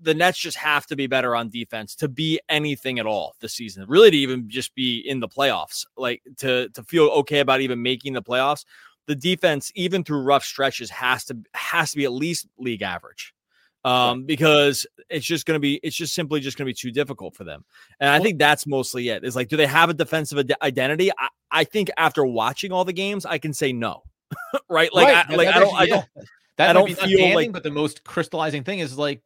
the 0.00 0.14
Nets 0.14 0.38
just 0.38 0.56
have 0.56 0.86
to 0.86 0.96
be 0.96 1.06
better 1.06 1.36
on 1.36 1.48
defense 1.48 1.94
to 1.96 2.08
be 2.08 2.40
anything 2.48 2.98
at 2.98 3.06
all 3.06 3.34
this 3.40 3.54
season. 3.54 3.84
Really, 3.86 4.10
to 4.10 4.16
even 4.16 4.48
just 4.48 4.74
be 4.74 4.98
in 4.98 5.20
the 5.20 5.28
playoffs, 5.28 5.86
like 5.96 6.22
to 6.38 6.68
to 6.70 6.82
feel 6.82 7.04
okay 7.06 7.38
about 7.38 7.60
even 7.60 7.82
making 7.82 8.14
the 8.14 8.22
playoffs 8.22 8.64
the 9.06 9.14
defense, 9.14 9.70
even 9.74 10.04
through 10.04 10.22
rough 10.22 10.44
stretches, 10.44 10.90
has 10.90 11.24
to 11.26 11.38
has 11.54 11.92
to 11.92 11.96
be 11.96 12.04
at 12.04 12.12
least 12.12 12.46
league 12.58 12.82
average. 12.82 13.34
Um, 13.84 14.20
right. 14.20 14.26
because 14.26 14.86
it's 15.10 15.26
just 15.26 15.44
going 15.44 15.56
to 15.56 15.60
be, 15.60 15.78
it's 15.82 15.94
just 15.94 16.14
simply 16.14 16.40
just 16.40 16.56
going 16.56 16.64
to 16.64 16.70
be 16.70 16.74
too 16.74 16.90
difficult 16.90 17.36
for 17.36 17.44
them. 17.44 17.66
And 18.00 18.08
I 18.08 18.18
think 18.18 18.38
that's 18.38 18.66
mostly 18.66 19.10
it. 19.10 19.24
Is 19.24 19.36
like, 19.36 19.48
do 19.48 19.58
they 19.58 19.66
have 19.66 19.90
a 19.90 19.94
defensive 19.94 20.38
ad- 20.38 20.54
identity? 20.62 21.10
I, 21.10 21.28
I, 21.50 21.64
think 21.64 21.90
after 21.98 22.24
watching 22.24 22.72
all 22.72 22.86
the 22.86 22.94
games, 22.94 23.26
I 23.26 23.36
can 23.36 23.52
say 23.52 23.74
no. 23.74 24.04
right? 24.70 24.88
Like, 24.94 25.08
right. 25.08 25.26
I, 25.28 25.34
like 25.34 25.48
I 25.48 25.58
don't, 25.60 25.74
I 25.74 25.86
don't, 25.86 26.06
that 26.56 26.70
I 26.70 26.72
don't 26.72 26.98
feel 26.98 27.34
like. 27.34 27.52
But 27.52 27.62
the 27.62 27.70
most 27.70 28.04
crystallizing 28.04 28.64
thing 28.64 28.78
is 28.78 28.96
like 28.96 29.20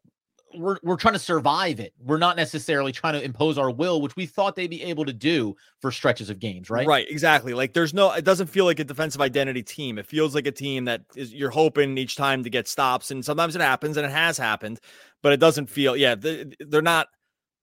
we're 0.55 0.77
we're 0.83 0.97
trying 0.97 1.15
to 1.15 1.21
survive 1.21 1.81
it. 1.81 1.93
We're 1.99 2.19
not 2.19 2.37
necessarily 2.37 2.93
trying 2.93 3.15
to 3.15 3.23
impose 3.23 3.59
our 3.59 3.71
will, 3.71 4.01
which 4.01 4.17
we 4.17 4.27
thought 4.27 4.57
they'd 4.57 4.69
be 4.69 4.83
able 4.83 5.05
to 5.05 5.13
do 5.13 5.57
for 5.81 5.91
stretches 5.91 6.31
of 6.31 6.39
games, 6.39 6.71
right? 6.71 6.87
Right, 6.87 7.07
exactly. 7.11 7.55
Like 7.55 7.73
there's 7.73 7.95
no 7.95 8.13
it 8.13 8.25
doesn't 8.25 8.49
feel 8.49 8.65
like 8.65 8.81
a 8.81 8.85
defensive 8.85 9.21
identity 9.21 9.63
team. 9.63 9.99
It 9.99 10.07
feels 10.07 10.35
like 10.35 10.47
a 10.47 10.53
team 10.53 10.85
that 10.87 11.03
is 11.15 11.33
you're 11.33 11.51
hoping 11.51 11.99
each 11.99 12.17
time 12.17 12.43
to 12.45 12.51
get 12.51 12.69
stops 12.69 13.11
and 13.11 13.25
sometimes 13.25 13.57
it 13.57 13.63
happens 13.63 13.97
and 13.97 14.07
it 14.07 14.13
has 14.13 14.39
happened, 14.39 14.81
but 15.23 15.33
it 15.33 15.41
doesn't 15.41 15.69
feel 15.69 15.97
yeah, 15.97 16.15
they're 16.15 16.83
not 16.83 17.09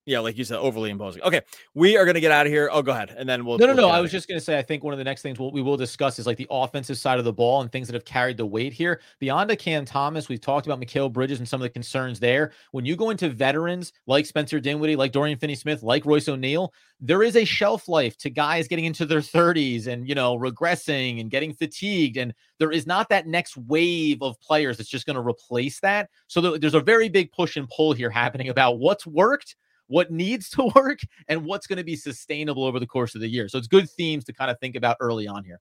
yeah, 0.05 0.19
like 0.19 0.37
you 0.37 0.43
said, 0.43 0.57
overly 0.57 0.91
imposing. 0.91 1.23
Okay, 1.23 1.41
we 1.73 1.97
are 1.97 2.05
going 2.05 2.13
to 2.13 2.21
get 2.21 2.31
out 2.31 2.45
of 2.45 2.51
here. 2.51 2.69
Oh, 2.71 2.83
go 2.83 2.91
ahead, 2.91 3.15
and 3.17 3.27
then 3.27 3.43
we'll. 3.43 3.57
No, 3.57 3.65
no, 3.65 3.73
we'll 3.73 3.87
no. 3.87 3.89
I 3.89 3.99
was 4.01 4.11
just 4.11 4.27
going 4.27 4.39
to 4.39 4.43
say, 4.43 4.57
I 4.57 4.61
think 4.61 4.83
one 4.83 4.93
of 4.93 4.99
the 4.99 5.03
next 5.03 5.23
things 5.23 5.39
we'll, 5.39 5.51
we 5.51 5.63
will 5.63 5.77
discuss 5.77 6.19
is 6.19 6.27
like 6.27 6.37
the 6.37 6.47
offensive 6.51 6.97
side 6.97 7.17
of 7.17 7.25
the 7.25 7.33
ball 7.33 7.61
and 7.61 7.71
things 7.71 7.87
that 7.87 7.95
have 7.95 8.05
carried 8.05 8.37
the 8.37 8.45
weight 8.45 8.71
here. 8.71 9.01
Beyond 9.19 9.49
a 9.49 9.55
Cam 9.55 9.83
Thomas, 9.83 10.29
we've 10.29 10.41
talked 10.41 10.67
about 10.67 10.79
Mikal 10.79 11.11
Bridges 11.11 11.39
and 11.39 11.49
some 11.49 11.59
of 11.59 11.63
the 11.63 11.69
concerns 11.69 12.19
there. 12.19 12.51
When 12.71 12.85
you 12.85 12.95
go 12.95 13.09
into 13.09 13.29
veterans 13.29 13.93
like 14.05 14.27
Spencer 14.27 14.59
Dinwiddie, 14.59 14.95
like 14.95 15.11
Dorian 15.11 15.39
Finney-Smith, 15.39 15.81
like 15.81 16.05
Royce 16.05 16.29
O'Neale, 16.29 16.71
there 16.99 17.23
is 17.23 17.35
a 17.35 17.43
shelf 17.43 17.87
life 17.87 18.15
to 18.17 18.29
guys 18.29 18.67
getting 18.67 18.85
into 18.85 19.05
their 19.05 19.19
30s 19.19 19.87
and 19.87 20.07
you 20.07 20.15
know 20.15 20.37
regressing 20.37 21.19
and 21.19 21.31
getting 21.31 21.51
fatigued, 21.53 22.17
and 22.17 22.33
there 22.59 22.71
is 22.71 22.85
not 22.85 23.09
that 23.09 23.25
next 23.25 23.57
wave 23.57 24.21
of 24.21 24.39
players 24.39 24.77
that's 24.77 24.89
just 24.89 25.07
going 25.07 25.15
to 25.15 25.21
replace 25.21 25.79
that. 25.79 26.09
So 26.27 26.57
there's 26.57 26.75
a 26.75 26.79
very 26.79 27.09
big 27.09 27.31
push 27.31 27.57
and 27.57 27.67
pull 27.69 27.93
here 27.93 28.11
happening 28.11 28.49
about 28.49 28.77
what's 28.77 29.07
worked 29.07 29.55
what 29.87 30.11
needs 30.11 30.49
to 30.51 30.71
work 30.75 30.99
and 31.27 31.45
what's 31.45 31.67
going 31.67 31.77
to 31.77 31.83
be 31.83 31.95
sustainable 31.95 32.63
over 32.63 32.79
the 32.79 32.87
course 32.87 33.15
of 33.15 33.21
the 33.21 33.27
year. 33.27 33.47
So 33.47 33.57
it's 33.57 33.67
good 33.67 33.89
themes 33.89 34.25
to 34.25 34.33
kind 34.33 34.51
of 34.51 34.59
think 34.59 34.75
about 34.75 34.97
early 34.99 35.27
on 35.27 35.43
here. 35.43 35.59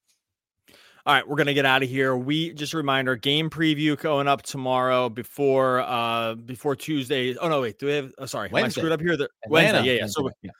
All 1.06 1.12
right, 1.12 1.28
we're 1.28 1.36
gonna 1.36 1.52
get 1.52 1.66
out 1.66 1.82
of 1.82 1.90
here. 1.90 2.16
We 2.16 2.54
just 2.54 2.72
a 2.72 2.78
reminder, 2.78 3.14
game 3.14 3.50
preview 3.50 4.00
going 4.00 4.26
up 4.26 4.40
tomorrow 4.40 5.10
before 5.10 5.80
uh 5.80 6.34
before 6.34 6.74
Tuesday. 6.74 7.36
Oh 7.36 7.46
no, 7.46 7.60
wait, 7.60 7.78
do 7.78 7.84
we 7.84 7.92
have? 7.92 8.14
Oh, 8.16 8.24
sorry, 8.24 8.48
Wednesday. 8.50 8.80
am 8.80 8.86
I 8.86 8.88
screwed 8.88 8.92
up 8.92 9.00
here? 9.02 9.14
The, 9.18 9.28
Wednesday, 9.46 9.82
yeah, 9.82 10.00
yeah. 10.00 10.06
So 10.06 10.30
yeah. 10.40 10.50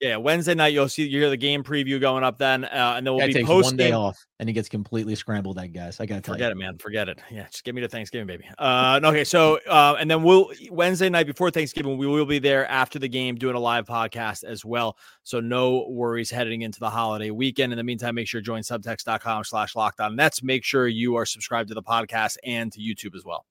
Yeah, 0.00 0.16
Wednesday 0.16 0.54
night 0.54 0.72
you'll 0.72 0.88
see 0.88 1.06
you 1.06 1.20
hear 1.20 1.30
the 1.30 1.36
game 1.36 1.62
preview 1.62 2.00
going 2.00 2.24
up 2.24 2.36
then, 2.36 2.64
uh, 2.64 2.94
and 2.96 3.06
then 3.06 3.14
we'll 3.14 3.26
be 3.26 3.32
takes 3.32 3.46
post 3.46 3.66
one 3.66 3.76
day 3.76 3.92
off 3.92 4.26
and 4.40 4.48
he 4.48 4.52
gets 4.52 4.68
completely 4.68 5.14
scrambled. 5.14 5.56
That 5.56 5.68
guys, 5.68 6.00
I 6.00 6.06
gotta 6.06 6.20
tell 6.20 6.34
Forget 6.34 6.48
you. 6.48 6.52
it, 6.52 6.62
man. 6.62 6.78
Forget 6.78 7.08
it. 7.08 7.20
Yeah, 7.30 7.46
just 7.46 7.64
give 7.64 7.74
me 7.74 7.80
to 7.80 7.88
Thanksgiving, 7.88 8.26
baby. 8.26 8.44
Uh, 8.58 9.00
okay. 9.02 9.24
So, 9.24 9.60
uh, 9.68 9.96
and 9.98 10.10
then 10.10 10.22
we'll 10.22 10.50
Wednesday 10.70 11.08
night 11.08 11.26
before 11.26 11.50
Thanksgiving, 11.50 11.96
we 11.96 12.06
will 12.06 12.26
be 12.26 12.40
there 12.40 12.68
after 12.68 12.98
the 12.98 13.08
game 13.08 13.36
doing 13.36 13.54
a 13.54 13.58
live 13.58 13.86
podcast 13.86 14.44
as 14.44 14.64
well. 14.64 14.98
So, 15.22 15.40
no 15.40 15.86
worries 15.88 16.30
heading 16.30 16.62
into 16.62 16.80
the 16.80 16.90
holiday 16.90 17.30
weekend. 17.30 17.72
In 17.72 17.76
the 17.76 17.84
meantime, 17.84 18.16
make 18.16 18.26
sure 18.26 18.40
to 18.40 18.44
join 18.44 18.62
subtext.com 18.62 19.44
slash 19.44 19.74
lockdown 19.74 20.16
nets. 20.16 20.42
Make 20.42 20.64
sure 20.64 20.88
you 20.88 21.14
are 21.14 21.24
subscribed 21.24 21.68
to 21.68 21.74
the 21.74 21.82
podcast 21.82 22.36
and 22.44 22.72
to 22.72 22.80
YouTube 22.80 23.14
as 23.14 23.24
well. 23.24 23.46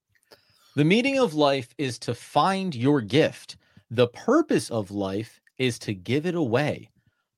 The 0.75 0.85
meaning 0.85 1.19
of 1.19 1.33
life 1.33 1.73
is 1.77 1.97
to 1.99 2.13
find 2.13 2.75
your 2.75 2.99
gift. 2.99 3.57
The 3.89 4.07
purpose 4.07 4.69
of 4.69 4.91
life 4.91 5.39
is 5.57 5.79
to 5.79 5.93
give 5.93 6.25
it 6.25 6.35
away. 6.35 6.89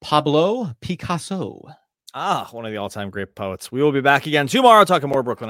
Pablo 0.01 0.75
Picasso. 0.81 1.69
Ah, 2.13 2.47
one 2.51 2.65
of 2.65 2.71
the 2.71 2.77
all 2.77 2.89
time 2.89 3.09
great 3.09 3.35
poets. 3.35 3.71
We 3.71 3.81
will 3.83 3.91
be 3.91 4.01
back 4.01 4.25
again 4.25 4.47
tomorrow 4.47 4.85
talking 4.85 5.09
more 5.09 5.23
Brooklyn 5.23 5.49